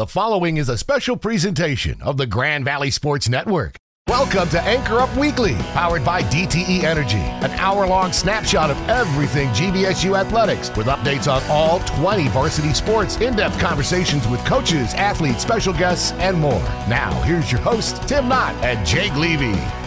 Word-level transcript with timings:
The 0.00 0.06
following 0.06 0.56
is 0.56 0.70
a 0.70 0.78
special 0.78 1.14
presentation 1.14 2.00
of 2.00 2.16
the 2.16 2.26
Grand 2.26 2.64
Valley 2.64 2.90
Sports 2.90 3.28
Network. 3.28 3.76
Welcome 4.08 4.48
to 4.48 4.60
Anchor 4.62 4.98
Up 4.98 5.14
Weekly, 5.14 5.56
powered 5.74 6.06
by 6.06 6.22
DTE 6.22 6.84
Energy, 6.84 7.18
an 7.18 7.50
hour 7.60 7.86
long 7.86 8.10
snapshot 8.10 8.70
of 8.70 8.78
everything 8.88 9.50
GVSU 9.50 10.18
athletics 10.18 10.74
with 10.74 10.86
updates 10.86 11.30
on 11.30 11.42
all 11.50 11.80
20 11.80 12.28
varsity 12.28 12.72
sports, 12.72 13.18
in 13.18 13.36
depth 13.36 13.58
conversations 13.60 14.26
with 14.28 14.42
coaches, 14.46 14.94
athletes, 14.94 15.42
special 15.42 15.74
guests, 15.74 16.12
and 16.12 16.34
more. 16.34 16.62
Now, 16.88 17.12
here's 17.24 17.52
your 17.52 17.60
hosts, 17.60 17.98
Tim 18.06 18.26
Knott 18.26 18.54
and 18.64 18.86
Jake 18.86 19.14
Levy. 19.16 19.79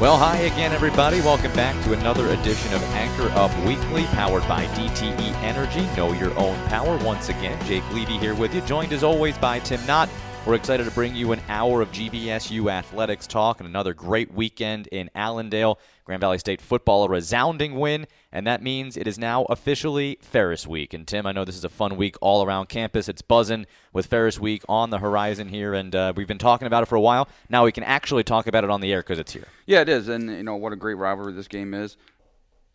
Well, 0.00 0.16
hi 0.16 0.36
again, 0.36 0.70
everybody. 0.72 1.20
Welcome 1.20 1.52
back 1.54 1.74
to 1.82 1.92
another 1.92 2.28
edition 2.28 2.72
of 2.72 2.80
Anchor 2.94 3.30
Up 3.36 3.50
Weekly, 3.66 4.04
powered 4.04 4.46
by 4.46 4.66
DTE 4.66 5.34
Energy. 5.42 5.80
Know 5.96 6.12
your 6.12 6.32
own 6.38 6.56
power. 6.68 6.96
Once 6.98 7.30
again, 7.30 7.60
Jake 7.66 7.82
Levy 7.92 8.16
here 8.16 8.36
with 8.36 8.54
you, 8.54 8.60
joined 8.60 8.92
as 8.92 9.02
always 9.02 9.36
by 9.38 9.58
Tim 9.58 9.84
Knott. 9.86 10.08
We're 10.46 10.54
excited 10.54 10.84
to 10.84 10.92
bring 10.92 11.16
you 11.16 11.32
an 11.32 11.40
hour 11.48 11.82
of 11.82 11.90
GVSU 11.90 12.70
athletics 12.70 13.26
talk 13.26 13.58
and 13.58 13.68
another 13.68 13.92
great 13.92 14.32
weekend 14.32 14.86
in 14.92 15.10
Allendale. 15.16 15.80
Grand 16.08 16.22
Valley 16.22 16.38
State 16.38 16.62
football, 16.62 17.04
a 17.04 17.08
resounding 17.10 17.74
win, 17.74 18.06
and 18.32 18.46
that 18.46 18.62
means 18.62 18.96
it 18.96 19.06
is 19.06 19.18
now 19.18 19.44
officially 19.50 20.16
Ferris 20.22 20.66
Week. 20.66 20.94
And 20.94 21.06
Tim, 21.06 21.26
I 21.26 21.32
know 21.32 21.44
this 21.44 21.54
is 21.54 21.64
a 21.64 21.68
fun 21.68 21.98
week 21.98 22.16
all 22.22 22.42
around 22.42 22.70
campus. 22.70 23.10
It's 23.10 23.20
buzzing 23.20 23.66
with 23.92 24.06
Ferris 24.06 24.40
Week 24.40 24.62
on 24.70 24.88
the 24.88 25.00
horizon 25.00 25.50
here, 25.50 25.74
and 25.74 25.94
uh, 25.94 26.14
we've 26.16 26.26
been 26.26 26.38
talking 26.38 26.66
about 26.66 26.82
it 26.82 26.86
for 26.86 26.94
a 26.94 27.00
while. 27.00 27.28
Now 27.50 27.66
we 27.66 27.72
can 27.72 27.84
actually 27.84 28.24
talk 28.24 28.46
about 28.46 28.64
it 28.64 28.70
on 28.70 28.80
the 28.80 28.90
air 28.90 29.00
because 29.00 29.18
it's 29.18 29.32
here. 29.32 29.48
Yeah, 29.66 29.82
it 29.82 29.90
is, 29.90 30.08
and 30.08 30.30
you 30.30 30.42
know 30.42 30.56
what 30.56 30.72
a 30.72 30.76
great 30.76 30.96
rivalry 30.96 31.34
this 31.34 31.46
game 31.46 31.74
is. 31.74 31.98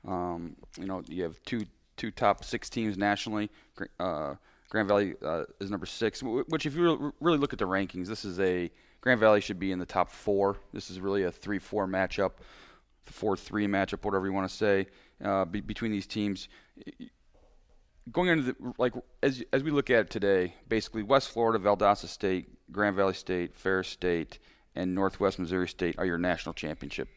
Um, 0.08 0.56
you 0.80 0.86
know, 0.86 1.02
you 1.08 1.24
have 1.24 1.42
two 1.44 1.66
two 1.98 2.12
top 2.12 2.46
six 2.46 2.70
teams 2.70 3.00
nationally. 3.00 3.50
Uh, 4.00 4.36
Grand 4.70 4.88
Valley 4.88 5.16
uh, 5.26 5.46
is 5.60 5.72
number 5.72 5.88
six, 5.88 6.22
which 6.22 6.68
if 6.68 6.76
you 6.76 7.12
really 7.20 7.40
look 7.40 7.52
at 7.52 7.58
the 7.58 7.66
rankings, 7.66 8.06
this 8.06 8.26
is 8.26 8.40
a 8.40 8.70
Grand 9.02 9.20
Valley 9.20 9.42
should 9.42 9.60
be 9.60 9.72
in 9.72 9.80
the 9.80 9.88
top 9.88 10.12
four. 10.12 10.58
This 10.72 10.92
is 10.92 11.00
really 11.00 11.24
a 11.24 11.32
three-four 11.32 11.88
matchup, 11.88 12.34
four-three 13.06 13.68
matchup, 13.68 14.04
whatever 14.04 14.26
you 14.26 14.34
want 14.34 14.50
to 14.50 14.56
say, 14.56 14.88
uh, 15.24 15.46
be, 15.46 15.62
between 15.62 15.92
these 15.92 16.08
teams. 16.08 16.48
Going 18.12 18.30
into 18.30 18.44
the 18.44 18.74
like 18.78 18.94
as 19.22 19.44
as 19.54 19.64
we 19.64 19.72
look 19.72 19.90
at 19.90 20.00
it 20.00 20.10
today, 20.10 20.56
basically 20.68 21.04
West 21.04 21.30
Florida, 21.30 21.64
Valdosta 21.64 22.08
State, 22.08 22.50
Grand 22.72 22.96
Valley 22.96 23.14
State, 23.14 23.56
Ferris 23.56 23.88
State, 23.88 24.40
and 24.76 24.94
Northwest 24.94 25.40
Missouri 25.40 25.70
State 25.70 25.96
are 25.98 26.06
your 26.06 26.18
national 26.18 26.54
championship 26.54 27.08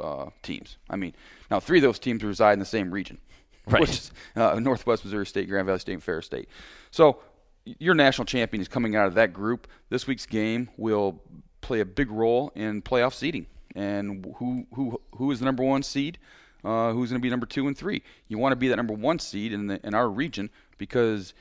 uh, 0.00 0.26
teams. 0.42 0.78
I 0.88 0.96
mean, 0.96 1.14
now 1.50 1.58
three 1.58 1.78
of 1.78 1.82
those 1.82 1.98
teams 1.98 2.22
reside 2.22 2.52
in 2.52 2.58
the 2.60 2.64
same 2.64 2.92
region 2.92 3.18
right. 3.66 3.80
which 3.80 3.90
is 3.90 4.10
uh, 4.36 4.58
Northwest 4.60 5.04
Missouri 5.04 5.26
State, 5.26 5.48
Grand 5.48 5.66
Valley 5.66 5.80
State, 5.80 5.94
and 5.94 6.02
Ferris 6.02 6.26
State. 6.26 6.48
So 6.92 7.18
your 7.64 7.94
national 7.94 8.26
champion 8.26 8.60
is 8.60 8.68
coming 8.68 8.94
out 8.94 9.06
of 9.08 9.14
that 9.14 9.32
group. 9.32 9.66
This 9.88 10.06
week's 10.06 10.26
game 10.26 10.68
will 10.76 11.20
play 11.60 11.80
a 11.80 11.84
big 11.84 12.10
role 12.10 12.52
in 12.54 12.82
playoff 12.82 13.12
seeding 13.12 13.46
and 13.76 14.34
who 14.38 14.66
who 14.74 15.00
who 15.14 15.30
is 15.30 15.38
the 15.38 15.44
number 15.44 15.62
one 15.62 15.84
seed, 15.84 16.18
uh, 16.64 16.92
who's 16.92 17.10
going 17.10 17.20
to 17.20 17.22
be 17.22 17.30
number 17.30 17.46
two 17.46 17.68
and 17.68 17.76
three. 17.76 18.02
You 18.26 18.38
want 18.38 18.52
to 18.52 18.56
be 18.56 18.68
that 18.68 18.76
number 18.76 18.94
one 18.94 19.18
seed 19.20 19.52
in 19.52 19.68
the, 19.68 19.86
in 19.86 19.94
our 19.94 20.08
region 20.08 20.50
because 20.78 21.34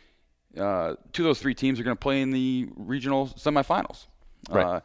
uh, 0.58 0.96
two 1.14 1.24
of 1.24 1.30
those 1.30 1.40
three 1.40 1.56
teams 1.56 1.80
are 1.80 1.84
going 1.84 1.96
to 1.96 2.00
play 2.00 2.22
in 2.22 2.32
the 2.32 2.68
regional 2.76 3.28
semifinals. 3.28 4.06
Right. 4.50 4.66
Uh, 4.66 4.80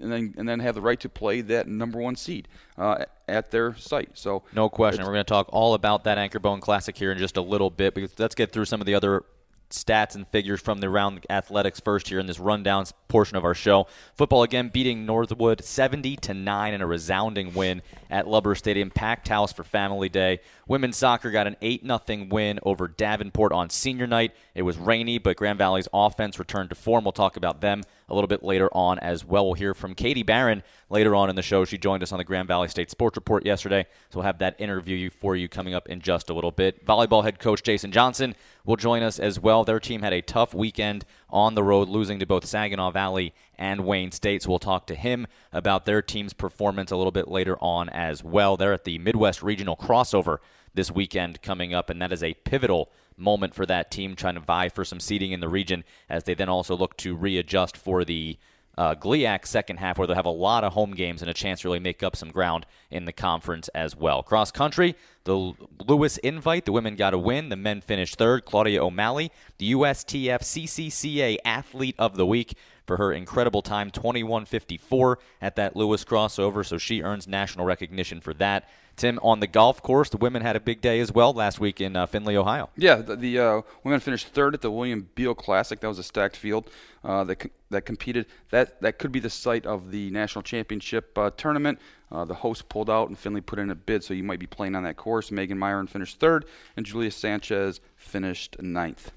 and 0.00 0.12
then 0.12 0.34
and 0.36 0.48
then 0.48 0.60
have 0.60 0.74
the 0.74 0.80
right 0.80 1.00
to 1.00 1.08
play 1.08 1.40
that 1.40 1.66
number 1.66 1.98
one 1.98 2.14
seed 2.14 2.46
uh, 2.76 3.04
at 3.26 3.50
their 3.50 3.74
site. 3.76 4.10
So 4.14 4.42
no 4.54 4.68
question, 4.68 5.04
we're 5.04 5.12
going 5.12 5.24
to 5.24 5.28
talk 5.28 5.48
all 5.50 5.74
about 5.74 6.04
that 6.04 6.18
Anchor 6.18 6.38
Bone 6.38 6.60
Classic 6.60 6.96
here 6.96 7.10
in 7.10 7.18
just 7.18 7.36
a 7.36 7.42
little 7.42 7.70
bit. 7.70 7.94
Because 7.94 8.16
let's 8.18 8.34
get 8.34 8.52
through 8.52 8.66
some 8.66 8.80
of 8.80 8.86
the 8.86 8.94
other 8.94 9.24
stats 9.70 10.14
and 10.14 10.26
figures 10.28 10.60
from 10.60 10.80
the 10.80 10.88
round 10.88 11.26
athletics 11.30 11.80
first 11.80 12.08
here 12.08 12.18
in 12.18 12.26
this 12.26 12.38
rundown 12.38 12.84
portion 13.08 13.36
of 13.36 13.44
our 13.44 13.54
show. 13.54 13.86
Football 14.14 14.42
again 14.42 14.68
beating 14.68 15.06
Northwood 15.06 15.64
70 15.64 16.16
to 16.16 16.34
9 16.34 16.74
in 16.74 16.80
a 16.80 16.86
resounding 16.86 17.54
win 17.54 17.82
at 18.10 18.26
Lubbers 18.26 18.58
Stadium, 18.58 18.90
packed 18.90 19.28
house 19.28 19.52
for 19.52 19.64
Family 19.64 20.08
Day. 20.08 20.40
Women's 20.66 20.96
soccer 20.96 21.30
got 21.30 21.46
an 21.46 21.56
8 21.62 21.86
0 21.86 22.26
win 22.30 22.58
over 22.62 22.88
Davenport 22.88 23.52
on 23.52 23.70
senior 23.70 24.06
night. 24.06 24.34
It 24.54 24.62
was 24.62 24.76
rainy, 24.76 25.18
but 25.18 25.36
Grand 25.36 25.58
Valley's 25.58 25.88
offense 25.92 26.38
returned 26.38 26.70
to 26.70 26.74
form. 26.74 27.04
We'll 27.04 27.12
talk 27.12 27.36
about 27.36 27.60
them 27.60 27.82
a 28.08 28.14
little 28.14 28.28
bit 28.28 28.42
later 28.42 28.68
on 28.72 28.98
as 28.98 29.24
well. 29.24 29.46
We'll 29.46 29.54
hear 29.54 29.74
from 29.74 29.94
Katie 29.94 30.22
Barron 30.22 30.62
later 30.90 31.14
on 31.14 31.30
in 31.30 31.36
the 31.36 31.42
show. 31.42 31.64
She 31.64 31.78
joined 31.78 32.02
us 32.02 32.12
on 32.12 32.18
the 32.18 32.24
Grand 32.24 32.48
Valley 32.48 32.68
State 32.68 32.90
Sports 32.90 33.16
Report 33.16 33.44
yesterday, 33.44 33.86
so 34.10 34.18
we'll 34.18 34.26
have 34.26 34.38
that 34.38 34.60
interview 34.60 35.10
for 35.10 35.36
you 35.36 35.48
coming 35.48 35.74
up 35.74 35.88
in 35.88 36.00
just 36.00 36.30
a 36.30 36.34
little 36.34 36.50
bit. 36.50 36.84
Volleyball 36.84 37.24
head 37.24 37.38
coach 37.38 37.62
Jason 37.62 37.92
Johnson 37.92 38.34
will 38.64 38.76
join 38.76 39.02
us 39.02 39.18
as 39.18 39.38
well. 39.38 39.64
Their 39.64 39.80
team 39.80 40.02
had 40.02 40.12
a 40.12 40.22
tough 40.22 40.54
weekend 40.54 41.04
on 41.30 41.54
the 41.54 41.62
road, 41.62 41.88
losing 41.88 42.18
to 42.18 42.26
both 42.26 42.46
Saginaw 42.46 42.90
Valley 42.90 43.34
and 43.56 43.84
Wayne 43.84 44.12
State. 44.12 44.42
So 44.42 44.50
we'll 44.50 44.58
talk 44.58 44.86
to 44.86 44.94
him 44.94 45.26
about 45.52 45.84
their 45.84 46.00
team's 46.00 46.32
performance 46.32 46.90
a 46.90 46.96
little 46.96 47.12
bit 47.12 47.28
later 47.28 47.56
on 47.60 47.88
as 47.88 48.22
well. 48.24 48.56
They're 48.56 48.72
at 48.72 48.84
the 48.84 48.98
Midwest 48.98 49.42
Regional 49.42 49.76
Crossover 49.76 50.38
this 50.78 50.92
weekend 50.92 51.42
coming 51.42 51.74
up, 51.74 51.90
and 51.90 52.00
that 52.00 52.12
is 52.12 52.22
a 52.22 52.34
pivotal 52.44 52.88
moment 53.16 53.52
for 53.52 53.66
that 53.66 53.90
team 53.90 54.14
trying 54.14 54.34
to 54.34 54.40
vie 54.40 54.68
for 54.68 54.84
some 54.84 55.00
seeding 55.00 55.32
in 55.32 55.40
the 55.40 55.48
region 55.48 55.82
as 56.08 56.22
they 56.22 56.34
then 56.34 56.48
also 56.48 56.76
look 56.76 56.96
to 56.96 57.16
readjust 57.16 57.76
for 57.76 58.04
the 58.04 58.38
uh, 58.76 58.94
GLIAC 58.94 59.44
second 59.44 59.78
half, 59.78 59.98
where 59.98 60.06
they'll 60.06 60.14
have 60.14 60.24
a 60.24 60.30
lot 60.30 60.62
of 60.62 60.74
home 60.74 60.92
games 60.92 61.20
and 61.20 61.28
a 61.28 61.34
chance 61.34 61.62
to 61.62 61.68
really 61.68 61.80
make 61.80 62.04
up 62.04 62.14
some 62.14 62.30
ground 62.30 62.64
in 62.92 63.06
the 63.06 63.12
conference 63.12 63.66
as 63.74 63.96
well. 63.96 64.22
Cross 64.22 64.52
country, 64.52 64.94
the 65.24 65.52
Lewis 65.84 66.16
Invite, 66.18 66.64
the 66.64 66.70
women 66.70 66.94
got 66.94 67.12
a 67.12 67.18
win. 67.18 67.48
The 67.48 67.56
men 67.56 67.80
finished 67.80 68.14
third. 68.14 68.44
Claudia 68.44 68.80
O'Malley, 68.80 69.32
the 69.58 69.72
USTF 69.72 70.42
CCCA 70.42 71.38
Athlete 71.44 71.96
of 71.98 72.16
the 72.16 72.24
Week 72.24 72.56
for 72.88 72.96
her 72.96 73.12
incredible 73.12 73.62
time, 73.62 73.92
21.54 73.92 75.16
at 75.40 75.54
that 75.54 75.76
Lewis 75.76 76.04
crossover. 76.04 76.66
So 76.66 76.78
she 76.78 77.02
earns 77.02 77.28
national 77.28 77.66
recognition 77.66 78.20
for 78.20 78.34
that. 78.34 78.68
Tim, 78.96 79.20
on 79.22 79.38
the 79.38 79.46
golf 79.46 79.80
course, 79.80 80.08
the 80.08 80.16
women 80.16 80.42
had 80.42 80.56
a 80.56 80.60
big 80.60 80.80
day 80.80 80.98
as 80.98 81.12
well 81.12 81.32
last 81.32 81.60
week 81.60 81.80
in 81.80 81.94
uh, 81.94 82.06
Findlay, 82.06 82.34
Ohio. 82.34 82.68
Yeah, 82.76 82.96
the, 82.96 83.14
the 83.14 83.38
uh, 83.38 83.62
women 83.84 84.00
finished 84.00 84.28
third 84.28 84.54
at 84.54 84.60
the 84.60 84.72
William 84.72 85.08
Beal 85.14 85.36
Classic. 85.36 85.78
That 85.78 85.86
was 85.86 86.00
a 86.00 86.02
stacked 86.02 86.36
field 86.36 86.68
uh, 87.04 87.22
that 87.24 87.48
that 87.70 87.82
competed. 87.82 88.26
That 88.50 88.80
that 88.80 88.98
could 88.98 89.12
be 89.12 89.20
the 89.20 89.30
site 89.30 89.66
of 89.66 89.92
the 89.92 90.10
national 90.10 90.42
championship 90.42 91.16
uh, 91.16 91.30
tournament. 91.36 91.78
Uh, 92.10 92.24
the 92.24 92.34
host 92.34 92.68
pulled 92.68 92.90
out, 92.90 93.08
and 93.08 93.16
Findlay 93.16 93.42
put 93.42 93.60
in 93.60 93.70
a 93.70 93.76
bid, 93.76 94.02
so 94.02 94.14
you 94.14 94.24
might 94.24 94.40
be 94.40 94.46
playing 94.46 94.74
on 94.74 94.82
that 94.82 94.96
course. 94.96 95.30
Megan 95.30 95.58
Myron 95.58 95.86
finished 95.86 96.18
third, 96.18 96.44
and 96.76 96.84
Julia 96.84 97.12
Sanchez 97.12 97.80
finished 97.96 98.60
ninth. 98.60 99.12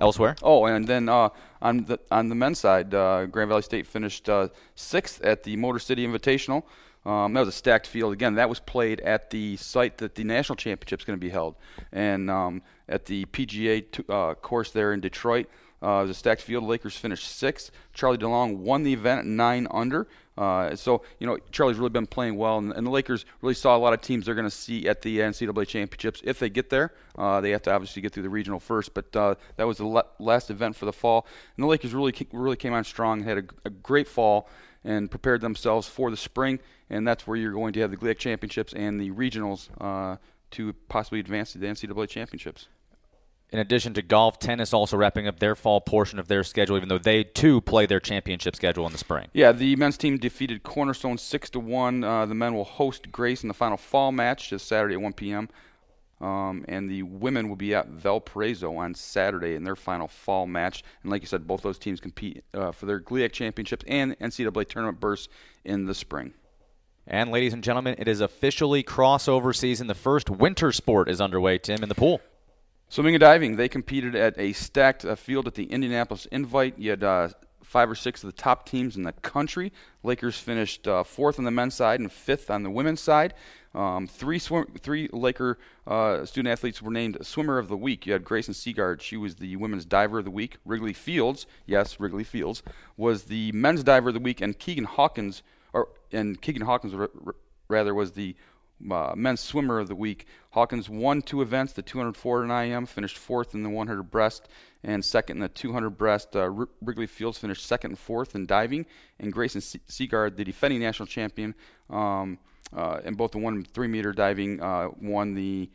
Elsewhere? 0.00 0.36
Oh, 0.42 0.66
and 0.66 0.86
then 0.86 1.08
uh, 1.08 1.30
on 1.62 1.84
the 1.84 1.98
on 2.10 2.28
the 2.28 2.34
men's 2.34 2.58
side, 2.58 2.90
Grand 2.90 3.48
Valley 3.48 3.62
State 3.62 3.86
finished 3.86 4.28
sixth 4.74 5.22
at 5.22 5.42
the 5.42 5.56
Motor 5.56 5.78
City 5.78 6.06
Invitational. 6.06 6.64
Um, 7.06 7.34
that 7.34 7.40
was 7.40 7.50
a 7.50 7.52
stacked 7.52 7.86
field. 7.86 8.12
Again, 8.12 8.34
that 8.34 8.48
was 8.48 8.58
played 8.58 9.00
at 9.00 9.30
the 9.30 9.56
site 9.58 9.98
that 9.98 10.16
the 10.16 10.24
national 10.24 10.56
championship 10.56 11.00
is 11.00 11.04
going 11.04 11.16
to 11.16 11.24
be 11.24 11.30
held, 11.30 11.54
and 11.92 12.28
um, 12.28 12.62
at 12.88 13.06
the 13.06 13.24
PGA 13.26 13.84
t- 13.90 14.04
uh, 14.08 14.34
course 14.34 14.72
there 14.72 14.92
in 14.92 15.00
Detroit. 15.00 15.46
Uh, 15.82 16.06
a 16.08 16.14
stacked 16.14 16.40
field. 16.40 16.64
The 16.64 16.68
Lakers 16.68 16.96
finished 16.96 17.28
sixth. 17.28 17.70
Charlie 17.92 18.18
DeLong 18.18 18.56
won 18.56 18.82
the 18.82 18.92
event 18.92 19.26
nine 19.26 19.66
under. 19.70 20.08
Uh, 20.38 20.76
so 20.76 21.02
you 21.18 21.26
know 21.26 21.38
Charlie's 21.50 21.78
really 21.78 21.90
been 21.90 22.06
playing 22.06 22.36
well, 22.36 22.58
and, 22.58 22.72
and, 22.72 22.86
the 22.86 22.90
Lakers 22.90 23.24
really 23.40 23.54
saw 23.54 23.74
a 23.74 23.78
lot 23.78 23.94
of 23.94 24.02
teams 24.02 24.26
they're 24.26 24.34
going 24.34 24.46
to 24.46 24.50
see 24.50 24.86
at 24.86 25.00
the 25.00 25.18
NCAA 25.18 25.66
championships 25.66 26.20
if 26.24 26.38
they 26.38 26.50
get 26.50 26.68
there. 26.68 26.92
Uh, 27.16 27.40
they 27.40 27.50
have 27.50 27.62
to 27.62 27.72
obviously 27.72 28.02
get 28.02 28.12
through 28.12 28.22
the 28.22 28.28
regional 28.28 28.60
first, 28.60 28.92
but 28.92 29.16
uh, 29.16 29.34
that 29.56 29.66
was 29.66 29.78
the 29.78 29.86
le- 29.86 30.04
last 30.18 30.50
event 30.50 30.76
for 30.76 30.84
the 30.84 30.92
fall, 30.92 31.26
and 31.56 31.64
the 31.64 31.66
Lakers 31.66 31.94
really 31.94 32.14
really 32.32 32.56
came 32.56 32.74
on 32.74 32.84
strong. 32.84 33.22
Had 33.22 33.38
a, 33.38 33.44
a 33.64 33.70
great 33.70 34.08
fall 34.08 34.48
and 34.84 35.10
prepared 35.10 35.40
themselves 35.40 35.88
for 35.88 36.10
the 36.10 36.16
spring 36.18 36.60
and 36.90 37.06
that's 37.06 37.26
where 37.26 37.36
you're 37.36 37.52
going 37.52 37.72
to 37.72 37.80
have 37.80 37.90
the 37.90 37.96
GLIAC 37.96 38.18
championships 38.18 38.72
and 38.72 39.00
the 39.00 39.10
regionals 39.10 39.68
uh, 39.80 40.16
to 40.52 40.72
possibly 40.88 41.20
advance 41.20 41.52
to 41.52 41.58
the 41.58 41.66
NCAA 41.66 42.08
championships. 42.08 42.68
In 43.50 43.60
addition 43.60 43.94
to 43.94 44.02
golf, 44.02 44.40
tennis 44.40 44.72
also 44.72 44.96
wrapping 44.96 45.28
up 45.28 45.38
their 45.38 45.54
fall 45.54 45.80
portion 45.80 46.18
of 46.18 46.26
their 46.26 46.42
schedule, 46.42 46.76
even 46.76 46.88
though 46.88 46.98
they 46.98 47.22
too 47.22 47.60
play 47.60 47.86
their 47.86 48.00
championship 48.00 48.56
schedule 48.56 48.86
in 48.86 48.92
the 48.92 48.98
spring. 48.98 49.28
Yeah, 49.32 49.52
the 49.52 49.76
men's 49.76 49.96
team 49.96 50.18
defeated 50.18 50.64
Cornerstone 50.64 51.16
six 51.16 51.48
to 51.50 51.60
one. 51.60 52.02
Uh, 52.02 52.26
the 52.26 52.34
men 52.34 52.54
will 52.54 52.64
host 52.64 53.10
Grace 53.12 53.42
in 53.42 53.48
the 53.48 53.54
final 53.54 53.76
fall 53.76 54.10
match 54.10 54.50
this 54.50 54.64
Saturday 54.64 54.94
at 54.94 55.00
1 55.00 55.12
p.m. 55.12 55.48
Um, 56.20 56.64
and 56.66 56.90
the 56.90 57.02
women 57.02 57.48
will 57.48 57.56
be 57.56 57.74
at 57.74 57.88
Valparaiso 57.88 58.74
on 58.76 58.94
Saturday 58.94 59.54
in 59.54 59.64
their 59.64 59.76
final 59.76 60.08
fall 60.08 60.46
match. 60.46 60.82
And 61.02 61.12
like 61.12 61.22
you 61.22 61.28
said, 61.28 61.46
both 61.46 61.62
those 61.62 61.78
teams 61.78 62.00
compete 62.00 62.42
uh, 62.54 62.72
for 62.72 62.86
their 62.86 63.00
GLIAC 63.00 63.32
championships 63.32 63.84
and 63.86 64.18
NCAA 64.18 64.68
tournament 64.68 64.98
bursts 64.98 65.28
in 65.64 65.84
the 65.84 65.94
spring. 65.94 66.32
And 67.06 67.30
ladies 67.30 67.52
and 67.52 67.62
gentlemen, 67.62 67.96
it 67.98 68.08
is 68.08 68.20
officially 68.20 68.82
crossover 68.82 69.54
season. 69.54 69.86
The 69.86 69.94
first 69.94 70.28
winter 70.28 70.72
sport 70.72 71.08
is 71.08 71.20
underway, 71.20 71.58
Tim, 71.58 71.82
in 71.82 71.88
the 71.88 71.94
pool. 71.94 72.20
Swimming 72.88 73.14
and 73.14 73.20
diving, 73.20 73.56
they 73.56 73.68
competed 73.68 74.14
at 74.14 74.38
a 74.38 74.52
stacked 74.52 75.04
uh, 75.04 75.16
field 75.16 75.46
at 75.46 75.54
the 75.54 75.64
Indianapolis 75.64 76.26
Invite. 76.26 76.78
You 76.78 76.90
had 76.90 77.02
uh, 77.02 77.28
five 77.62 77.90
or 77.90 77.96
six 77.96 78.22
of 78.22 78.28
the 78.28 78.40
top 78.40 78.66
teams 78.66 78.96
in 78.96 79.02
the 79.02 79.12
country. 79.12 79.72
Lakers 80.04 80.38
finished 80.38 80.86
uh, 80.86 81.02
fourth 81.02 81.38
on 81.38 81.44
the 81.44 81.50
men's 81.50 81.74
side 81.74 81.98
and 81.98 82.10
fifth 82.10 82.48
on 82.48 82.62
the 82.62 82.70
women's 82.70 83.00
side. 83.00 83.34
Um, 83.74 84.06
three 84.06 84.38
swim, 84.38 84.66
three 84.80 85.08
Laker 85.12 85.58
uh, 85.86 86.24
student 86.24 86.50
athletes 86.50 86.80
were 86.80 86.92
named 86.92 87.18
Swimmer 87.22 87.58
of 87.58 87.68
the 87.68 87.76
Week. 87.76 88.06
You 88.06 88.14
had 88.14 88.24
Grayson 88.24 88.54
Seagard; 88.54 89.02
she 89.02 89.16
was 89.16 89.34
the 89.34 89.56
Women's 89.56 89.84
Diver 89.84 90.20
of 90.20 90.24
the 90.24 90.30
Week. 90.30 90.56
Wrigley 90.64 90.94
Fields, 90.94 91.46
yes, 91.66 92.00
Wrigley 92.00 92.24
Fields, 92.24 92.62
was 92.96 93.24
the 93.24 93.52
Men's 93.52 93.82
Diver 93.82 94.08
of 94.08 94.14
the 94.14 94.20
Week, 94.20 94.40
and 94.40 94.58
Keegan 94.58 94.84
Hawkins, 94.84 95.42
or 95.74 95.88
and 96.12 96.40
Keegan 96.40 96.62
Hawkins 96.62 96.94
rather 97.68 97.94
was 97.94 98.12
the 98.12 98.36
uh, 98.90 99.12
men's 99.16 99.40
swimmer 99.40 99.78
of 99.78 99.88
the 99.88 99.94
week. 99.94 100.26
Hawkins 100.50 100.88
won 100.88 101.22
two 101.22 101.42
events, 101.42 101.72
the 101.72 101.82
200 101.82 102.16
forward 102.16 102.48
and 102.48 102.72
IM, 102.72 102.86
finished 102.86 103.16
fourth 103.16 103.54
in 103.54 103.62
the 103.62 103.70
100 103.70 104.04
breast 104.04 104.48
and 104.82 105.04
second 105.04 105.38
in 105.38 105.42
the 105.42 105.48
200 105.48 105.90
breast. 105.90 106.34
Uh, 106.36 106.48
Wrigley 106.80 107.06
Fields 107.06 107.38
finished 107.38 107.64
second 107.66 107.92
and 107.92 107.98
fourth 107.98 108.34
in 108.34 108.46
diving, 108.46 108.86
and 109.18 109.32
Grayson 109.32 109.60
Seagard, 109.60 110.36
the 110.36 110.44
defending 110.44 110.80
national 110.80 111.06
champion, 111.06 111.54
um, 111.90 112.38
uh, 112.74 113.00
in 113.04 113.14
both 113.14 113.32
the 113.32 113.38
one 113.38 113.54
and 113.54 113.68
three 113.68 113.88
meter 113.88 114.12
diving, 114.12 114.60
uh, 114.62 114.88
won 115.00 115.34
the 115.34 115.70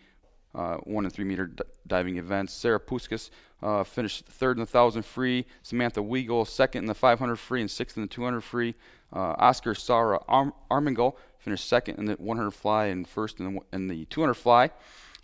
uh, 0.53 0.75
one 0.77 1.05
and 1.05 1.13
three 1.13 1.25
meter 1.25 1.47
d- 1.47 1.63
diving 1.87 2.17
events. 2.17 2.53
Sarah 2.53 2.79
Puskas 2.79 3.29
uh, 3.61 3.83
finished 3.83 4.25
third 4.25 4.57
in 4.57 4.59
the 4.59 4.65
1,000 4.65 5.03
free. 5.03 5.45
Samantha 5.63 6.01
Weigel 6.01 6.45
second 6.45 6.83
in 6.83 6.87
the 6.87 6.93
500 6.95 7.37
free 7.37 7.61
and 7.61 7.71
sixth 7.71 7.97
in 7.97 8.03
the 8.03 8.09
200 8.09 8.41
free. 8.41 8.75
Oscar 9.13 9.75
Sara 9.75 10.21
Arm- 10.29 10.53
Armingol 10.69 11.15
finished 11.41 11.67
second 11.67 11.97
in 11.97 12.05
the 12.05 12.13
100 12.13 12.51
fly 12.51 12.85
and 12.85 13.07
first 13.07 13.39
in 13.39 13.55
the, 13.55 13.61
in 13.73 13.87
the 13.87 14.05
200 14.05 14.35
fly. 14.35 14.69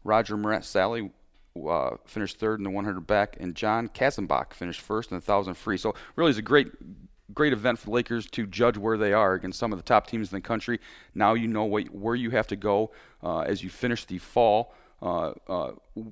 Roger 0.04 0.36
Moret 0.36 0.66
Sally 0.66 1.12
uh, 1.68 1.92
finished 2.06 2.40
third 2.40 2.60
in 2.60 2.64
the 2.64 2.70
100 2.70 3.08
back, 3.08 3.38
and 3.40 3.56
John 3.56 3.88
Kassenbach 3.88 4.54
finished 4.54 4.82
first 4.82 5.12
in 5.12 5.16
the 5.16 5.22
1,000 5.22 5.54
free. 5.54 5.78
So 5.78 5.96
really, 6.16 6.30
it's 6.30 6.40
a 6.40 6.44
great, 6.44 6.68
great 7.34 7.54
event 7.54 7.80
for 7.80 7.86
the 7.86 7.92
Lakers 7.92 8.28
to 8.32 8.46
judge 8.46 8.78
where 8.78 8.98
they 8.98 9.14
are 9.14 9.34
against 9.34 9.60
some 9.60 9.72
of 9.72 9.80
the 9.80 9.84
top 9.84 10.08
teams 10.08 10.32
in 10.32 10.38
the 10.38 10.42
country. 10.42 10.80
Now 11.14 11.34
you 11.34 11.48
know 11.48 11.66
what, 11.66 11.88
where 11.94 12.16
you 12.16 12.32
have 12.32 12.48
to 12.48 12.56
go 12.56 12.92
uh, 13.24 13.40
as 13.40 13.64
you 13.64 13.70
finish 13.70 14.06
the 14.06 14.18
fall 14.18 14.74
uh, 15.02 15.32
uh, 15.48 15.72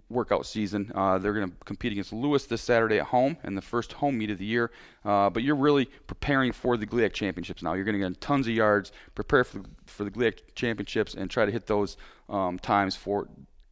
workout 0.10 0.46
season. 0.46 0.92
Uh, 0.94 1.18
they're 1.18 1.34
going 1.34 1.50
to 1.50 1.56
compete 1.66 1.92
against 1.92 2.14
Lewis 2.14 2.46
this 2.46 2.62
Saturday 2.62 3.00
at 3.00 3.08
home 3.08 3.38
and 3.44 3.58
the 3.58 3.62
first 3.62 3.94
home 3.94 4.18
meet 4.18 4.30
of 4.30 4.38
the 4.38 4.46
year. 4.46 4.72
Uh, 5.04 5.30
but 5.30 5.44
you're 5.44 5.56
really 5.56 5.86
preparing 6.08 6.52
for 6.52 6.78
the 6.78 6.86
GLIAC 6.86 7.14
championships 7.14 7.64
now. 7.64 7.74
You're 7.74 7.86
going 7.86 8.00
to 8.00 8.10
get 8.10 8.22
tons 8.22 8.48
of 8.48 8.54
yards, 8.54 8.92
prepare 9.16 9.44
for 9.44 9.60
the, 9.60 9.70
for 9.86 10.04
the 10.04 10.12
GLIAC 10.12 10.40
championships, 10.54 11.16
and 11.16 11.30
try 11.30 11.46
to 11.46 11.52
hit 11.52 11.68
those 11.68 11.98
um, 12.30 12.60
times 12.60 12.96
for 12.96 13.28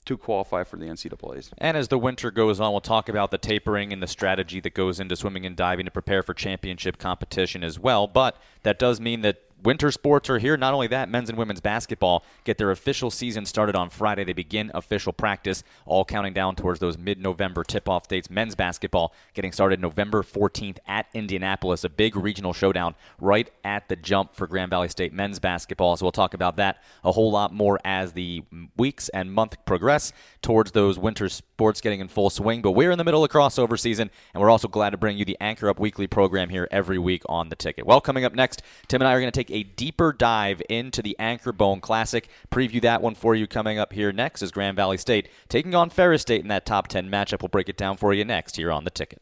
to 0.06 0.18
qualify 0.18 0.64
for 0.64 0.78
the 0.78 0.86
NCAA's. 0.86 1.52
And 1.58 1.78
as 1.78 1.88
the 1.88 1.98
winter 1.98 2.30
goes 2.30 2.60
on, 2.60 2.72
we'll 2.72 2.82
talk 2.82 3.08
about 3.08 3.32
the 3.32 3.38
tapering 3.38 3.94
and 3.94 4.04
the 4.04 4.08
strategy 4.08 4.60
that 4.60 4.74
goes 4.74 5.00
into 5.00 5.16
swimming 5.16 5.46
and 5.46 5.56
diving 5.56 5.86
to 5.86 5.92
prepare 5.92 6.24
for 6.24 6.34
championship 6.34 6.98
competition 6.98 7.64
as 7.64 7.80
well. 7.80 8.08
But 8.08 8.38
that 8.64 8.80
does 8.80 9.00
mean 9.00 9.22
that 9.22 9.44
winter 9.64 9.92
sports 9.92 10.30
are 10.30 10.40
here. 10.40 10.58
Not 10.58 10.74
only 10.74 10.88
that, 10.88 11.10
men's 11.10 11.30
and 11.30 11.38
women's 11.38 11.62
basketball 11.62 12.24
get 12.44 12.58
their 12.58 12.72
official 12.72 13.10
season 13.10 13.46
started 13.46 13.76
on 13.76 13.90
Friday. 13.90 14.24
They 14.24 14.34
begin 14.34 14.72
official 14.74 15.14
practice, 15.14 15.64
all 15.86 16.06
counting 16.06 16.34
down 16.34 16.56
towards 16.56 16.80
those 16.80 16.98
mid 16.98 17.20
November 17.20 17.64
tip 17.64 17.90
off 17.90 18.08
dates. 18.08 18.30
Men's 18.30 18.56
basketball 18.56 19.14
getting 19.34 19.52
started 19.52 19.80
November 19.80 20.24
14th 20.24 20.78
at 20.88 21.08
Indianapolis, 21.14 21.84
a 21.84 21.90
big 21.90 22.16
regional 22.16 22.54
showdown 22.54 22.96
right 23.20 23.50
at 23.64 23.90
the 23.90 23.96
jump 23.96 24.36
for 24.36 24.48
Grand 24.48 24.70
Valley 24.70 24.90
State 24.90 25.14
men's 25.14 25.40
basketball. 25.40 25.96
So 25.98 26.06
we'll 26.06 26.12
talk 26.12 26.34
about 26.34 26.58
that 26.58 26.84
a 27.04 27.12
whole 27.12 27.32
lot 27.32 27.54
more 27.54 27.80
as 27.84 28.14
the 28.14 28.44
weeks 28.78 29.10
and 29.10 29.34
month 29.34 29.64
progress 29.66 30.12
towards 30.42 30.72
those 30.72 31.00
winter 31.00 31.30
sports 31.30 31.82
getting 31.82 32.00
in 32.00 32.08
full 32.08 32.30
swing. 32.30 32.62
But 32.62 32.72
we're 32.72 32.92
in 32.92 32.98
the 32.98 33.04
middle 33.04 33.24
of 33.24 33.32
crossover 33.32 33.80
season, 33.80 34.10
and 34.34 34.42
we're 34.42 34.50
also 34.50 34.68
glad 34.68 34.92
to 34.92 34.98
bring 34.98 35.18
you 35.18 35.26
the 35.26 35.38
Anchor 35.40 35.70
Up 35.70 35.80
Weekly 35.80 36.08
program 36.08 36.50
here 36.50 36.68
every 36.72 36.98
week 36.98 37.24
on 37.28 37.50
the 37.50 37.56
ticket. 37.56 37.86
Well, 37.86 38.02
coming 38.02 38.26
up 38.26 38.34
next, 38.34 38.62
Tim 38.88 39.02
and 39.02 39.08
I 39.08 39.14
are 39.14 39.20
going 39.20 39.32
to 39.32 39.38
take 39.38 39.52
a 39.54 39.64
deeper 39.64 40.12
dive 40.12 40.62
into 40.68 41.02
the 41.02 41.16
Anchor 41.20 41.54
Bone 41.54 41.80
Classic. 41.80 42.28
Preview 42.52 42.82
that 42.82 43.02
one 43.02 43.16
for 43.16 43.36
you 43.36 43.48
coming 43.48 43.80
up 43.80 43.94
here 43.94 44.12
next 44.12 44.42
is 44.42 44.52
Grand 44.52 44.76
Valley 44.76 44.98
State 44.98 45.30
taking 45.48 45.76
on 45.76 45.90
Ferris 45.90 46.24
State 46.24 46.42
in 46.42 46.50
that 46.50 46.66
top 46.66 46.88
10 46.88 47.10
matchup. 47.10 47.42
We'll 47.42 47.50
break 47.50 47.70
it 47.70 47.78
down 47.78 47.98
for 47.98 48.14
you 48.14 48.26
next 48.26 48.58
here 48.58 48.72
on 48.72 48.84
the 48.84 48.90
ticket. 48.90 49.22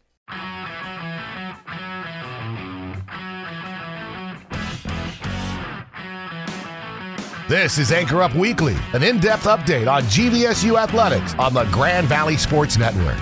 This 7.48 7.78
is 7.78 7.92
Anchor 7.92 8.22
Up 8.22 8.34
Weekly, 8.34 8.78
an 8.94 9.04
in 9.04 9.20
depth 9.20 9.44
update 9.44 9.92
on 9.92 10.04
GVSU 10.04 10.82
athletics 10.82 11.36
on 11.38 11.54
the 11.54 11.66
Grand 11.66 12.08
Valley 12.08 12.38
Sports 12.38 12.78
Network. 12.78 13.18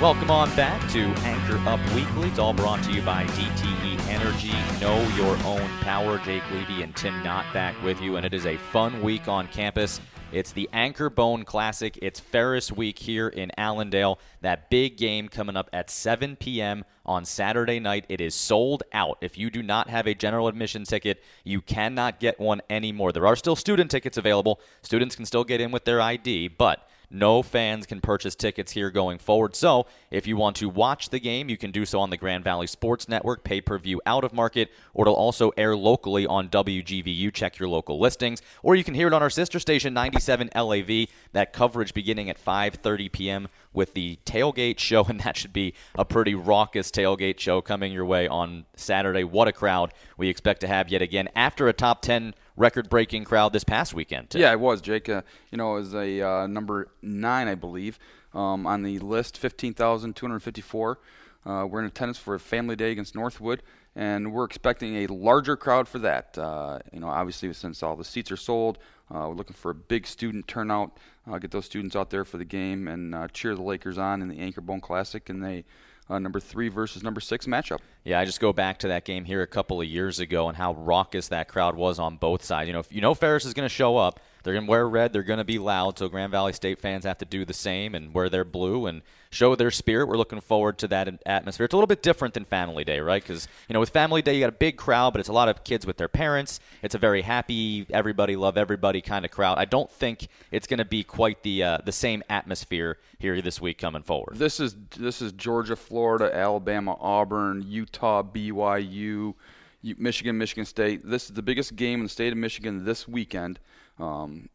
Welcome 0.00 0.30
on 0.30 0.48
back 0.56 0.90
to 0.92 1.00
Anchor 1.26 1.58
Up 1.68 1.78
Weekly. 1.94 2.30
It's 2.30 2.38
all 2.38 2.54
brought 2.54 2.82
to 2.84 2.90
you 2.90 3.02
by 3.02 3.26
DTE 3.26 4.00
Energy. 4.08 4.54
Know 4.80 4.98
your 5.14 5.36
own 5.44 5.68
power. 5.80 6.16
Jake 6.24 6.42
Levy 6.52 6.82
and 6.82 6.96
Tim 6.96 7.22
Knott 7.22 7.44
back 7.52 7.80
with 7.82 8.00
you, 8.00 8.16
and 8.16 8.24
it 8.24 8.32
is 8.32 8.46
a 8.46 8.56
fun 8.56 9.02
week 9.02 9.28
on 9.28 9.46
campus. 9.48 10.00
It's 10.32 10.52
the 10.52 10.70
Anchor 10.72 11.10
Bone 11.10 11.44
Classic. 11.44 11.98
It's 12.00 12.18
Ferris 12.18 12.72
Week 12.72 12.98
here 12.98 13.28
in 13.28 13.52
Allendale. 13.58 14.18
That 14.40 14.70
big 14.70 14.96
game 14.96 15.28
coming 15.28 15.54
up 15.54 15.68
at 15.74 15.90
7 15.90 16.36
p.m. 16.36 16.86
on 17.04 17.26
Saturday 17.26 17.78
night. 17.78 18.06
It 18.08 18.22
is 18.22 18.34
sold 18.34 18.82
out. 18.94 19.18
If 19.20 19.36
you 19.36 19.50
do 19.50 19.62
not 19.62 19.90
have 19.90 20.06
a 20.06 20.14
general 20.14 20.48
admission 20.48 20.84
ticket, 20.84 21.22
you 21.44 21.60
cannot 21.60 22.20
get 22.20 22.40
one 22.40 22.62
anymore. 22.70 23.12
There 23.12 23.26
are 23.26 23.36
still 23.36 23.54
student 23.54 23.90
tickets 23.90 24.16
available. 24.16 24.60
Students 24.80 25.14
can 25.14 25.26
still 25.26 25.44
get 25.44 25.60
in 25.60 25.72
with 25.72 25.84
their 25.84 26.00
ID, 26.00 26.48
but 26.48 26.88
no 27.10 27.42
fans 27.42 27.86
can 27.86 28.00
purchase 28.00 28.34
tickets 28.34 28.72
here 28.72 28.90
going 28.90 29.18
forward. 29.18 29.56
So, 29.56 29.86
if 30.10 30.26
you 30.26 30.36
want 30.36 30.56
to 30.56 30.68
watch 30.68 31.10
the 31.10 31.18
game, 31.18 31.48
you 31.48 31.56
can 31.56 31.70
do 31.70 31.84
so 31.84 32.00
on 32.00 32.10
the 32.10 32.16
Grand 32.16 32.44
Valley 32.44 32.66
Sports 32.66 33.08
Network, 33.08 33.44
pay 33.44 33.60
per 33.60 33.78
view 33.78 34.00
out 34.06 34.24
of 34.24 34.32
market, 34.32 34.70
or 34.94 35.04
it'll 35.04 35.14
also 35.14 35.50
air 35.56 35.76
locally 35.76 36.26
on 36.26 36.48
WGVU. 36.48 37.32
Check 37.32 37.58
your 37.58 37.68
local 37.68 37.98
listings, 37.98 38.42
or 38.62 38.76
you 38.76 38.84
can 38.84 38.94
hear 38.94 39.08
it 39.08 39.12
on 39.12 39.22
our 39.22 39.30
sister 39.30 39.58
station, 39.58 39.92
97 39.92 40.50
LAV. 40.54 41.08
That 41.32 41.52
coverage 41.52 41.94
beginning 41.94 42.30
at 42.30 42.42
5:30 42.42 43.10
p.m. 43.12 43.48
with 43.72 43.94
the 43.94 44.18
tailgate 44.24 44.78
show, 44.78 45.04
and 45.08 45.20
that 45.20 45.36
should 45.36 45.52
be 45.52 45.74
a 45.96 46.04
pretty 46.04 46.34
raucous 46.34 46.90
tailgate 46.90 47.40
show 47.40 47.60
coming 47.60 47.92
your 47.92 48.04
way 48.04 48.28
on 48.28 48.66
Saturday. 48.76 49.24
What 49.24 49.48
a 49.48 49.52
crowd 49.52 49.92
we 50.16 50.28
expect 50.28 50.60
to 50.60 50.68
have 50.68 50.88
yet 50.88 51.02
again 51.02 51.28
after 51.34 51.68
a 51.68 51.72
top 51.72 52.02
10 52.02 52.34
record-breaking 52.60 53.24
crowd 53.24 53.52
this 53.52 53.64
past 53.64 53.94
weekend. 53.94 54.30
Too. 54.30 54.38
Yeah, 54.38 54.52
it 54.52 54.60
was, 54.60 54.80
Jake. 54.80 55.08
Uh, 55.08 55.22
you 55.50 55.58
know, 55.58 55.72
was 55.72 55.94
a 55.94 56.20
uh, 56.20 56.46
number 56.46 56.88
nine, 57.02 57.48
I 57.48 57.54
believe, 57.54 57.98
um, 58.34 58.66
on 58.66 58.82
the 58.82 58.98
list, 58.98 59.38
15,254. 59.38 60.98
Uh, 61.46 61.66
we're 61.68 61.80
in 61.80 61.86
attendance 61.86 62.18
for 62.18 62.34
a 62.34 62.40
family 62.40 62.76
day 62.76 62.92
against 62.92 63.14
Northwood, 63.14 63.62
and 63.96 64.30
we're 64.32 64.44
expecting 64.44 64.96
a 64.96 65.06
larger 65.06 65.56
crowd 65.56 65.88
for 65.88 65.98
that. 66.00 66.36
Uh, 66.36 66.78
you 66.92 67.00
know, 67.00 67.08
obviously, 67.08 67.50
since 67.54 67.82
all 67.82 67.96
the 67.96 68.04
seats 68.04 68.30
are 68.30 68.36
sold, 68.36 68.78
uh, 69.10 69.24
we're 69.26 69.34
looking 69.34 69.56
for 69.56 69.70
a 69.70 69.74
big 69.74 70.06
student 70.06 70.46
turnout. 70.46 70.98
Uh, 71.26 71.38
get 71.38 71.50
those 71.50 71.64
students 71.64 71.96
out 71.96 72.10
there 72.10 72.26
for 72.26 72.36
the 72.36 72.44
game 72.44 72.88
and 72.88 73.32
cheer 73.32 73.54
the 73.54 73.62
Lakers 73.62 73.96
on 73.96 74.20
in 74.20 74.28
the 74.28 74.38
Anchor 74.38 74.60
Bone 74.60 74.80
Classic, 74.80 75.28
and 75.30 75.42
they 75.42 75.64
uh, 76.10 76.18
number 76.18 76.40
three 76.40 76.68
versus 76.68 77.02
number 77.02 77.20
six 77.20 77.46
matchup. 77.46 77.78
Yeah, 78.04 78.18
I 78.18 78.24
just 78.24 78.40
go 78.40 78.52
back 78.52 78.78
to 78.80 78.88
that 78.88 79.04
game 79.04 79.24
here 79.24 79.42
a 79.42 79.46
couple 79.46 79.80
of 79.80 79.86
years 79.86 80.18
ago 80.18 80.48
and 80.48 80.56
how 80.56 80.74
raucous 80.74 81.28
that 81.28 81.48
crowd 81.48 81.76
was 81.76 81.98
on 81.98 82.16
both 82.16 82.42
sides. 82.42 82.66
You 82.66 82.72
know, 82.72 82.80
if 82.80 82.92
you 82.92 83.00
know 83.00 83.14
Ferris 83.14 83.44
is 83.44 83.54
going 83.54 83.68
to 83.68 83.74
show 83.74 83.96
up, 83.96 84.20
they're 84.42 84.54
going 84.54 84.66
to 84.66 84.70
wear 84.70 84.88
red. 84.88 85.12
They're 85.12 85.22
going 85.22 85.38
to 85.38 85.44
be 85.44 85.58
loud. 85.58 85.98
So 85.98 86.08
Grand 86.08 86.30
Valley 86.30 86.52
State 86.52 86.78
fans 86.78 87.04
have 87.04 87.18
to 87.18 87.24
do 87.24 87.44
the 87.44 87.54
same 87.54 87.94
and 87.94 88.14
wear 88.14 88.28
their 88.28 88.44
blue 88.44 88.86
and 88.86 89.02
show 89.30 89.54
their 89.54 89.70
spirit. 89.70 90.08
We're 90.08 90.16
looking 90.16 90.40
forward 90.40 90.78
to 90.78 90.88
that 90.88 91.22
atmosphere. 91.24 91.64
It's 91.64 91.72
a 91.72 91.76
little 91.76 91.86
bit 91.86 92.02
different 92.02 92.34
than 92.34 92.44
Family 92.44 92.84
Day, 92.84 93.00
right? 93.00 93.22
Because 93.22 93.48
you 93.68 93.74
know, 93.74 93.80
with 93.80 93.90
Family 93.90 94.22
Day, 94.22 94.34
you 94.34 94.40
got 94.40 94.48
a 94.48 94.52
big 94.52 94.76
crowd, 94.76 95.12
but 95.12 95.20
it's 95.20 95.28
a 95.28 95.32
lot 95.32 95.48
of 95.48 95.64
kids 95.64 95.86
with 95.86 95.96
their 95.96 96.08
parents. 96.08 96.60
It's 96.82 96.94
a 96.94 96.98
very 96.98 97.22
happy, 97.22 97.86
everybody 97.90 98.36
love 98.36 98.56
everybody 98.56 99.00
kind 99.00 99.24
of 99.24 99.30
crowd. 99.30 99.58
I 99.58 99.64
don't 99.64 99.90
think 99.90 100.28
it's 100.50 100.66
going 100.66 100.78
to 100.78 100.84
be 100.84 101.04
quite 101.04 101.42
the 101.42 101.62
uh, 101.62 101.78
the 101.84 101.92
same 101.92 102.22
atmosphere 102.28 102.98
here 103.18 103.40
this 103.40 103.60
week 103.60 103.78
coming 103.78 104.02
forward. 104.02 104.36
This 104.36 104.60
is 104.60 104.76
this 104.96 105.22
is 105.22 105.32
Georgia, 105.32 105.76
Florida, 105.76 106.34
Alabama, 106.34 106.96
Auburn, 107.00 107.64
Utah, 107.66 108.22
BYU. 108.22 109.34
Michigan, 109.82 110.36
Michigan 110.36 110.66
State. 110.66 111.00
This 111.02 111.24
is 111.24 111.30
the 111.30 111.40
biggest 111.40 111.74
game 111.74 112.00
in 112.00 112.02
the 112.02 112.10
state 112.10 112.32
of 112.32 112.38
Michigan 112.38 112.84
this 112.84 113.08
weekend. 113.08 113.58
Um, 114.00 114.48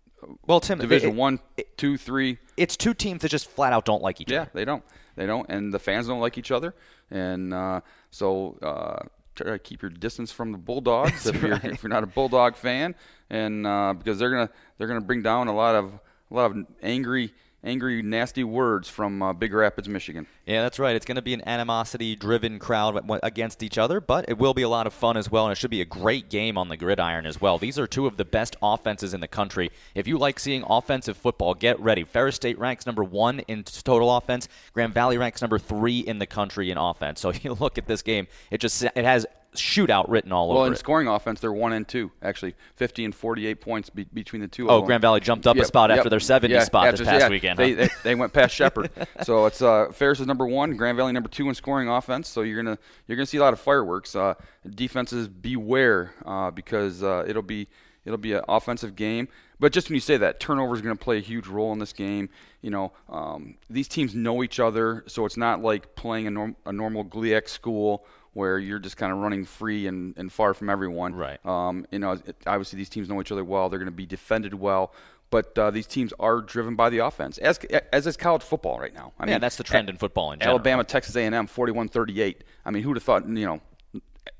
well, 0.47 0.59
Tim, 0.59 0.79
Division 0.79 1.11
it, 1.11 1.15
one, 1.15 1.39
it, 1.57 1.77
two, 1.77 1.97
three. 1.97 2.37
It's 2.57 2.75
two 2.75 2.93
teams 2.93 3.21
that 3.21 3.29
just 3.29 3.49
flat 3.49 3.73
out 3.73 3.85
don't 3.85 4.01
like 4.01 4.21
each 4.21 4.31
yeah, 4.31 4.41
other. 4.41 4.51
Yeah, 4.53 4.59
they 4.59 4.65
don't. 4.65 4.83
They 5.15 5.25
don't, 5.25 5.49
and 5.49 5.73
the 5.73 5.79
fans 5.79 6.07
don't 6.07 6.19
like 6.19 6.37
each 6.37 6.51
other, 6.51 6.73
and 7.09 7.53
uh, 7.53 7.81
so 8.11 8.57
uh, 8.61 9.07
try 9.35 9.51
to 9.51 9.59
keep 9.59 9.81
your 9.81 9.91
distance 9.91 10.31
from 10.31 10.51
the 10.51 10.57
Bulldogs 10.57 11.25
if, 11.27 11.41
right. 11.41 11.63
you're, 11.63 11.71
if 11.73 11.83
you're 11.83 11.89
not 11.89 12.03
a 12.03 12.07
Bulldog 12.07 12.55
fan, 12.55 12.95
and 13.29 13.65
uh, 13.65 13.93
because 13.93 14.19
they're 14.19 14.31
gonna 14.31 14.49
they're 14.77 14.87
gonna 14.87 15.01
bring 15.01 15.21
down 15.21 15.47
a 15.47 15.55
lot 15.55 15.75
of 15.75 15.93
a 16.31 16.33
lot 16.33 16.51
of 16.51 16.65
angry 16.81 17.33
angry, 17.65 18.01
nasty 18.01 18.43
words 18.43 18.87
from 18.87 19.21
uh, 19.21 19.33
Big 19.33 19.53
Rapids, 19.53 19.89
Michigan. 19.89 20.27
Yeah, 20.45 20.61
that's 20.61 20.79
right. 20.79 20.95
It's 20.95 21.05
going 21.05 21.15
to 21.15 21.21
be 21.21 21.33
an 21.33 21.47
animosity-driven 21.47 22.59
crowd 22.59 23.09
against 23.23 23.63
each 23.63 23.77
other, 23.77 23.99
but 23.99 24.25
it 24.27 24.37
will 24.37 24.53
be 24.53 24.61
a 24.61 24.69
lot 24.69 24.87
of 24.87 24.93
fun 24.93 25.17
as 25.17 25.31
well, 25.31 25.45
and 25.45 25.51
it 25.51 25.55
should 25.55 25.71
be 25.71 25.81
a 25.81 25.85
great 25.85 26.29
game 26.29 26.57
on 26.57 26.69
the 26.69 26.77
gridiron 26.77 27.25
as 27.25 27.41
well. 27.41 27.57
These 27.57 27.79
are 27.79 27.87
two 27.87 28.05
of 28.05 28.17
the 28.17 28.25
best 28.25 28.55
offenses 28.61 29.13
in 29.13 29.21
the 29.21 29.27
country. 29.27 29.71
If 29.95 30.07
you 30.07 30.17
like 30.17 30.39
seeing 30.39 30.63
offensive 30.69 31.17
football, 31.17 31.53
get 31.53 31.79
ready. 31.79 32.03
Ferris 32.03 32.35
State 32.35 32.59
ranks 32.59 32.85
number 32.85 33.03
one 33.03 33.39
in 33.41 33.63
total 33.63 34.15
offense. 34.15 34.47
Grand 34.73 34.93
Valley 34.93 35.17
ranks 35.17 35.41
number 35.41 35.57
three 35.57 35.99
in 35.99 36.19
the 36.19 36.27
country 36.27 36.71
in 36.71 36.77
offense. 36.77 37.19
So 37.19 37.31
you 37.41 37.53
look 37.53 37.77
at 37.77 37.87
this 37.87 38.01
game; 38.01 38.27
it 38.51 38.59
just 38.59 38.83
it 38.83 39.05
has 39.05 39.25
shootout 39.61 40.05
written 40.07 40.31
all 40.31 40.47
well, 40.47 40.57
over 40.57 40.61
Well, 40.61 40.67
in 40.67 40.73
it. 40.73 40.77
scoring 40.77 41.07
offense, 41.07 41.39
they're 41.39 41.53
one 41.53 41.73
and 41.73 41.87
two 41.87 42.11
actually, 42.21 42.55
50 42.75 43.05
and 43.05 43.15
48 43.15 43.61
points 43.61 43.89
be- 43.89 44.07
between 44.13 44.41
the 44.41 44.47
two. 44.47 44.69
Oh, 44.69 44.81
Grand 44.81 45.01
Valley 45.01 45.19
jumped 45.19 45.47
up 45.47 45.55
yep, 45.55 45.63
a 45.65 45.67
spot 45.67 45.89
yep, 45.89 45.99
after 45.99 46.09
their 46.09 46.19
70 46.19 46.53
yeah, 46.53 46.63
spot 46.63 46.87
after, 46.87 46.97
this 46.99 47.07
past 47.07 47.21
yeah, 47.23 47.29
weekend. 47.29 47.59
They, 47.59 47.73
huh? 47.73 47.81
they, 47.81 47.89
they 48.03 48.15
went 48.15 48.33
past 48.33 48.55
Shepherd, 48.55 48.89
so 49.23 49.45
it's 49.45 49.61
uh, 49.61 49.91
Ferris 49.91 50.19
is 50.19 50.27
number 50.27 50.47
one, 50.47 50.75
Grand 50.75 50.97
Valley 50.97 51.13
number 51.13 51.29
two 51.29 51.49
in 51.49 51.55
scoring 51.55 51.89
offense. 51.89 52.27
So 52.27 52.41
you're 52.41 52.61
gonna 52.61 52.77
you're 53.07 53.15
gonna 53.15 53.25
see 53.25 53.37
a 53.37 53.41
lot 53.41 53.53
of 53.53 53.59
fireworks. 53.59 54.15
Uh, 54.15 54.35
defenses 54.69 55.27
beware 55.27 56.13
uh, 56.25 56.51
because 56.51 57.03
uh, 57.03 57.25
it'll 57.27 57.41
be 57.41 57.67
it'll 58.05 58.17
be 58.17 58.33
an 58.33 58.43
offensive 58.47 58.95
game. 58.95 59.27
But 59.59 59.71
just 59.71 59.89
when 59.89 59.95
you 59.95 60.01
say 60.01 60.17
that, 60.17 60.39
turnover 60.39 60.75
is 60.75 60.81
going 60.81 60.95
to 60.95 61.03
play 61.03 61.17
a 61.17 61.21
huge 61.21 61.47
role 61.47 61.71
in 61.71 61.79
this 61.79 61.93
game. 61.93 62.29
You 62.61 62.71
know, 62.71 62.91
um, 63.09 63.55
these 63.69 63.87
teams 63.87 64.13
know 64.13 64.43
each 64.43 64.59
other, 64.59 65.03
so 65.07 65.25
it's 65.25 65.37
not 65.37 65.61
like 65.61 65.95
playing 65.95 66.27
a, 66.27 66.31
norm, 66.31 66.55
a 66.65 66.73
normal 66.73 67.05
GLIAC 67.05 67.47
school 67.47 68.05
where 68.35 68.59
you're 68.59 68.79
just 68.79 68.97
kind 68.97 69.13
of 69.13 69.19
running 69.19 69.45
free 69.45 69.87
and, 69.87 70.13
and 70.17 70.31
far 70.31 70.53
from 70.53 70.69
everyone. 70.69 71.15
Right. 71.15 71.43
Um, 71.45 71.87
you 71.89 71.99
know, 71.99 72.11
it, 72.11 72.35
obviously 72.45 72.75
these 72.75 72.89
teams 72.89 73.07
know 73.07 73.19
each 73.21 73.31
other 73.31 73.45
well. 73.45 73.69
They're 73.69 73.79
going 73.79 73.87
to 73.87 73.95
be 73.95 74.05
defended 74.05 74.53
well. 74.53 74.93
But 75.29 75.57
uh, 75.57 75.71
these 75.71 75.87
teams 75.87 76.13
are 76.19 76.41
driven 76.41 76.75
by 76.75 76.89
the 76.89 76.99
offense, 76.99 77.39
as 77.39 77.57
as 77.91 78.05
is 78.05 78.15
college 78.15 78.43
football 78.43 78.79
right 78.79 78.93
now. 78.93 79.11
I 79.19 79.25
yeah, 79.25 79.31
mean, 79.33 79.41
that's 79.41 79.55
the 79.55 79.63
trend 79.63 79.89
in 79.89 79.97
football 79.97 80.31
in 80.31 80.39
general. 80.39 80.57
Alabama, 80.57 80.83
Texas 80.83 81.15
A&M, 81.15 81.33
41-38. 81.33 82.35
I 82.63 82.71
mean, 82.71 82.83
who'd 82.83 82.95
have 82.95 83.03
thought? 83.03 83.27
You 83.27 83.45
know, 83.45 83.61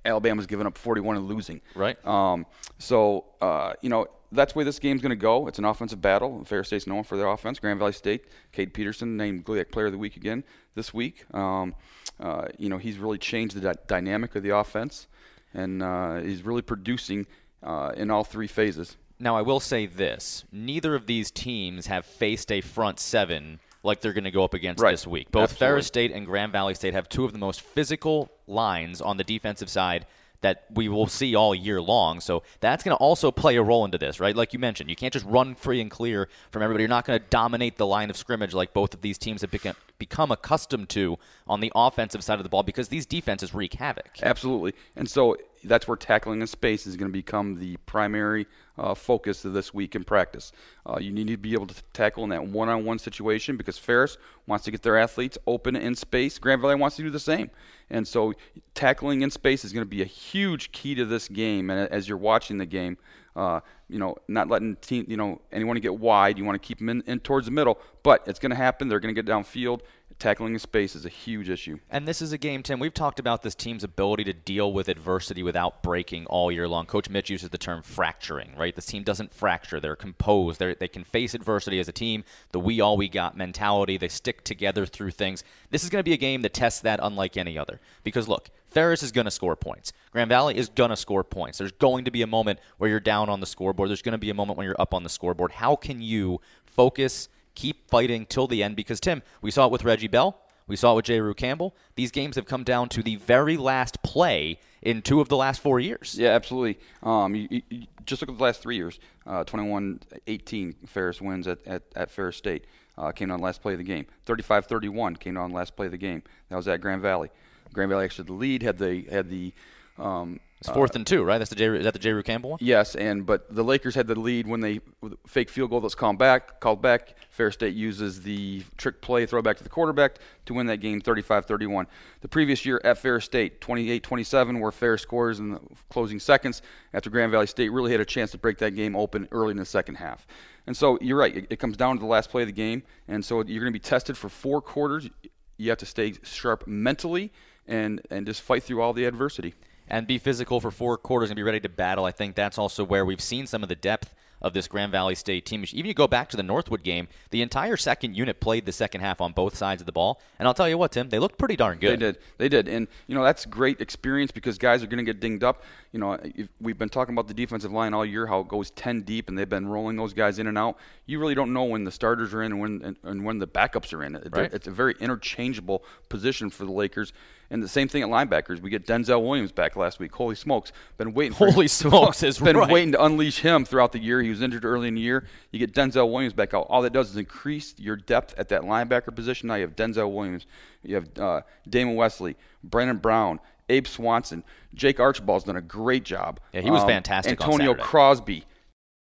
Alabama's 0.06 0.46
giving 0.46 0.68
up 0.68 0.78
41 0.78 1.18
and 1.18 1.28
losing. 1.28 1.62
Right. 1.74 1.98
Um, 2.06 2.46
so 2.78 3.26
uh, 3.42 3.74
you 3.82 3.90
know 3.90 4.08
that's 4.36 4.56
where 4.56 4.66
this 4.66 4.80
game's 4.80 5.02
going 5.02 5.12
to 5.12 5.16
go. 5.16 5.48
It's 5.48 5.60
an 5.60 5.66
offensive 5.66 6.02
battle. 6.02 6.44
Ferris 6.46 6.68
State's 6.68 6.88
known 6.88 7.04
for 7.04 7.18
their 7.18 7.28
offense. 7.28 7.60
Grand 7.60 7.80
Valley 7.80 7.94
State, 7.94 8.26
Cade 8.52 8.74
Peterson 8.74 9.18
named 9.18 9.46
GLIAC 9.46 9.72
Player 9.72 9.88
of 9.88 9.92
the 9.92 9.98
Week 9.98 10.16
again 10.16 10.44
this 10.76 10.94
week. 10.94 11.26
Um, 11.34 11.76
uh, 12.20 12.48
you 12.58 12.70
know, 12.70 12.78
he's 12.78 12.98
really 12.98 13.18
changed 13.18 13.60
the 13.60 13.74
dynamic 13.88 14.36
of 14.36 14.44
the 14.44 14.56
offense, 14.56 15.08
and 15.54 15.82
uh, 15.82 16.18
he's 16.18 16.44
really 16.44 16.62
producing 16.62 17.26
uh, 17.64 17.92
in 17.96 18.12
all 18.12 18.24
three 18.24 18.48
phases. 18.48 18.98
Now, 19.20 19.36
I 19.38 19.42
will 19.42 19.60
say 19.60 19.86
this: 19.86 20.44
neither 20.52 20.96
of 20.96 21.08
these 21.08 21.32
teams 21.32 21.88
have 21.88 22.06
faced 22.06 22.52
a 22.52 22.62
front 22.62 23.00
seven 23.00 23.60
like 23.84 24.02
they're 24.02 24.14
going 24.14 24.26
to 24.26 24.32
go 24.32 24.44
up 24.44 24.54
against 24.54 24.82
right. 24.82 24.92
this 24.92 25.06
week. 25.06 25.32
Both 25.32 25.44
Absolutely. 25.44 25.66
Ferris 25.66 25.88
State 25.88 26.12
and 26.12 26.26
Grand 26.26 26.52
Valley 26.52 26.74
State 26.74 26.94
have 26.94 27.08
two 27.08 27.24
of 27.24 27.32
the 27.32 27.38
most 27.38 27.62
physical 27.62 28.32
lines 28.48 29.00
on 29.00 29.18
the 29.18 29.24
defensive 29.24 29.70
side 29.70 30.06
that 30.46 30.66
we 30.76 30.88
will 30.88 31.08
see 31.08 31.34
all 31.34 31.56
year 31.56 31.82
long. 31.82 32.20
So 32.20 32.44
that's 32.60 32.84
going 32.84 32.96
to 32.96 33.02
also 33.02 33.32
play 33.32 33.56
a 33.56 33.64
role 33.64 33.84
into 33.84 33.98
this, 33.98 34.20
right? 34.20 34.36
Like 34.36 34.54
you 34.54 34.60
mentioned, 34.60 34.92
you 34.92 34.96
can't 34.96 35.12
just 35.12 35.26
run 35.26 35.56
free 35.56 35.82
and 35.82 35.90
clear 35.90 36.30
from 36.52 36.62
everybody. 36.62 36.84
You're 36.84 36.90
not 36.90 37.04
going 37.04 37.20
to 37.20 37.26
dominate 37.32 37.78
the 37.78 37.88
line 37.88 38.12
of 38.12 38.16
scrimmage 38.16 38.54
like 38.54 38.72
both 38.72 38.94
of 38.94 39.02
these 39.02 39.18
teams 39.18 39.42
have 39.42 39.50
become, 39.50 39.76
become 39.98 40.32
accustomed 40.32 40.90
to 40.90 41.18
on 41.48 41.60
the 41.60 41.72
offensive 41.76 42.24
side 42.24 42.40
of 42.40 42.44
the 42.44 42.50
ball 42.50 42.64
because 42.64 42.90
these 42.90 43.06
defenses 43.06 43.54
wreak 43.54 43.74
havoc. 43.74 44.10
Absolutely. 44.22 44.74
And 44.96 45.10
so 45.10 45.38
that's 45.64 45.88
where 45.88 45.98
tackling 45.98 46.42
in 46.42 46.48
space 46.48 46.86
is 46.86 46.96
going 46.96 47.10
to 47.10 47.14
become 47.14 47.60
the 47.60 47.78
primary 47.86 48.46
uh, 48.78 48.94
focus 48.94 49.46
of 49.46 49.54
this 49.54 49.74
week 49.74 49.96
in 49.96 50.04
practice. 50.04 50.52
Uh, 50.86 50.98
you 51.00 51.12
need 51.12 51.28
to 51.28 51.38
be 51.38 51.54
able 51.54 51.68
to 51.68 51.76
tackle 51.94 52.24
in 52.24 52.30
that 52.30 52.46
one 52.46 52.70
on 52.70 52.86
one 52.86 53.00
situation 53.00 53.58
because 53.58 53.78
Ferris 53.78 54.18
wants 54.48 54.66
to 54.66 54.72
get 54.72 54.82
their 54.82 54.98
athletes 54.98 55.38
open 55.48 55.76
in 55.76 55.96
space. 55.96 56.38
Grand 56.38 56.62
Valley 56.62 56.76
wants 56.76 56.96
to 56.98 57.04
do 57.04 57.10
the 57.10 57.20
same. 57.20 57.50
And 57.90 58.08
so 58.08 58.34
tackling 58.74 59.22
in 59.22 59.32
space 59.32 59.64
is 59.64 59.74
going 59.74 59.86
to 59.86 59.90
be 59.90 60.02
a 60.02 60.06
huge 60.06 60.72
key 60.72 60.96
to 60.96 61.06
this 61.06 61.28
game. 61.28 61.70
And 61.70 61.90
as 61.90 62.08
you're 62.08 62.18
watching 62.18 62.58
the 62.58 62.66
game, 62.66 62.98
uh, 63.36 63.60
you 63.90 64.00
know, 64.00 64.16
not 64.28 64.50
letting 64.50 64.76
team, 64.78 65.06
you 65.08 65.18
know, 65.18 65.42
anyone 65.52 65.78
get 65.78 65.98
wide. 66.00 66.38
You 66.38 66.46
want 66.46 66.62
to 66.62 66.66
keep 66.66 66.80
them 66.80 66.90
in, 66.90 67.02
in 67.06 67.20
towards 67.20 67.46
the 67.46 67.52
middle, 67.52 67.80
but 68.04 68.24
it's 68.28 68.40
going 68.40 68.50
to 68.50 68.56
happen. 68.56 68.88
They're 68.88 69.00
going 69.00 69.14
to 69.14 69.22
get 69.22 69.30
downfield. 69.30 69.82
Tackling 70.18 70.54
in 70.54 70.60
space 70.60 70.96
is 70.96 71.06
a 71.06 71.10
huge 71.10 71.50
issue. 71.50 71.78
And 71.90 72.08
this 72.08 72.22
is 72.22 72.32
a 72.32 72.38
game, 72.38 72.64
Tim. 72.64 72.80
We've 72.80 72.94
talked 72.94 73.20
about 73.20 73.42
this 73.42 73.54
team's 73.54 73.84
ability 73.84 74.24
to 74.24 74.34
deal 74.34 74.72
with 74.72 74.88
adversity 74.88 75.44
without 75.44 75.84
breaking 75.84 76.26
all 76.28 76.50
year 76.54 76.70
long. 76.70 76.86
Coach 76.86 77.10
Mitch 77.10 77.30
uses 77.30 77.50
the 77.50 77.58
term 77.58 77.82
fracturing, 77.82 78.56
right? 78.56 78.74
This 78.74 78.86
team 78.86 79.04
doesn't 79.04 79.34
fracture. 79.34 79.82
They're 79.82 79.98
composed. 79.98 80.58
They're, 80.58 80.74
they 80.74 80.88
can 80.88 81.04
face 81.04 81.34
adversity 81.34 81.82
as 81.82 81.90
a 81.90 81.92
team. 81.92 82.24
The 82.54 82.62
we 82.62 82.80
all 82.80 82.96
we 82.96 83.10
got 83.10 83.36
mentality. 83.36 83.98
They 83.98 84.08
stick 84.08 84.46
together 84.46 84.86
through 84.86 85.12
things. 85.12 85.44
This 85.70 85.84
is 85.84 85.90
going 85.90 86.00
to 86.00 86.10
be 86.10 86.14
a 86.14 86.18
game 86.18 86.44
that 86.44 86.54
tests 86.54 86.80
that 86.82 87.02
unlike 87.04 87.36
any 87.36 87.58
other. 87.58 87.82
Because 88.06 88.30
look, 88.30 88.50
Ferris 88.76 89.04
is 89.04 89.14
going 89.14 89.24
to 89.26 89.32
score 89.32 89.56
points. 89.56 89.94
Grand 90.12 90.30
Valley 90.30 90.58
is 90.58 90.68
going 90.68 90.90
to 90.90 90.98
score 90.98 91.24
points. 91.24 91.58
There's 91.58 91.72
going 91.72 92.06
to 92.06 92.12
be 92.12 92.22
a 92.22 92.28
moment 92.28 92.60
where 92.78 92.90
you're 92.90 93.00
down 93.00 93.30
on 93.30 93.40
the 93.40 93.46
scoreboard. 93.46 93.75
There's 93.76 94.02
going 94.02 94.14
to 94.14 94.18
be 94.18 94.30
a 94.30 94.34
moment 94.34 94.58
when 94.58 94.66
you're 94.66 94.80
up 94.80 94.94
on 94.94 95.04
the 95.04 95.10
scoreboard. 95.10 95.54
How 95.54 95.76
can 95.76 96.02
you 96.02 96.42
focus? 96.66 97.30
keep 97.56 97.90
fighting 97.90 98.26
till 98.26 98.48
the 98.48 98.62
end 98.62 98.76
because 98.76 99.00
Tim, 99.00 99.24
we 99.42 99.50
saw 99.50 99.66
it 99.66 99.72
with 99.72 99.84
Reggie 99.84 100.08
Bell, 100.08 100.38
we 100.68 100.76
saw 100.76 100.94
it 100.94 100.96
with 100.98 101.06
Jayru 101.06 101.36
Campbell. 101.36 101.76
These 101.96 102.12
games 102.12 102.36
have 102.36 102.46
come 102.46 102.64
down 102.64 102.90
to 102.90 103.04
the 103.04 103.16
very 103.16 103.56
last 103.56 104.02
play 104.04 104.60
in 104.82 105.02
two 105.02 105.22
of 105.22 105.30
the 105.30 105.38
last 105.38 105.62
four 105.62 105.80
years. 105.80 106.16
Yeah, 106.18 106.30
absolutely. 106.30 106.80
Um, 107.04 107.36
you, 107.36 107.62
you, 107.70 107.86
just 108.06 108.22
look 108.22 108.30
at 108.30 108.38
the 108.38 108.44
last 108.44 108.62
three 108.62 108.76
years. 108.76 109.00
Uh, 109.26 109.44
21-18, 109.44 110.76
Ferris 110.88 111.22
wins 111.22 111.48
at, 111.48 111.60
at, 111.66 111.84
at 111.96 112.12
Ferris 112.12 112.38
State. 112.38 112.66
Uh, 112.98 113.12
came 113.12 113.30
on 113.30 113.42
last 113.42 113.62
play 113.62 113.74
of 113.74 113.80
the 113.80 113.84
game. 113.84 114.06
35-31 114.26 115.20
came 115.20 115.38
on 115.38 115.52
last 115.52 115.76
play 115.76 115.88
of 115.88 115.92
the 115.92 115.98
game. 115.98 116.24
That 116.50 116.56
was 116.56 116.68
at 116.68 116.82
Grand 116.82 117.02
Valley. 117.02 117.30
Grand 117.74 117.90
Valley 117.90 118.06
actually 118.06 118.26
the 118.26 118.34
lead 118.34 118.64
had 118.64 118.78
the 118.78 119.04
had 119.12 119.30
the 119.30 119.54
um, 119.98 120.40
it's 120.62 120.70
fourth 120.70 120.96
and 120.96 121.06
two, 121.06 121.24
right? 121.24 121.38
That's 121.38 121.50
the 121.50 121.56
J. 121.56 121.66
Is 121.68 121.84
that 121.84 121.94
the 121.94 122.00
Jayru 122.00 122.24
Campbell 122.24 122.52
one? 122.52 122.60
Yes, 122.62 122.96
and 122.96 123.26
but 123.26 123.54
the 123.54 123.64
Lakers 123.64 123.94
had 123.94 124.08
the 124.08 124.18
lead 124.18 124.48
when 124.48 124.62
they 124.62 124.80
fake 125.28 125.50
field 125.50 125.70
goal 125.70 125.82
that's 125.82 125.96
called 125.96 126.18
back. 126.18 126.60
Called 126.60 126.82
back. 126.82 127.16
Fair 127.30 127.52
State 127.52 127.76
uses 127.76 128.22
the 128.22 128.64
trick 128.78 129.02
play 129.02 129.26
throwback 129.26 129.58
to 129.58 129.64
the 129.64 129.70
quarterback 129.70 130.16
to 130.46 130.54
win 130.54 130.68
that 130.68 130.78
game 130.78 131.02
35-31. 131.02 131.86
The 132.22 132.28
previous 132.28 132.66
year 132.66 132.80
at 132.86 132.98
Fair 132.98 133.20
State, 133.20 133.60
28-27, 133.60 134.62
where 134.62 134.72
Fair 134.72 134.98
scores 134.98 135.40
in 135.40 135.52
the 135.52 135.60
closing 135.90 136.20
seconds 136.20 136.62
after 136.94 137.10
Grand 137.10 137.32
Valley 137.32 137.48
State 137.48 137.70
really 137.70 137.92
had 137.92 138.00
a 138.00 138.06
chance 138.06 138.32
to 138.32 138.38
break 138.38 138.58
that 138.60 138.72
game 138.76 138.96
open 138.96 139.28
early 139.32 139.52
in 139.52 139.58
the 139.58 139.66
second 139.66 139.96
half. 139.96 140.26
And 140.66 140.76
so 140.76 140.98
you're 141.02 141.18
right. 141.18 141.36
It, 141.36 141.48
it 141.50 141.60
comes 141.60 141.76
down 141.76 141.98
to 141.98 142.00
the 142.00 142.08
last 142.08 142.30
play 142.30 142.44
of 142.44 142.48
the 142.48 142.54
game, 142.54 142.84
and 143.08 143.24
so 143.24 143.44
you're 143.44 143.62
going 143.62 143.74
to 143.74 143.78
be 143.78 143.80
tested 143.80 144.18
for 144.18 144.30
four 144.30 144.62
quarters. 144.62 145.10
You 145.58 145.70
have 145.70 145.80
to 145.80 145.86
stay 145.86 146.14
sharp 146.24 146.66
mentally 146.66 147.32
and 147.68 148.02
and 148.12 148.26
just 148.26 148.42
fight 148.42 148.64
through 148.64 148.82
all 148.82 148.94
the 148.94 149.06
adversity 149.06 149.56
and 149.88 150.08
be 150.08 150.18
physical 150.18 150.60
for 150.60 150.72
four 150.72 150.98
quarters 150.98 151.30
and 151.30 151.36
be 151.36 151.44
ready 151.44 151.60
to 151.60 151.70
battle. 151.70 152.06
I 152.06 152.12
think 152.12 152.36
that's 152.36 152.58
also 152.58 152.84
where 152.84 153.06
we've 153.06 153.22
seen 153.22 153.48
some 153.48 153.64
of 153.64 153.70
the 153.70 153.76
depth 153.76 154.14
of 154.42 154.54
this 154.54 154.68
Grand 154.68 154.92
Valley 154.92 155.16
State 155.16 155.46
team. 155.46 155.64
Even 155.72 155.88
you 155.88 155.94
go 155.94 156.08
back 156.08 156.30
to 156.30 156.38
the 156.38 156.44
Northwood 156.44 156.84
game, 156.84 157.08
the 157.32 157.42
entire 157.42 157.78
second 157.78 158.16
unit 158.16 158.40
played 158.40 158.66
the 158.66 158.72
second 158.72 159.02
half 159.02 159.20
on 159.20 159.32
both 159.32 159.56
sides 159.56 159.82
of 159.82 159.86
the 159.86 159.92
ball. 159.92 160.22
And 160.38 160.48
I'll 160.48 160.54
tell 160.54 160.70
you 160.70 160.78
what, 160.78 160.92
Tim, 160.92 161.10
they 161.10 161.18
looked 161.18 161.40
pretty 161.40 161.56
darn 161.56 161.80
good. 161.80 162.00
They 162.00 162.06
did. 162.06 162.18
They 162.38 162.50
did. 162.50 162.68
And, 162.68 162.88
you 163.08 163.16
know, 163.16 163.24
that's 163.24 163.46
great 163.46 163.82
experience 163.82 164.32
because 164.32 164.60
guys 164.60 164.84
are 164.84 164.88
going 164.88 165.04
to 165.04 165.04
get 165.04 165.20
dinged 165.20 165.44
up. 165.44 165.64
You 165.94 166.00
know, 166.00 166.20
we've 166.62 166.78
been 166.78 166.90
talking 166.90 167.16
about 167.16 167.28
the 167.28 167.34
defensive 167.34 167.72
line 167.72 167.94
all 167.94 168.06
year, 168.06 168.28
how 168.28 168.42
it 168.42 168.48
goes 168.48 168.70
10 168.72 169.02
deep, 169.02 169.30
and 169.30 169.38
they've 169.38 169.50
been 169.50 169.68
rolling 169.68 169.96
those 169.96 170.14
guys 170.14 170.38
in 170.38 170.46
and 170.46 170.58
out. 170.58 170.78
You 171.08 171.20
really 171.20 171.36
don't 171.36 171.54
know 171.54 171.64
when 171.64 171.84
the 171.84 171.92
starters 171.92 172.34
are 172.34 172.44
in 172.44 172.52
and 172.52 172.62
when, 172.62 172.98
and 173.04 173.26
when 173.26 173.40
the 173.40 173.48
backups 173.48 173.94
are 173.94 174.04
in. 174.04 174.22
Right. 174.32 174.54
It's 174.54 174.68
a 174.68 174.72
very 174.72 174.96
interchangeable 175.00 175.84
position 176.10 176.50
for 176.50 176.66
the 176.66 176.72
Lakers. 176.72 177.14
And 177.50 177.62
the 177.62 177.68
same 177.68 177.88
thing 177.88 178.02
at 178.02 178.10
linebackers. 178.10 178.60
We 178.60 178.70
get 178.70 178.88
Denzel 178.88 179.24
Williams 179.24 179.52
back 179.52 179.76
last 179.76 180.00
week. 180.00 180.14
Holy 180.14 180.36
smokes! 180.36 180.72
Been 180.98 181.14
waiting. 181.14 181.34
Holy 181.34 181.68
smokes! 181.70 182.24
Is 182.24 182.40
been 182.40 182.58
right. 182.58 182.70
waiting 182.70 182.92
to 182.94 183.04
unleash 183.04 183.40
him 183.40 183.66
throughout 183.66 183.92
the 183.92 184.00
year. 184.00 184.22
He 184.22 184.30
was 184.30 184.42
injured 184.42 184.66
early 184.66 184.88
in 184.88 184.96
the 184.96 185.02
year. 185.02 185.26
You 185.52 185.60
get 185.60 185.74
Denzel 185.74 186.12
Williams 186.12 186.34
back 186.34 186.54
out. 186.54 186.68
All 186.70 186.82
that 186.82 186.94
does 186.94 187.12
is 187.12 187.18
increase 187.18 187.76
your 187.78 187.96
depth 187.96 188.34
at 188.38 188.50
that 188.50 188.64
linebacker 188.64 189.16
position. 189.16 189.48
Now 189.48 189.56
you 189.56 189.62
have 189.62 189.76
Denzel 189.76 190.12
Williams. 190.12 190.46
You 190.84 190.96
have 190.96 191.18
uh, 191.18 191.42
Damon 191.70 191.96
Wesley, 191.96 192.36
Brandon 192.64 192.98
Brown, 192.98 193.40
Abe 193.70 193.88
Swanson, 193.88 194.44
Jake 194.74 195.00
Archibald's 195.00 195.46
done 195.46 195.56
a 195.56 195.62
great 195.62 196.04
job. 196.04 196.40
Yeah, 196.54 196.62
he 196.62 196.72
was 196.72 196.82
um, 196.82 196.88
fantastic. 196.88 197.42
Antonio 197.42 197.74
Crosby. 197.76 198.46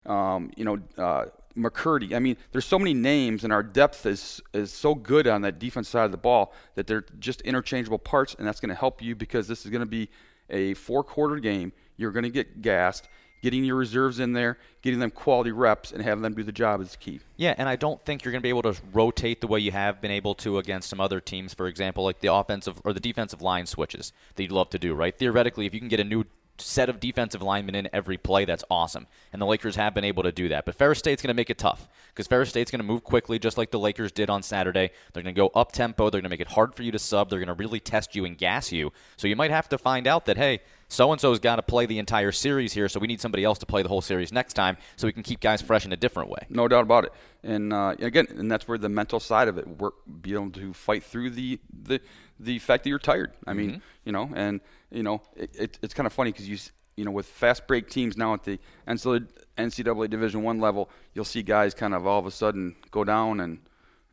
Um, 0.05 0.51
you 0.55 0.65
know. 0.65 0.79
Uh, 0.97 1.25
McCurdy. 1.57 2.13
I 2.13 2.19
mean, 2.19 2.37
there's 2.51 2.65
so 2.65 2.77
many 2.77 2.93
names, 2.93 3.43
and 3.43 3.53
our 3.53 3.63
depth 3.63 4.05
is 4.05 4.41
is 4.53 4.71
so 4.71 4.95
good 4.95 5.27
on 5.27 5.41
that 5.41 5.59
defense 5.59 5.89
side 5.89 6.05
of 6.05 6.11
the 6.11 6.17
ball 6.17 6.53
that 6.75 6.87
they're 6.87 7.05
just 7.19 7.41
interchangeable 7.41 7.99
parts, 7.99 8.35
and 8.37 8.47
that's 8.47 8.59
going 8.59 8.69
to 8.69 8.75
help 8.75 9.01
you 9.01 9.15
because 9.15 9.47
this 9.47 9.65
is 9.65 9.71
going 9.71 9.81
to 9.81 9.85
be 9.85 10.09
a 10.49 10.73
four 10.75 11.03
quarter 11.03 11.37
game. 11.37 11.71
You're 11.97 12.11
going 12.11 12.23
to 12.23 12.29
get 12.29 12.61
gassed. 12.61 13.07
Getting 13.41 13.63
your 13.63 13.75
reserves 13.75 14.19
in 14.19 14.33
there, 14.33 14.57
getting 14.81 14.99
them 14.99 15.11
quality 15.11 15.51
reps, 15.51 15.91
and 15.91 16.01
having 16.01 16.23
them 16.23 16.33
do 16.33 16.41
the 16.41 16.51
job 16.51 16.81
is 16.81 16.95
key. 16.95 17.19
Yeah, 17.37 17.53
and 17.59 17.69
I 17.69 17.75
don't 17.75 18.03
think 18.03 18.23
you're 18.23 18.31
going 18.31 18.41
to 18.41 18.43
be 18.43 18.49
able 18.49 18.63
to 18.63 18.75
rotate 18.91 19.39
the 19.39 19.45
way 19.45 19.59
you 19.59 19.71
have 19.71 20.01
been 20.01 20.09
able 20.09 20.33
to 20.35 20.57
against 20.57 20.89
some 20.89 20.99
other 20.99 21.21
teams. 21.21 21.53
For 21.53 21.67
example, 21.67 22.03
like 22.03 22.21
the 22.21 22.33
offensive 22.33 22.81
or 22.83 22.91
the 22.91 22.99
defensive 22.99 23.43
line 23.43 23.67
switches 23.67 24.13
that 24.33 24.41
you'd 24.41 24.51
love 24.51 24.71
to 24.71 24.79
do. 24.79 24.95
Right? 24.95 25.15
Theoretically, 25.15 25.67
if 25.67 25.75
you 25.75 25.79
can 25.79 25.89
get 25.89 25.99
a 25.99 26.03
new 26.03 26.25
set 26.57 26.89
of 26.89 26.99
defensive 26.99 27.41
linemen 27.41 27.75
in 27.75 27.89
every 27.91 28.17
play, 28.17 28.45
that's 28.45 28.63
awesome. 28.69 29.07
And 29.33 29.41
the 29.41 29.45
Lakers 29.45 29.75
have 29.75 29.93
been 29.93 30.03
able 30.03 30.23
to 30.23 30.31
do 30.31 30.49
that. 30.49 30.65
But 30.65 30.75
Ferris 30.75 30.99
State's 30.99 31.21
going 31.21 31.33
to 31.33 31.35
make 31.35 31.49
it 31.49 31.57
tough 31.57 31.87
because 32.09 32.27
Ferris 32.27 32.49
State's 32.49 32.71
going 32.71 32.79
to 32.79 32.85
move 32.85 33.03
quickly, 33.03 33.39
just 33.39 33.57
like 33.57 33.71
the 33.71 33.79
Lakers 33.79 34.11
did 34.11 34.29
on 34.29 34.41
Saturday. 34.41 34.91
They're 35.13 35.23
going 35.23 35.35
to 35.35 35.39
go 35.39 35.47
up 35.49 35.71
tempo. 35.71 36.09
They're 36.09 36.21
going 36.21 36.29
to 36.29 36.33
make 36.33 36.41
it 36.41 36.49
hard 36.49 36.75
for 36.75 36.83
you 36.83 36.91
to 36.91 36.99
sub. 36.99 37.29
They're 37.29 37.39
going 37.39 37.47
to 37.47 37.53
really 37.53 37.79
test 37.79 38.15
you 38.15 38.25
and 38.25 38.37
gas 38.37 38.71
you. 38.71 38.91
So 39.17 39.27
you 39.27 39.35
might 39.35 39.51
have 39.51 39.69
to 39.69 39.77
find 39.77 40.07
out 40.07 40.25
that, 40.25 40.37
hey, 40.37 40.61
so 40.87 41.11
and 41.11 41.19
so's 41.19 41.39
got 41.39 41.55
to 41.57 41.61
play 41.61 41.85
the 41.85 41.99
entire 41.99 42.31
series 42.31 42.73
here, 42.73 42.87
so 42.87 42.99
we 42.99 43.07
need 43.07 43.19
somebody 43.21 43.43
else 43.43 43.57
to 43.59 43.65
play 43.65 43.81
the 43.81 43.89
whole 43.89 44.01
series 44.01 44.31
next 44.31 44.53
time 44.53 44.77
so 44.95 45.07
we 45.07 45.13
can 45.13 45.23
keep 45.23 45.39
guys 45.39 45.61
fresh 45.61 45.85
in 45.85 45.93
a 45.93 45.97
different 45.97 46.29
way. 46.29 46.39
No 46.49 46.67
doubt 46.67 46.83
about 46.83 47.05
it. 47.05 47.13
And 47.43 47.73
uh, 47.73 47.95
again, 47.99 48.27
and 48.29 48.51
that's 48.51 48.67
where 48.67 48.77
the 48.77 48.89
mental 48.89 49.19
side 49.19 49.47
of 49.47 49.57
it 49.57 49.67
work, 49.67 49.95
be 50.21 50.33
able 50.33 50.51
to 50.51 50.73
fight 50.73 51.03
through 51.03 51.31
the 51.31 51.59
the 51.83 52.01
the 52.39 52.59
fact 52.59 52.83
that 52.83 52.89
you're 52.89 52.99
tired. 52.99 53.31
I 53.47 53.53
mean, 53.53 53.69
mm-hmm. 53.71 53.79
you 54.05 54.11
know, 54.11 54.29
and 54.35 54.61
you 54.91 55.03
know, 55.03 55.21
it, 55.35 55.55
it, 55.55 55.79
it's 55.81 55.93
kind 55.93 56.07
of 56.07 56.13
funny 56.13 56.31
because 56.31 56.47
you 56.47 56.57
you 56.95 57.03
know, 57.03 57.11
with 57.11 57.25
fast 57.25 57.67
break 57.67 57.89
teams 57.89 58.17
now 58.17 58.33
at 58.33 58.43
the 58.43 58.59
NCAA 58.87 60.09
Division 60.09 60.43
One 60.43 60.59
level, 60.59 60.89
you'll 61.13 61.25
see 61.25 61.43
guys 61.43 61.73
kind 61.73 61.93
of 61.93 62.07
all 62.07 62.19
of 62.19 62.25
a 62.25 62.31
sudden 62.31 62.75
go 62.91 63.03
down 63.03 63.39
and 63.39 63.59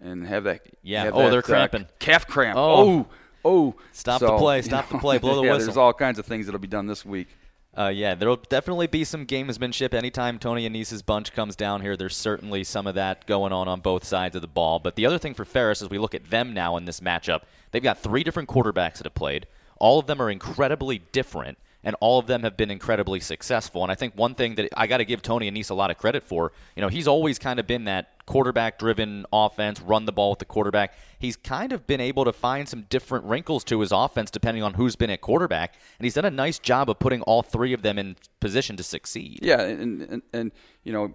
and 0.01 0.27
have 0.27 0.45
that. 0.45 0.63
Yeah. 0.83 1.05
Have 1.05 1.15
oh, 1.15 1.25
that, 1.25 1.31
they're 1.31 1.43
cramping. 1.43 1.83
Uh, 1.83 1.89
calf 1.99 2.27
cramp. 2.27 2.59
Oh. 2.59 2.89
oh. 2.89 3.07
Oh. 3.45 3.75
Stop 3.93 4.21
so, 4.21 4.27
the 4.27 4.39
play. 4.39 4.63
Stop 4.63 4.91
know, 4.91 4.97
the 4.97 5.01
play. 5.01 5.19
Blow 5.19 5.37
the 5.41 5.43
yeah, 5.43 5.53
whistle. 5.53 5.67
There's 5.67 5.77
all 5.77 5.93
kinds 5.93 6.19
of 6.19 6.27
things 6.27 6.47
that'll 6.47 6.61
be 6.61 6.69
done 6.69 6.87
this 6.87 7.05
week. 7.05 7.29
Uh, 7.77 7.89
yeah, 7.89 8.15
there'll 8.15 8.37
definitely 8.37 8.87
be 8.87 9.03
some 9.03 9.27
gamesmanship 9.27 9.95
anytime 9.95 10.39
Tony 10.39 10.67
Annese's 10.67 11.01
bunch 11.01 11.33
comes 11.33 11.57
down 11.57 11.81
here. 11.81 11.97
There's 11.97 12.15
certainly 12.15 12.65
some 12.65 12.87
of 12.87 12.97
that 12.97 13.27
going 13.27 13.51
on 13.53 13.67
on 13.67 13.81
both 13.81 14.05
sides 14.05 14.37
of 14.37 14.43
the 14.43 14.49
ball. 14.49 14.79
But 14.79 14.95
the 14.95 15.07
other 15.07 15.19
thing 15.19 15.33
for 15.33 15.47
Ferris, 15.47 15.81
as 15.81 15.89
we 15.89 15.99
look 15.99 16.15
at 16.15 16.29
them 16.29 16.53
now 16.53 16.77
in 16.77 16.85
this 16.85 17.01
matchup, 17.01 17.43
they've 17.71 17.83
got 17.83 17.99
three 17.99 18.25
different 18.25 18.51
quarterbacks 18.51 18.99
that 18.99 19.05
have 19.05 19.15
played. 19.15 19.47
All 19.79 19.99
of 19.99 20.07
them 20.07 20.21
are 20.21 20.31
incredibly 20.31 20.99
different 20.99 21.57
and 21.85 21.97
all 22.01 22.19
of 22.19 22.27
them 22.27 22.43
have 22.43 22.57
been 22.57 22.71
incredibly 22.71 23.21
successful. 23.21 23.83
And 23.83 23.91
I 23.91 23.95
think 23.95 24.15
one 24.15 24.35
thing 24.35 24.55
that 24.57 24.69
I 24.77 24.87
got 24.87 24.99
to 24.99 25.05
give 25.05 25.23
Tony 25.23 25.51
Annese 25.51 25.71
a 25.71 25.75
lot 25.75 25.91
of 25.91 25.99
credit 25.99 26.23
for, 26.23 26.53
you 26.77 26.81
know, 26.81 26.89
he's 26.89 27.09
always 27.09 27.39
kind 27.39 27.59
of 27.59 27.67
been 27.67 27.85
that 27.85 28.25
quarterback 28.27 28.79
driven 28.79 29.27
offense, 29.33 29.81
run 29.81 30.05
the 30.05 30.13
ball 30.13 30.31
with 30.31 30.39
the 30.39 30.45
quarterback. 30.45 30.95
He's 31.19 31.37
kind 31.37 31.73
of 31.73 31.87
been 31.87 32.01
able 32.01 32.25
to 32.25 32.33
find 32.33 32.69
some 32.69 32.83
different 32.89 33.25
wrinkles 33.25 33.65
to 33.65 33.81
his 33.81 33.93
offense 33.93 34.31
depending 34.31 34.63
on 34.63 34.75
who's 34.75 34.97
been 34.97 35.11
at 35.11 35.21
quarterback, 35.21 35.75
and 35.99 36.05
he's 36.05 36.15
done 36.15 36.25
a 36.25 36.31
nice 36.31 36.59
job 36.59 36.89
of 36.89 36.99
putting 36.99 37.23
all 37.23 37.43
three 37.43 37.73
of 37.73 37.83
them 37.83 37.99
in 37.99 38.17
position 38.41 38.77
to 38.77 38.83
succeed. 38.83 39.41
Yeah, 39.43 39.61
and 39.61 40.03
and, 40.03 40.23
and 40.33 40.53
you 40.85 40.93
know, 40.93 41.13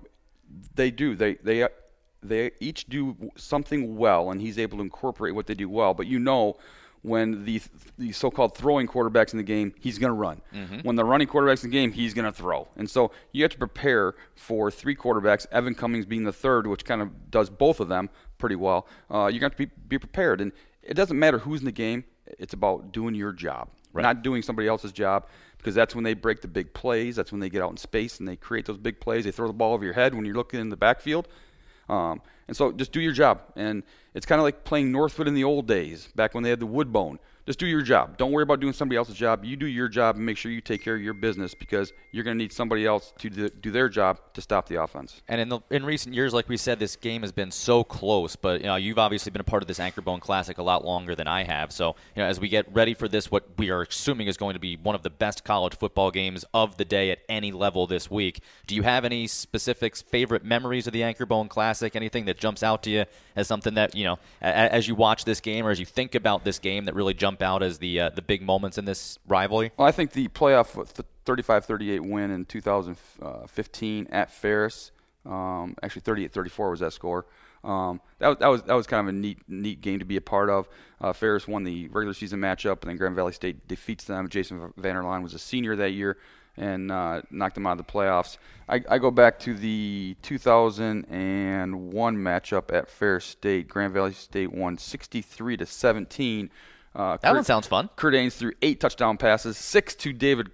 they 0.76 0.92
do. 0.92 1.16
They 1.16 1.36
they 1.36 1.68
they 2.24 2.52
each 2.60 2.88
do 2.88 3.32
something 3.36 3.98
well, 3.98 4.32
and 4.32 4.42
he's 4.42 4.58
able 4.58 4.78
to 4.78 4.84
incorporate 4.84 5.36
what 5.36 5.48
they 5.48 5.56
do 5.56 5.70
well. 5.70 5.94
But 5.94 6.08
you 6.08 6.20
know 6.20 6.58
when 7.08 7.46
the 7.46 7.62
the 7.98 8.12
so-called 8.12 8.56
throwing 8.56 8.88
quarterbacks 8.88 9.32
in 9.34 9.38
the 9.38 9.44
game, 9.44 9.74
he's 9.80 9.98
going 9.98 10.10
to 10.10 10.14
run. 10.14 10.42
Mm-hmm. 10.54 10.80
When 10.80 10.96
the 10.96 11.06
running 11.06 11.28
quarterbacks 11.28 11.64
in 11.64 11.72
the 11.72 11.76
game, 11.76 11.92
he's 11.92 12.14
going 12.14 12.26
to 12.26 12.32
throw. 12.32 12.68
And 12.76 12.90
so 12.90 13.12
you 13.32 13.44
have 13.44 13.52
to 13.52 13.58
prepare 13.58 14.16
for 14.36 14.70
three 14.70 14.96
quarterbacks. 14.96 15.48
Evan 15.52 15.74
Cummings 15.74 16.06
being 16.06 16.24
the 16.24 16.34
third, 16.34 16.68
which 16.68 16.86
kind 16.86 17.02
of 17.02 17.32
does 17.32 17.50
both 17.50 17.80
of 17.80 17.88
them 17.88 18.10
pretty 18.38 18.56
well. 18.56 18.88
Uh, 19.10 19.28
you're 19.28 19.40
going 19.40 19.52
to 19.52 19.58
be 19.58 19.68
be 19.88 19.98
prepared, 19.98 20.42
and 20.42 20.52
it 20.84 20.94
doesn't 20.94 21.18
matter 21.18 21.40
who's 21.40 21.62
in 21.62 21.66
the 21.66 21.72
game. 21.72 22.04
It's 22.26 22.54
about 22.54 22.92
doing 22.92 23.16
your 23.16 23.32
job, 23.32 23.70
right. 23.94 24.04
not 24.04 24.22
doing 24.22 24.42
somebody 24.42 24.68
else's 24.68 24.92
job. 24.92 25.28
Because 25.58 25.74
that's 25.74 25.96
when 25.96 26.04
they 26.04 26.14
break 26.14 26.42
the 26.42 26.48
big 26.48 26.72
plays. 26.74 27.16
That's 27.16 27.32
when 27.32 27.42
they 27.42 27.50
get 27.50 27.64
out 27.64 27.72
in 27.72 27.78
space 27.78 28.20
and 28.20 28.28
they 28.28 28.36
create 28.36 28.66
those 28.68 28.78
big 28.78 29.00
plays. 29.00 29.26
They 29.26 29.32
throw 29.32 29.48
the 29.48 29.54
ball 29.54 29.74
over 29.74 29.84
your 29.84 29.96
head 29.96 30.14
when 30.14 30.24
you're 30.24 30.36
looking 30.36 30.60
in 30.60 30.70
the 30.70 30.78
backfield. 30.78 31.28
Um, 31.90 32.22
and 32.48 32.56
so 32.56 32.72
just 32.72 32.92
do 32.92 33.02
your 33.02 33.14
job. 33.14 33.42
And 33.56 33.84
it's 34.14 34.26
kind 34.26 34.40
of 34.40 34.44
like 34.44 34.64
playing 34.64 34.92
Northwood 34.92 35.28
in 35.28 35.34
the 35.34 35.44
old 35.44 35.68
days, 35.68 36.10
back 36.16 36.34
when 36.34 36.44
they 36.44 36.50
had 36.50 36.60
the 36.60 36.66
wood 36.66 36.92
bone. 36.92 37.20
Just 37.48 37.60
do 37.60 37.66
your 37.66 37.82
job. 37.82 38.18
Don't 38.18 38.34
worry 38.34 38.44
about 38.44 38.60
doing 38.60 38.74
somebody 38.74 38.98
else's 38.98 39.16
job. 39.16 39.46
You 39.46 39.56
do 39.56 39.68
your 39.68 39.88
job 39.88 40.18
and 40.18 40.26
make 40.26 40.36
sure 40.36 40.52
you 40.52 40.60
take 40.60 40.84
care 40.84 40.96
of 40.96 41.02
your 41.02 41.14
business 41.14 41.54
because 41.54 41.94
you're 42.12 42.26
going 42.26 42.38
to 42.38 42.44
need 42.44 42.52
somebody 42.52 42.86
else 42.86 43.14
to 43.20 43.30
do 43.30 43.72
their 43.72 43.88
job 43.88 44.20
to 44.34 44.42
stop 44.42 44.68
the 44.68 44.84
offense. 44.84 45.22
And 45.30 45.40
in 45.40 45.48
the 45.48 45.62
in 45.70 45.86
recent 45.86 46.14
years, 46.14 46.34
like 46.34 46.50
we 46.50 46.58
said, 46.58 46.78
this 46.78 46.98
game 46.98 47.22
has 47.22 47.32
been 47.32 47.52
so 47.52 47.86
close. 47.86 48.36
But 48.36 48.60
you 48.60 48.68
know, 48.68 48.76
you've 48.76 49.00
obviously 49.00 49.32
been 49.32 49.40
a 49.40 49.46
part 49.46 49.64
of 49.64 49.68
this 49.68 49.80
Anchor 49.80 50.02
Bone 50.02 50.20
Classic 50.20 50.58
a 50.58 50.62
lot 50.62 50.84
longer 50.84 51.16
than 51.16 51.30
I 51.30 51.46
have. 51.46 51.72
So 51.72 51.96
you 52.18 52.22
know, 52.22 52.28
as 52.28 52.38
we 52.38 52.50
get 52.50 52.66
ready 52.74 52.94
for 52.94 53.08
this, 53.08 53.32
what 53.32 53.48
we 53.58 53.70
are 53.70 53.84
assuming 53.84 54.28
is 54.28 54.36
going 54.36 54.56
to 54.56 54.60
be 54.60 54.76
one 54.76 54.96
of 54.96 55.04
the 55.04 55.10
best 55.10 55.46
college 55.46 55.78
football 55.78 56.12
games 56.12 56.44
of 56.54 56.76
the 56.76 56.84
day 56.84 57.12
at 57.12 57.20
any 57.30 57.54
level 57.54 57.88
this 57.88 58.12
week. 58.12 58.42
Do 58.66 58.76
you 58.76 58.82
have 58.82 59.06
any 59.06 59.26
specific 59.26 59.96
favorite 59.96 60.44
memories 60.44 60.86
of 60.86 60.92
the 60.92 61.04
Anchor 61.04 61.26
Bone 61.26 61.48
Classic? 61.48 61.96
Anything 61.96 62.26
that 62.26 62.38
jumps 62.38 62.62
out 62.62 62.84
to 62.84 62.90
you 62.90 63.06
as 63.38 63.48
something 63.48 63.76
that 63.76 63.96
you 63.96 64.04
know, 64.04 64.20
as 64.42 64.90
you 64.90 64.96
watch 64.96 65.24
this 65.24 65.40
game 65.40 65.66
or 65.66 65.72
as 65.72 65.80
you 65.80 65.86
think 65.86 66.14
about 66.14 66.44
this 66.44 66.60
game, 66.60 66.84
that 66.86 66.94
really 66.94 67.14
jump 67.38 67.50
out 67.50 67.64
as 67.64 67.78
the 67.80 68.00
uh, 68.00 68.10
the 68.10 68.22
big 68.22 68.42
moments 68.42 68.78
in 68.78 68.86
this 68.86 69.20
rivalry? 69.28 69.72
Well, 69.78 69.88
I 69.88 69.92
think 69.92 70.12
the 70.12 70.28
playoff 70.30 70.94
the 70.94 71.06
35-38 71.26 72.02
win 72.02 72.32
in 72.32 72.46
2015 72.46 74.08
at 74.12 74.32
Ferris, 74.32 74.92
um, 75.26 75.76
actually 75.84 76.02
38-34 76.04 76.72
was 76.72 76.80
that 76.80 76.94
score. 76.94 77.26
Um, 77.64 78.00
that, 78.20 78.30
was, 78.30 78.38
that 78.38 78.48
was 78.48 78.64
that 78.64 78.74
was 78.74 78.88
kind 78.88 79.08
of 79.08 79.14
a 79.14 79.18
neat 79.18 79.40
neat 79.48 79.82
game 79.82 80.00
to 80.00 80.06
be 80.06 80.18
a 80.18 80.22
part 80.22 80.50
of. 80.50 80.70
Uh, 81.02 81.12
Ferris 81.14 81.48
won 81.48 81.64
the 81.64 81.88
regular 81.90 82.14
season 82.14 82.40
matchup, 82.40 82.82
and 82.82 82.90
then 82.90 82.98
Grand 82.98 83.16
Valley 83.16 83.34
State 83.34 83.68
defeats 83.68 84.06
them. 84.06 84.30
Jason 84.30 84.74
Vander 84.78 85.02
Laan 85.02 85.24
was 85.24 85.34
a 85.34 85.40
senior 85.40 85.76
that 85.76 85.92
year 85.92 86.18
and 86.60 86.92
uh, 86.92 87.22
knocked 87.30 87.56
them 87.56 87.68
out 87.68 87.80
of 87.80 87.86
the 87.86 87.92
playoffs. 87.92 88.38
I, 88.68 88.84
I, 88.90 88.98
go 88.98 89.12
back 89.12 89.38
to 89.42 89.54
the 89.54 90.16
2001 90.24 92.18
matchup 92.18 92.74
at 92.74 92.90
Ferris 92.90 93.26
State. 93.26 93.68
Grand 93.68 93.94
Valley 93.94 94.14
State 94.14 94.52
won 94.52 94.80
63 94.80 95.58
to 95.58 95.68
17 95.68 96.50
uh, 96.98 97.12
that 97.12 97.22
Curt, 97.22 97.36
one 97.36 97.44
sounds 97.44 97.68
fun. 97.68 97.90
Curt 97.96 98.16
Anes 98.16 98.36
threw 98.36 98.52
eight 98.62 98.80
touchdown 98.80 99.18
passes, 99.18 99.56
six 99.56 99.94
to 99.96 100.12
David 100.12 100.50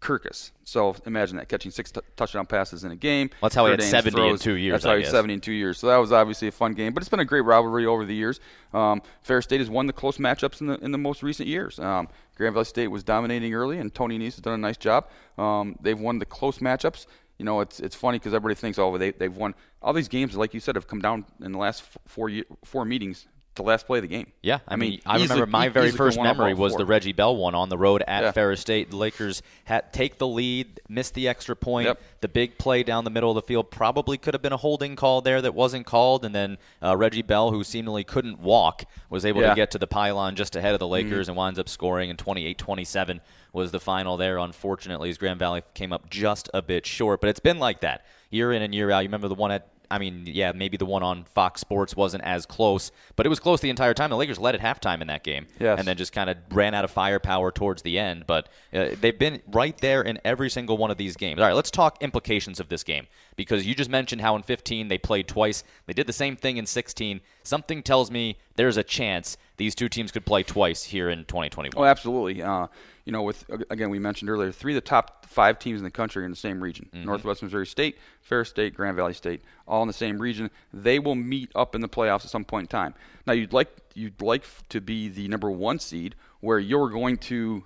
Kircus. 0.00 0.52
So 0.62 0.94
imagine 1.06 1.38
that 1.38 1.48
catching 1.48 1.72
six 1.72 1.90
t- 1.90 2.00
touchdown 2.16 2.46
passes 2.46 2.84
in 2.84 2.92
a 2.92 2.96
game. 2.96 3.30
Well, 3.40 3.48
that's 3.48 3.56
how 3.56 3.66
Curt 3.66 3.80
he 3.80 3.86
had 3.86 3.90
70 3.90 4.14
throws, 4.14 4.40
in 4.40 4.44
two 4.44 4.54
years. 4.54 4.72
That's 4.74 4.84
how 4.84 4.96
he 4.96 5.02
had 5.02 5.10
70 5.10 5.34
in 5.34 5.40
two 5.40 5.52
years. 5.52 5.78
So 5.78 5.88
that 5.88 5.96
was 5.96 6.12
obviously 6.12 6.46
a 6.46 6.52
fun 6.52 6.74
game, 6.74 6.94
but 6.94 7.02
it's 7.02 7.10
been 7.10 7.18
a 7.18 7.24
great 7.24 7.40
rivalry 7.40 7.84
over 7.84 8.04
the 8.04 8.14
years. 8.14 8.38
Um, 8.72 9.02
Ferris 9.22 9.44
State 9.44 9.58
has 9.58 9.68
won 9.68 9.88
the 9.88 9.92
close 9.92 10.18
matchups 10.18 10.60
in 10.60 10.68
the 10.68 10.78
in 10.78 10.92
the 10.92 10.98
most 10.98 11.24
recent 11.24 11.48
years. 11.48 11.80
Um, 11.80 12.08
Grand 12.36 12.54
Valley 12.54 12.64
State 12.64 12.88
was 12.88 13.02
dominating 13.02 13.52
early, 13.52 13.78
and 13.78 13.92
Tony 13.92 14.18
Annese 14.18 14.36
has 14.36 14.40
done 14.40 14.54
a 14.54 14.58
nice 14.58 14.76
job. 14.76 15.08
Um, 15.36 15.76
they've 15.80 15.98
won 15.98 16.20
the 16.20 16.26
close 16.26 16.58
matchups. 16.58 17.06
You 17.38 17.44
know, 17.44 17.60
it's 17.60 17.80
it's 17.80 17.96
funny 17.96 18.20
because 18.20 18.34
everybody 18.34 18.54
thinks, 18.54 18.78
oh, 18.78 18.96
they 18.98 19.10
they've 19.10 19.36
won 19.36 19.56
all 19.82 19.92
these 19.92 20.08
games. 20.08 20.36
Like 20.36 20.54
you 20.54 20.60
said, 20.60 20.76
have 20.76 20.86
come 20.86 21.00
down 21.00 21.24
in 21.42 21.50
the 21.50 21.58
last 21.58 21.82
four 22.06 22.30
four 22.64 22.84
meetings 22.84 23.26
the 23.58 23.62
last 23.62 23.86
play 23.86 23.98
of 23.98 24.02
the 24.02 24.08
game. 24.08 24.32
Yeah, 24.42 24.60
I, 24.66 24.74
I 24.74 24.76
mean, 24.76 25.00
I 25.04 25.18
remember 25.18 25.46
my 25.46 25.68
very 25.68 25.90
first 25.90 26.18
memory 26.20 26.54
was 26.54 26.74
the 26.74 26.86
Reggie 26.86 27.12
Bell 27.12 27.36
one 27.36 27.54
on 27.54 27.68
the 27.68 27.76
road 27.76 28.02
at 28.06 28.22
yeah. 28.22 28.32
Ferris 28.32 28.60
State. 28.60 28.90
The 28.90 28.96
Lakers 28.96 29.42
had 29.64 29.92
take 29.92 30.18
the 30.18 30.26
lead, 30.26 30.80
missed 30.88 31.14
the 31.14 31.28
extra 31.28 31.54
point. 31.54 31.86
Yep. 31.86 32.00
The 32.20 32.28
big 32.28 32.58
play 32.58 32.82
down 32.82 33.04
the 33.04 33.10
middle 33.10 33.30
of 33.30 33.34
the 33.34 33.42
field 33.42 33.70
probably 33.70 34.16
could 34.16 34.34
have 34.34 34.42
been 34.42 34.52
a 34.52 34.58
holding 34.58 34.96
call 34.96 35.20
there 35.20 35.42
that 35.42 35.54
wasn't 35.54 35.86
called, 35.86 36.24
and 36.24 36.34
then 36.34 36.58
uh, 36.82 36.96
Reggie 36.96 37.22
Bell, 37.22 37.50
who 37.50 37.62
seemingly 37.62 38.04
couldn't 38.04 38.40
walk, 38.40 38.84
was 39.10 39.26
able 39.26 39.42
yeah. 39.42 39.50
to 39.50 39.54
get 39.54 39.70
to 39.72 39.78
the 39.78 39.86
pylon 39.86 40.34
just 40.34 40.56
ahead 40.56 40.72
of 40.72 40.80
the 40.80 40.88
Lakers 40.88 41.26
mm-hmm. 41.26 41.32
and 41.32 41.36
winds 41.36 41.58
up 41.58 41.68
scoring. 41.68 42.10
And 42.10 42.18
28-27 42.18 43.20
was 43.52 43.70
the 43.70 43.80
final 43.80 44.16
there. 44.16 44.38
Unfortunately, 44.38 45.10
as 45.10 45.18
Grand 45.18 45.38
Valley 45.38 45.62
came 45.74 45.92
up 45.92 46.08
just 46.10 46.48
a 46.54 46.62
bit 46.62 46.86
short, 46.86 47.20
but 47.20 47.28
it's 47.28 47.40
been 47.40 47.58
like 47.58 47.80
that 47.80 48.04
year 48.30 48.52
in 48.52 48.62
and 48.62 48.74
year 48.74 48.90
out. 48.90 49.00
You 49.00 49.08
remember 49.08 49.28
the 49.28 49.34
one 49.34 49.50
at 49.50 49.68
I 49.90 49.98
mean, 49.98 50.24
yeah, 50.26 50.52
maybe 50.52 50.76
the 50.76 50.84
one 50.84 51.02
on 51.02 51.24
Fox 51.24 51.60
Sports 51.60 51.96
wasn't 51.96 52.24
as 52.24 52.44
close, 52.44 52.90
but 53.16 53.24
it 53.24 53.28
was 53.28 53.40
close 53.40 53.60
the 53.60 53.70
entire 53.70 53.94
time. 53.94 54.10
The 54.10 54.16
Lakers 54.16 54.38
led 54.38 54.54
at 54.54 54.60
halftime 54.60 55.00
in 55.00 55.06
that 55.08 55.24
game, 55.24 55.46
yes. 55.58 55.78
and 55.78 55.88
then 55.88 55.96
just 55.96 56.12
kind 56.12 56.28
of 56.28 56.36
ran 56.50 56.74
out 56.74 56.84
of 56.84 56.90
firepower 56.90 57.50
towards 57.50 57.82
the 57.82 57.98
end. 57.98 58.24
But 58.26 58.48
uh, 58.72 58.88
they've 59.00 59.18
been 59.18 59.40
right 59.50 59.76
there 59.78 60.02
in 60.02 60.18
every 60.24 60.50
single 60.50 60.76
one 60.76 60.90
of 60.90 60.98
these 60.98 61.16
games. 61.16 61.40
All 61.40 61.46
right, 61.46 61.54
let's 61.54 61.70
talk 61.70 62.02
implications 62.02 62.60
of 62.60 62.68
this 62.68 62.82
game 62.84 63.06
because 63.36 63.66
you 63.66 63.74
just 63.74 63.90
mentioned 63.90 64.20
how 64.20 64.36
in 64.36 64.42
15 64.42 64.88
they 64.88 64.98
played 64.98 65.26
twice. 65.28 65.64
They 65.86 65.94
did 65.94 66.06
the 66.06 66.12
same 66.12 66.36
thing 66.36 66.58
in 66.58 66.66
16. 66.66 67.20
Something 67.48 67.82
tells 67.82 68.10
me 68.10 68.36
there's 68.56 68.76
a 68.76 68.82
chance 68.82 69.38
these 69.56 69.74
two 69.74 69.88
teams 69.88 70.12
could 70.12 70.26
play 70.26 70.42
twice 70.42 70.84
here 70.84 71.08
in 71.08 71.24
2021. 71.24 71.72
Oh, 71.82 71.88
absolutely. 71.88 72.42
Uh, 72.42 72.66
you 73.06 73.12
know, 73.12 73.22
with 73.22 73.42
again 73.70 73.88
we 73.88 73.98
mentioned 73.98 74.28
earlier, 74.28 74.52
three 74.52 74.72
of 74.72 74.76
the 74.76 74.82
top 74.82 75.24
five 75.24 75.58
teams 75.58 75.80
in 75.80 75.84
the 75.84 75.90
country 75.90 76.24
are 76.24 76.26
in 76.26 76.30
the 76.30 76.36
same 76.36 76.62
region: 76.62 76.90
mm-hmm. 76.92 77.06
Northwest 77.06 77.42
Missouri 77.42 77.66
State, 77.66 77.96
Ferris 78.20 78.50
State, 78.50 78.74
Grand 78.74 78.96
Valley 78.96 79.14
State, 79.14 79.40
all 79.66 79.80
in 79.80 79.88
the 79.88 79.94
same 79.94 80.18
region. 80.18 80.50
They 80.74 80.98
will 80.98 81.14
meet 81.14 81.50
up 81.54 81.74
in 81.74 81.80
the 81.80 81.88
playoffs 81.88 82.26
at 82.26 82.30
some 82.30 82.44
point 82.44 82.64
in 82.64 82.68
time. 82.68 82.94
Now, 83.26 83.32
you'd 83.32 83.54
like 83.54 83.70
you'd 83.94 84.20
like 84.20 84.44
to 84.68 84.82
be 84.82 85.08
the 85.08 85.26
number 85.28 85.50
one 85.50 85.78
seed, 85.78 86.16
where 86.40 86.58
you're 86.58 86.90
going 86.90 87.16
to 87.16 87.64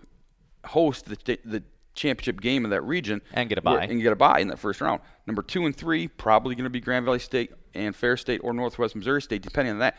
host 0.64 1.06
the 1.06 1.38
the 1.44 1.64
championship 1.94 2.40
game 2.40 2.64
in 2.64 2.70
that 2.70 2.82
region 2.82 3.20
and 3.32 3.48
get 3.48 3.58
a 3.58 3.62
bye 3.62 3.84
and 3.84 4.00
get 4.00 4.12
a 4.12 4.16
bye 4.16 4.40
in 4.40 4.48
that 4.48 4.58
first 4.58 4.80
round. 4.80 5.00
Number 5.26 5.42
two 5.42 5.66
and 5.66 5.76
three 5.76 6.08
probably 6.08 6.54
going 6.54 6.64
to 6.64 6.70
be 6.70 6.80
Grand 6.80 7.04
Valley 7.04 7.18
State 7.18 7.52
and 7.74 7.94
Ferris 7.94 8.20
State 8.20 8.40
or 8.42 8.52
Northwest 8.52 8.96
Missouri 8.96 9.22
State, 9.22 9.42
depending 9.42 9.72
on 9.72 9.78
that. 9.80 9.96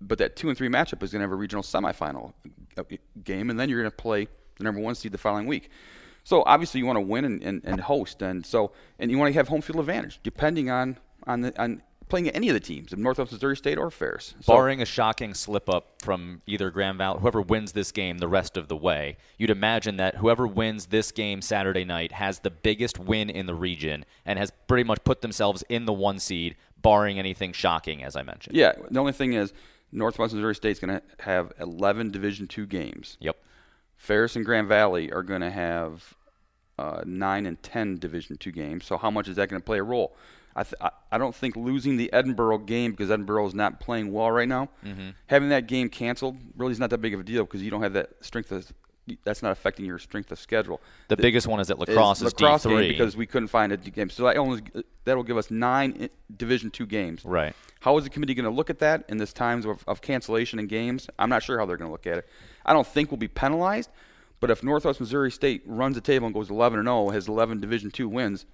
But 0.00 0.18
that 0.18 0.36
two 0.36 0.48
and 0.48 0.56
three 0.58 0.68
matchup 0.68 1.02
is 1.02 1.12
going 1.12 1.20
to 1.20 1.24
have 1.24 1.32
a 1.32 1.36
regional 1.36 1.62
semifinal 1.62 2.32
uh, 2.76 2.82
game, 3.24 3.50
and 3.50 3.58
then 3.58 3.68
you're 3.68 3.80
going 3.80 3.90
to 3.90 3.96
play 3.96 4.28
the 4.58 4.64
number 4.64 4.80
one 4.80 4.94
seed 4.94 5.12
the 5.12 5.18
following 5.18 5.46
week. 5.46 5.70
So 6.24 6.42
obviously 6.44 6.80
you 6.80 6.86
want 6.86 6.96
to 6.96 7.02
win 7.02 7.24
and, 7.24 7.42
and, 7.42 7.62
and 7.64 7.80
host, 7.80 8.22
and 8.22 8.44
so 8.44 8.72
and 8.98 9.10
you 9.10 9.18
want 9.18 9.32
to 9.32 9.38
have 9.38 9.48
home 9.48 9.60
field 9.62 9.78
advantage, 9.78 10.20
depending 10.22 10.70
on 10.70 10.98
on 11.26 11.42
the 11.42 11.62
on 11.62 11.82
playing 12.08 12.28
any 12.30 12.48
of 12.48 12.54
the 12.54 12.60
teams, 12.60 12.92
in 12.92 13.02
Northwest 13.02 13.32
Missouri 13.32 13.56
State 13.56 13.78
or 13.78 13.90
Ferris. 13.90 14.34
So, 14.40 14.52
Barring 14.54 14.80
a 14.80 14.84
shocking 14.84 15.34
slip 15.34 15.68
up 15.68 16.02
from 16.02 16.42
either 16.46 16.70
Grand 16.70 16.98
Valley, 16.98 17.20
whoever 17.20 17.40
wins 17.40 17.72
this 17.72 17.90
game 17.92 18.18
the 18.18 18.28
rest 18.28 18.56
of 18.56 18.68
the 18.68 18.76
way, 18.76 19.16
you'd 19.38 19.50
imagine 19.50 19.96
that 19.96 20.16
whoever 20.16 20.46
wins 20.46 20.86
this 20.86 21.10
game 21.10 21.42
Saturday 21.42 21.84
night 21.84 22.12
has 22.12 22.40
the 22.40 22.50
biggest 22.50 22.98
win 22.98 23.28
in 23.28 23.46
the 23.46 23.54
region 23.54 24.04
and 24.24 24.38
has 24.38 24.52
pretty 24.68 24.84
much 24.84 25.02
put 25.04 25.20
themselves 25.20 25.64
in 25.68 25.84
the 25.84 25.92
one 25.92 26.18
seed, 26.18 26.56
barring 26.80 27.18
anything 27.18 27.52
shocking, 27.52 28.02
as 28.02 28.14
I 28.16 28.22
mentioned. 28.22 28.56
yeah, 28.56 28.72
the 28.90 29.00
only 29.00 29.12
thing 29.12 29.32
is 29.32 29.52
Northwest 29.92 30.34
Missouri 30.34 30.54
State's 30.54 30.78
going 30.78 31.00
to 31.00 31.02
have 31.24 31.52
11 31.58 32.10
Division 32.10 32.46
two 32.46 32.66
games. 32.66 33.16
Yep. 33.20 33.36
Ferris 33.96 34.36
and 34.36 34.44
Grand 34.44 34.68
Valley 34.68 35.10
are 35.10 35.22
going 35.22 35.40
to 35.40 35.50
have 35.50 36.14
uh, 36.78 37.02
nine 37.06 37.46
and 37.46 37.60
ten 37.62 37.96
Division 37.98 38.36
two 38.36 38.52
games. 38.52 38.84
So 38.84 38.96
how 38.98 39.10
much 39.10 39.26
is 39.26 39.36
that 39.36 39.48
going 39.48 39.60
to 39.60 39.64
play 39.64 39.78
a 39.78 39.82
role? 39.82 40.14
I, 40.56 40.62
th- 40.62 40.74
I 41.12 41.18
don't 41.18 41.34
think 41.34 41.54
losing 41.54 41.98
the 41.98 42.08
Edinboro 42.14 42.64
game 42.64 42.92
because 42.92 43.10
Edinboro 43.10 43.46
is 43.46 43.54
not 43.54 43.78
playing 43.78 44.10
well 44.10 44.30
right 44.30 44.48
now. 44.48 44.70
Mm-hmm. 44.84 45.10
Having 45.26 45.50
that 45.50 45.66
game 45.66 45.90
canceled 45.90 46.38
really 46.56 46.72
is 46.72 46.80
not 46.80 46.88
that 46.90 46.98
big 46.98 47.12
of 47.12 47.20
a 47.20 47.22
deal 47.22 47.44
because 47.44 47.62
you 47.62 47.70
don't 47.70 47.82
have 47.82 47.92
that 47.92 48.10
strength. 48.22 48.50
Of, 48.50 48.72
that's 49.22 49.42
not 49.42 49.52
affecting 49.52 49.84
your 49.84 49.98
strength 49.98 50.32
of 50.32 50.38
schedule. 50.38 50.80
The 51.08 51.16
biggest 51.16 51.46
one 51.46 51.60
is 51.60 51.68
that 51.68 51.78
La 51.78 51.84
Crosse 51.84 52.22
is, 52.22 52.24
La 52.24 52.30
Crosse 52.30 52.64
D3. 52.64 52.80
game 52.80 52.88
because 52.88 53.16
we 53.16 53.26
couldn't 53.26 53.48
find 53.48 53.70
a 53.70 53.76
game. 53.76 54.08
So 54.08 54.24
that 54.24 54.38
only 54.38 54.62
that 55.04 55.14
will 55.14 55.22
give 55.22 55.36
us 55.36 55.50
nine 55.50 56.08
Division 56.34 56.70
two 56.70 56.86
games. 56.86 57.22
Right. 57.24 57.54
How 57.80 57.96
is 57.98 58.04
the 58.04 58.10
committee 58.10 58.34
going 58.34 58.46
to 58.46 58.50
look 58.50 58.70
at 58.70 58.78
that 58.78 59.04
in 59.10 59.18
this 59.18 59.34
times 59.34 59.66
of, 59.66 59.84
of 59.86 60.00
cancellation 60.00 60.58
in 60.58 60.66
games? 60.66 61.06
I'm 61.18 61.28
not 61.28 61.42
sure 61.42 61.58
how 61.58 61.66
they're 61.66 61.76
going 61.76 61.88
to 61.88 61.92
look 61.92 62.06
at 62.06 62.18
it. 62.18 62.28
I 62.64 62.72
don't 62.72 62.86
think 62.86 63.10
we'll 63.10 63.18
be 63.18 63.28
penalized, 63.28 63.90
but 64.40 64.50
if 64.50 64.64
Northwest 64.64 65.00
Missouri 65.00 65.30
State 65.30 65.62
runs 65.66 65.96
the 65.96 66.00
table 66.00 66.26
and 66.26 66.34
goes 66.34 66.50
11 66.50 66.78
and 66.78 66.88
0, 66.88 67.10
has 67.10 67.28
11 67.28 67.60
Division 67.60 67.90
two 67.90 68.08
wins, 68.08 68.46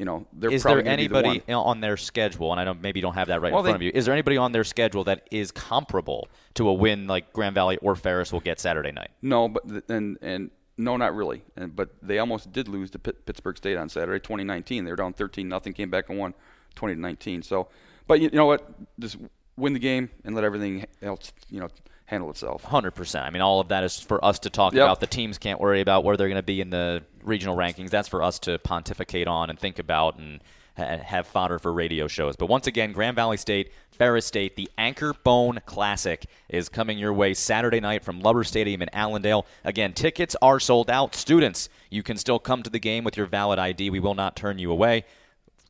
you 0.00 0.06
know 0.06 0.26
they're 0.32 0.50
Is 0.50 0.62
there 0.62 0.82
the 0.82 0.88
anybody 0.90 1.42
one. 1.46 1.54
on 1.56 1.80
their 1.82 1.98
schedule, 1.98 2.50
and 2.52 2.58
I 2.60 2.64
don't 2.64 2.80
maybe 2.80 2.98
you 3.00 3.02
don't 3.02 3.14
have 3.14 3.28
that 3.28 3.42
right 3.42 3.52
Well, 3.52 3.60
in 3.60 3.64
front 3.66 3.80
they- 3.80 3.88
of 3.88 3.94
you? 3.94 3.98
Is 3.98 4.06
there 4.06 4.14
anybody 4.14 4.38
on 4.38 4.50
their 4.52 4.64
schedule 4.64 5.04
that 5.04 5.28
is 5.30 5.52
comparable 5.52 6.26
to 6.54 6.68
a 6.68 6.72
win 6.72 7.06
like 7.06 7.32
Grand 7.34 7.54
Valley 7.54 7.76
or 7.82 7.94
Ferris 7.94 8.32
will 8.32 8.40
get 8.40 8.58
Saturday 8.58 8.92
night? 8.92 9.10
No, 9.20 9.48
but 9.48 9.62
and 9.90 10.16
and 10.22 10.50
no, 10.78 10.96
not 10.96 11.14
really. 11.14 11.42
And 11.54 11.76
but 11.76 11.90
they 12.02 12.18
almost 12.18 12.50
did 12.50 12.66
lose 12.66 12.90
to 12.92 12.98
Pitt, 12.98 13.26
Pittsburg 13.26 13.58
State 13.58 13.76
on 13.76 13.90
Saturday, 13.90 14.18
2019. 14.20 14.84
They 14.86 14.90
were 14.90 14.96
down 14.96 15.12
13 15.12 15.46
nothing, 15.46 15.74
came 15.74 15.90
back 15.90 16.08
and 16.08 16.18
won 16.18 16.32
20 16.76 16.94
to 16.94 17.00
19. 17.00 17.42
So, 17.42 17.68
but 18.06 18.20
you, 18.20 18.30
you 18.32 18.38
know 18.38 18.46
what? 18.46 18.66
Just 18.98 19.18
win 19.58 19.74
the 19.74 19.78
game 19.78 20.08
and 20.24 20.34
let 20.34 20.44
everything 20.44 20.86
else, 21.02 21.30
you 21.50 21.60
know, 21.60 21.68
handle 22.06 22.30
itself. 22.30 22.64
Hundred 22.64 22.92
percent. 22.92 23.26
I 23.26 23.30
mean, 23.30 23.42
all 23.42 23.60
of 23.60 23.68
that 23.68 23.84
is 23.84 24.00
for 24.00 24.24
us 24.24 24.38
to 24.40 24.50
talk 24.50 24.72
Yep. 24.72 24.82
about. 24.82 25.00
The 25.00 25.06
teams 25.06 25.36
can't 25.36 25.60
worry 25.60 25.82
about 25.82 26.02
where 26.04 26.16
they're 26.16 26.28
going 26.28 26.36
to 26.36 26.42
be 26.42 26.62
in 26.62 26.70
the 26.70 27.02
regional 27.22 27.56
rankings. 27.56 27.90
That's 27.90 28.08
for 28.08 28.22
us 28.22 28.38
to 28.40 28.58
pontificate 28.58 29.28
on 29.28 29.50
and 29.50 29.58
think 29.58 29.78
about 29.78 30.18
and 30.18 30.40
ha- 30.76 30.98
have 30.98 31.26
fodder 31.26 31.58
for 31.58 31.72
radio 31.72 32.08
shows. 32.08 32.36
But 32.36 32.46
once 32.46 32.66
again, 32.66 32.92
Grand 32.92 33.16
Valley 33.16 33.36
State, 33.36 33.72
Ferris 33.90 34.26
State, 34.26 34.56
the 34.56 34.68
Anchor 34.78 35.12
Bone 35.24 35.60
Classic 35.66 36.24
is 36.48 36.68
coming 36.68 36.98
your 36.98 37.12
way 37.12 37.34
Saturday 37.34 37.80
night 37.80 38.04
from 38.04 38.20
Lubbers 38.20 38.48
Stadium 38.48 38.82
in 38.82 38.88
Allendale. 38.94 39.46
Again, 39.64 39.92
tickets 39.92 40.34
are 40.40 40.58
sold 40.58 40.90
out. 40.90 41.14
Students, 41.14 41.68
you 41.90 42.02
can 42.02 42.16
still 42.16 42.38
come 42.38 42.62
to 42.62 42.70
the 42.70 42.78
game 42.78 43.04
with 43.04 43.16
your 43.16 43.26
valid 43.26 43.58
ID. 43.58 43.90
We 43.90 44.00
will 44.00 44.14
not 44.14 44.36
turn 44.36 44.58
you 44.58 44.70
away 44.70 45.04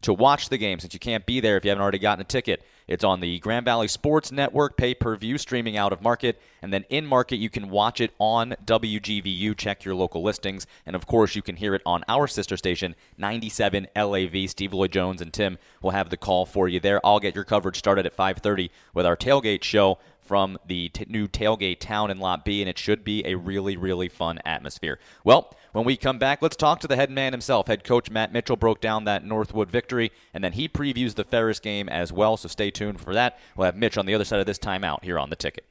to 0.02 0.12
watch 0.12 0.48
the 0.48 0.58
game 0.58 0.78
since 0.78 0.94
you 0.94 1.00
can't 1.00 1.26
be 1.26 1.40
there 1.40 1.56
if 1.56 1.64
you 1.64 1.70
haven't 1.70 1.82
already 1.82 1.98
gotten 1.98 2.22
a 2.22 2.24
ticket. 2.24 2.64
It's 2.86 3.04
on 3.04 3.20
the 3.20 3.38
Grand 3.38 3.64
Valley 3.64 3.86
Sports 3.86 4.32
Network 4.32 4.76
pay 4.76 4.94
per 4.94 5.14
view 5.16 5.38
streaming 5.38 5.76
out 5.76 5.92
of 5.92 6.02
market. 6.02 6.40
And 6.60 6.72
then 6.72 6.84
in 6.88 7.06
market, 7.06 7.36
you 7.36 7.48
can 7.48 7.70
watch 7.70 8.00
it 8.00 8.12
on 8.18 8.56
WGVU. 8.64 9.56
Check 9.56 9.84
your 9.84 9.94
local 9.94 10.22
listings. 10.22 10.66
And 10.86 10.96
of 10.96 11.06
course, 11.06 11.36
you 11.36 11.42
can 11.42 11.56
hear 11.56 11.74
it 11.74 11.82
on 11.86 12.02
our 12.08 12.26
sister 12.26 12.56
station, 12.56 12.96
97 13.16 13.86
LAV. 13.94 14.50
Steve 14.50 14.72
Lloyd 14.72 14.92
Jones 14.92 15.22
and 15.22 15.32
Tim 15.32 15.58
will 15.82 15.92
have 15.92 16.10
the 16.10 16.16
call 16.16 16.46
for 16.46 16.68
you 16.68 16.80
there. 16.80 17.00
I'll 17.06 17.20
get 17.20 17.34
your 17.34 17.44
coverage 17.44 17.76
started 17.76 18.06
at 18.06 18.16
5:30 18.16 18.70
with 18.92 19.06
our 19.06 19.16
tailgate 19.16 19.62
show 19.62 19.98
from 20.30 20.56
the 20.64 20.88
t- 20.90 21.04
new 21.08 21.26
tailgate 21.26 21.80
town 21.80 22.08
in 22.08 22.20
Lot 22.20 22.44
B, 22.44 22.62
and 22.62 22.70
it 22.70 22.78
should 22.78 23.02
be 23.02 23.26
a 23.26 23.34
really, 23.34 23.76
really 23.76 24.08
fun 24.08 24.38
atmosphere. 24.44 25.00
Well, 25.24 25.52
when 25.72 25.84
we 25.84 25.96
come 25.96 26.20
back, 26.20 26.40
let's 26.40 26.54
talk 26.54 26.78
to 26.80 26.86
the 26.86 26.94
head 26.94 27.10
man 27.10 27.32
himself. 27.32 27.66
Head 27.66 27.82
coach 27.82 28.12
Matt 28.12 28.32
Mitchell 28.32 28.54
broke 28.54 28.80
down 28.80 29.06
that 29.06 29.24
Northwood 29.24 29.72
victory, 29.72 30.12
and 30.32 30.44
then 30.44 30.52
he 30.52 30.68
previews 30.68 31.16
the 31.16 31.24
Ferris 31.24 31.58
game 31.58 31.88
as 31.88 32.12
well, 32.12 32.36
so 32.36 32.46
stay 32.46 32.70
tuned 32.70 33.00
for 33.00 33.12
that. 33.12 33.40
We'll 33.56 33.64
have 33.64 33.74
Mitch 33.74 33.98
on 33.98 34.06
the 34.06 34.14
other 34.14 34.24
side 34.24 34.38
of 34.38 34.46
this 34.46 34.60
timeout 34.60 35.02
here 35.02 35.18
on 35.18 35.30
the 35.30 35.36
ticket. 35.36 35.64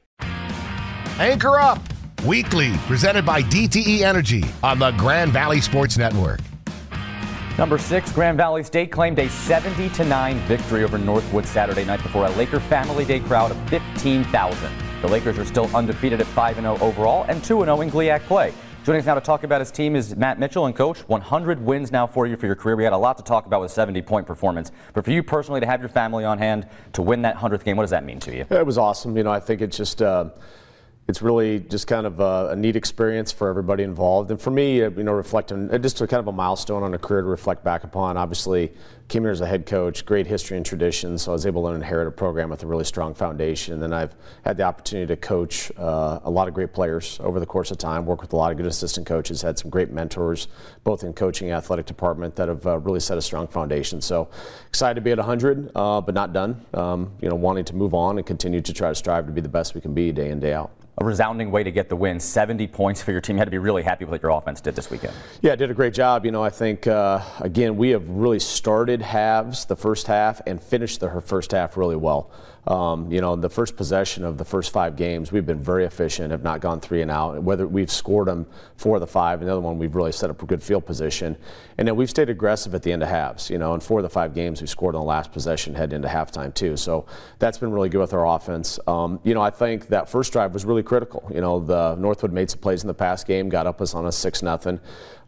Anchor 1.18 1.58
Up, 1.58 1.80
weekly, 2.26 2.76
presented 2.86 3.24
by 3.24 3.40
DTE 3.40 4.02
Energy 4.02 4.44
on 4.62 4.78
the 4.78 4.90
Grand 4.90 5.32
Valley 5.32 5.62
Sports 5.62 5.96
Network. 5.96 6.40
Number 7.60 7.76
six, 7.76 8.10
Grand 8.10 8.38
Valley 8.38 8.62
State 8.62 8.90
claimed 8.90 9.18
a 9.18 9.28
70 9.28 9.90
to 9.90 10.04
9 10.06 10.38
victory 10.48 10.82
over 10.82 10.96
Northwood 10.96 11.44
Saturday 11.44 11.84
night 11.84 12.02
before 12.02 12.24
a 12.24 12.30
Laker 12.30 12.58
Family 12.58 13.04
Day 13.04 13.20
crowd 13.20 13.50
of 13.50 13.68
15,000. 13.68 14.72
The 15.02 15.06
Lakers 15.06 15.38
are 15.38 15.44
still 15.44 15.68
undefeated 15.76 16.22
at 16.22 16.26
5 16.28 16.56
0 16.56 16.78
overall 16.80 17.26
and 17.28 17.44
2 17.44 17.60
0 17.60 17.82
in 17.82 17.90
GLIAC 17.90 18.22
play. 18.22 18.54
Joining 18.82 19.00
us 19.00 19.06
now 19.06 19.14
to 19.14 19.20
talk 19.20 19.44
about 19.44 19.60
his 19.60 19.70
team 19.70 19.94
is 19.94 20.16
Matt 20.16 20.38
Mitchell 20.38 20.64
and 20.64 20.74
coach. 20.74 21.00
100 21.00 21.60
wins 21.60 21.92
now 21.92 22.06
for 22.06 22.26
you 22.26 22.38
for 22.38 22.46
your 22.46 22.54
career. 22.54 22.76
We 22.76 22.84
had 22.84 22.94
a 22.94 22.96
lot 22.96 23.18
to 23.18 23.22
talk 23.22 23.44
about 23.44 23.60
with 23.60 23.72
70 23.72 24.00
point 24.00 24.26
performance. 24.26 24.72
But 24.94 25.04
for 25.04 25.10
you 25.10 25.22
personally, 25.22 25.60
to 25.60 25.66
have 25.66 25.80
your 25.80 25.90
family 25.90 26.24
on 26.24 26.38
hand 26.38 26.66
to 26.94 27.02
win 27.02 27.20
that 27.22 27.36
100th 27.36 27.62
game, 27.62 27.76
what 27.76 27.82
does 27.82 27.90
that 27.90 28.06
mean 28.06 28.20
to 28.20 28.34
you? 28.34 28.46
It 28.48 28.64
was 28.64 28.78
awesome. 28.78 29.14
You 29.18 29.24
know, 29.24 29.32
I 29.32 29.38
think 29.38 29.60
it's 29.60 29.76
just 29.76 30.00
uh, 30.00 30.30
it's 31.10 31.20
really 31.20 31.58
just 31.58 31.86
kind 31.86 32.06
of 32.06 32.20
a, 32.20 32.50
a 32.52 32.56
neat 32.56 32.76
experience 32.76 33.32
for 33.32 33.48
everybody 33.48 33.82
involved, 33.82 34.30
and 34.30 34.40
for 34.40 34.50
me, 34.50 34.82
uh, 34.82 34.90
you 34.90 35.02
know, 35.02 35.12
reflecting 35.12 35.70
uh, 35.70 35.76
just 35.76 35.98
kind 35.98 36.14
of 36.14 36.28
a 36.28 36.32
milestone 36.32 36.82
on 36.82 36.94
a 36.94 36.98
career 36.98 37.20
to 37.20 37.26
reflect 37.26 37.64
back 37.64 37.84
upon. 37.84 38.16
Obviously, 38.16 38.72
came 39.10 39.24
here 39.24 39.32
as 39.32 39.40
a 39.40 39.46
head 39.46 39.66
coach, 39.66 40.06
great 40.06 40.26
history 40.26 40.56
and 40.56 40.64
tradition, 40.64 41.18
so 41.18 41.32
I 41.32 41.34
was 41.34 41.44
able 41.44 41.64
to 41.64 41.74
inherit 41.74 42.06
a 42.06 42.12
program 42.12 42.48
with 42.48 42.62
a 42.62 42.66
really 42.66 42.84
strong 42.84 43.12
foundation. 43.12 43.74
And 43.74 43.82
then 43.82 43.92
I've 43.92 44.14
had 44.44 44.56
the 44.56 44.62
opportunity 44.62 45.08
to 45.08 45.16
coach 45.16 45.72
uh, 45.76 46.20
a 46.22 46.30
lot 46.30 46.46
of 46.46 46.54
great 46.54 46.72
players 46.72 47.18
over 47.20 47.40
the 47.40 47.46
course 47.46 47.72
of 47.72 47.78
time, 47.78 48.06
work 48.06 48.22
with 48.22 48.32
a 48.32 48.36
lot 48.36 48.52
of 48.52 48.56
good 48.56 48.66
assistant 48.66 49.06
coaches, 49.06 49.42
had 49.42 49.58
some 49.58 49.68
great 49.68 49.90
mentors, 49.90 50.46
both 50.84 51.02
in 51.02 51.12
coaching 51.12 51.48
and 51.48 51.56
athletic 51.56 51.86
department, 51.86 52.36
that 52.36 52.48
have 52.48 52.64
uh, 52.66 52.78
really 52.78 53.00
set 53.00 53.18
a 53.18 53.22
strong 53.22 53.48
foundation. 53.48 54.00
So 54.00 54.28
excited 54.68 54.94
to 54.94 55.00
be 55.00 55.10
at 55.10 55.18
100, 55.18 55.72
uh, 55.74 56.00
but 56.00 56.14
not 56.14 56.32
done. 56.32 56.64
Um, 56.72 57.10
you 57.20 57.28
know, 57.28 57.34
wanting 57.34 57.64
to 57.64 57.74
move 57.74 57.94
on 57.94 58.16
and 58.16 58.26
continue 58.26 58.60
to 58.60 58.72
try 58.72 58.90
to 58.90 58.94
strive 58.94 59.26
to 59.26 59.32
be 59.32 59.40
the 59.40 59.48
best 59.48 59.74
we 59.74 59.80
can 59.80 59.92
be 59.92 60.12
day 60.12 60.30
in 60.30 60.38
day 60.38 60.54
out. 60.54 60.70
A 60.98 61.04
resounding 61.04 61.50
way 61.50 61.62
to 61.62 61.70
get 61.70 61.88
the 61.88 61.96
win. 61.96 62.20
70 62.20 62.66
points 62.66 63.00
for 63.00 63.10
your 63.10 63.22
team. 63.22 63.36
You 63.36 63.38
had 63.38 63.46
to 63.46 63.50
be 63.50 63.56
really 63.56 63.82
happy 63.82 64.04
with 64.04 64.10
what 64.10 64.22
your 64.22 64.32
offense 64.32 64.60
did 64.60 64.76
this 64.76 64.90
weekend. 64.90 65.14
Yeah, 65.40 65.56
did 65.56 65.70
a 65.70 65.74
great 65.74 65.94
job. 65.94 66.26
You 66.26 66.30
know, 66.30 66.44
I 66.44 66.50
think 66.50 66.86
uh, 66.86 67.22
again 67.38 67.78
we 67.78 67.88
have 67.90 68.06
really 68.10 68.38
started 68.38 68.99
halves 69.02 69.64
the 69.64 69.76
first 69.76 70.06
half 70.06 70.40
and 70.46 70.62
finished 70.62 71.00
the 71.00 71.08
her 71.08 71.20
first 71.20 71.52
half 71.52 71.76
really 71.76 71.96
well. 71.96 72.30
Um, 72.70 73.10
you 73.10 73.20
know, 73.20 73.34
the 73.34 73.50
first 73.50 73.76
possession 73.76 74.24
of 74.24 74.38
the 74.38 74.44
first 74.44 74.72
five 74.72 74.94
games, 74.94 75.32
we've 75.32 75.44
been 75.44 75.60
very 75.60 75.84
efficient. 75.84 76.30
Have 76.30 76.44
not 76.44 76.60
gone 76.60 76.80
three 76.80 77.02
and 77.02 77.10
out. 77.10 77.42
Whether 77.42 77.66
we've 77.66 77.90
scored 77.90 78.28
them 78.28 78.46
four 78.76 78.94
of 78.94 79.00
the 79.00 79.08
five, 79.08 79.40
and 79.40 79.48
the 79.48 79.52
other 79.52 79.60
one 79.60 79.76
we've 79.76 79.96
really 79.96 80.12
set 80.12 80.30
up 80.30 80.40
a 80.40 80.46
good 80.46 80.62
field 80.62 80.86
position, 80.86 81.36
and 81.78 81.88
then 81.88 81.96
we've 81.96 82.08
stayed 82.08 82.30
aggressive 82.30 82.72
at 82.72 82.84
the 82.84 82.92
end 82.92 83.02
of 83.02 83.08
halves. 83.08 83.50
You 83.50 83.58
know, 83.58 83.74
and 83.74 83.82
four 83.82 83.98
of 83.98 84.04
the 84.04 84.08
five 84.08 84.34
games 84.34 84.60
we 84.60 84.68
scored 84.68 84.94
on 84.94 85.00
the 85.00 85.06
last 85.06 85.32
possession 85.32 85.74
heading 85.74 85.96
into 85.96 86.08
halftime 86.08 86.54
too. 86.54 86.76
So 86.76 87.06
that's 87.40 87.58
been 87.58 87.72
really 87.72 87.88
good 87.88 88.02
with 88.02 88.14
our 88.14 88.24
offense. 88.24 88.78
Um, 88.86 89.18
you 89.24 89.34
know, 89.34 89.42
I 89.42 89.50
think 89.50 89.88
that 89.88 90.08
first 90.08 90.32
drive 90.32 90.54
was 90.54 90.64
really 90.64 90.84
critical. 90.84 91.28
You 91.34 91.40
know, 91.40 91.58
the 91.58 91.96
Northwood 91.96 92.32
made 92.32 92.50
some 92.50 92.60
plays 92.60 92.84
in 92.84 92.86
the 92.86 92.94
past 92.94 93.26
game, 93.26 93.48
got 93.48 93.66
up 93.66 93.80
us 93.80 93.96
on 93.96 94.06
a 94.06 94.12
six 94.12 94.44
nothing. 94.44 94.78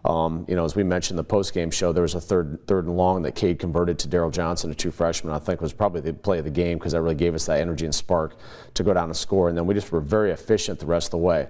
Um, 0.04 0.44
you 0.48 0.56
know, 0.56 0.64
as 0.64 0.74
we 0.74 0.82
mentioned 0.82 1.12
in 1.12 1.18
the 1.18 1.24
post-game 1.24 1.70
show, 1.70 1.92
there 1.92 2.02
was 2.02 2.14
a 2.14 2.20
third 2.20 2.66
third 2.66 2.86
and 2.86 2.96
long 2.96 3.22
that 3.22 3.36
Cade 3.36 3.60
converted 3.60 4.00
to 4.00 4.08
Daryl 4.08 4.32
Johnson, 4.32 4.70
a 4.70 4.74
true 4.74 4.90
freshman. 4.90 5.32
I 5.32 5.38
think 5.38 5.60
was 5.60 5.72
probably 5.72 6.00
the 6.00 6.12
play 6.12 6.38
of 6.38 6.44
the 6.44 6.50
game 6.50 6.78
because 6.78 6.92
that 6.92 7.02
really 7.02 7.14
gave 7.14 7.31
us 7.34 7.46
that 7.46 7.60
energy 7.60 7.84
and 7.84 7.94
spark 7.94 8.36
to 8.74 8.82
go 8.82 8.92
down 8.94 9.04
and 9.04 9.16
score. 9.16 9.48
And 9.48 9.56
then 9.56 9.66
we 9.66 9.74
just 9.74 9.92
were 9.92 10.00
very 10.00 10.30
efficient 10.30 10.78
the 10.78 10.86
rest 10.86 11.08
of 11.08 11.10
the 11.12 11.18
way. 11.18 11.48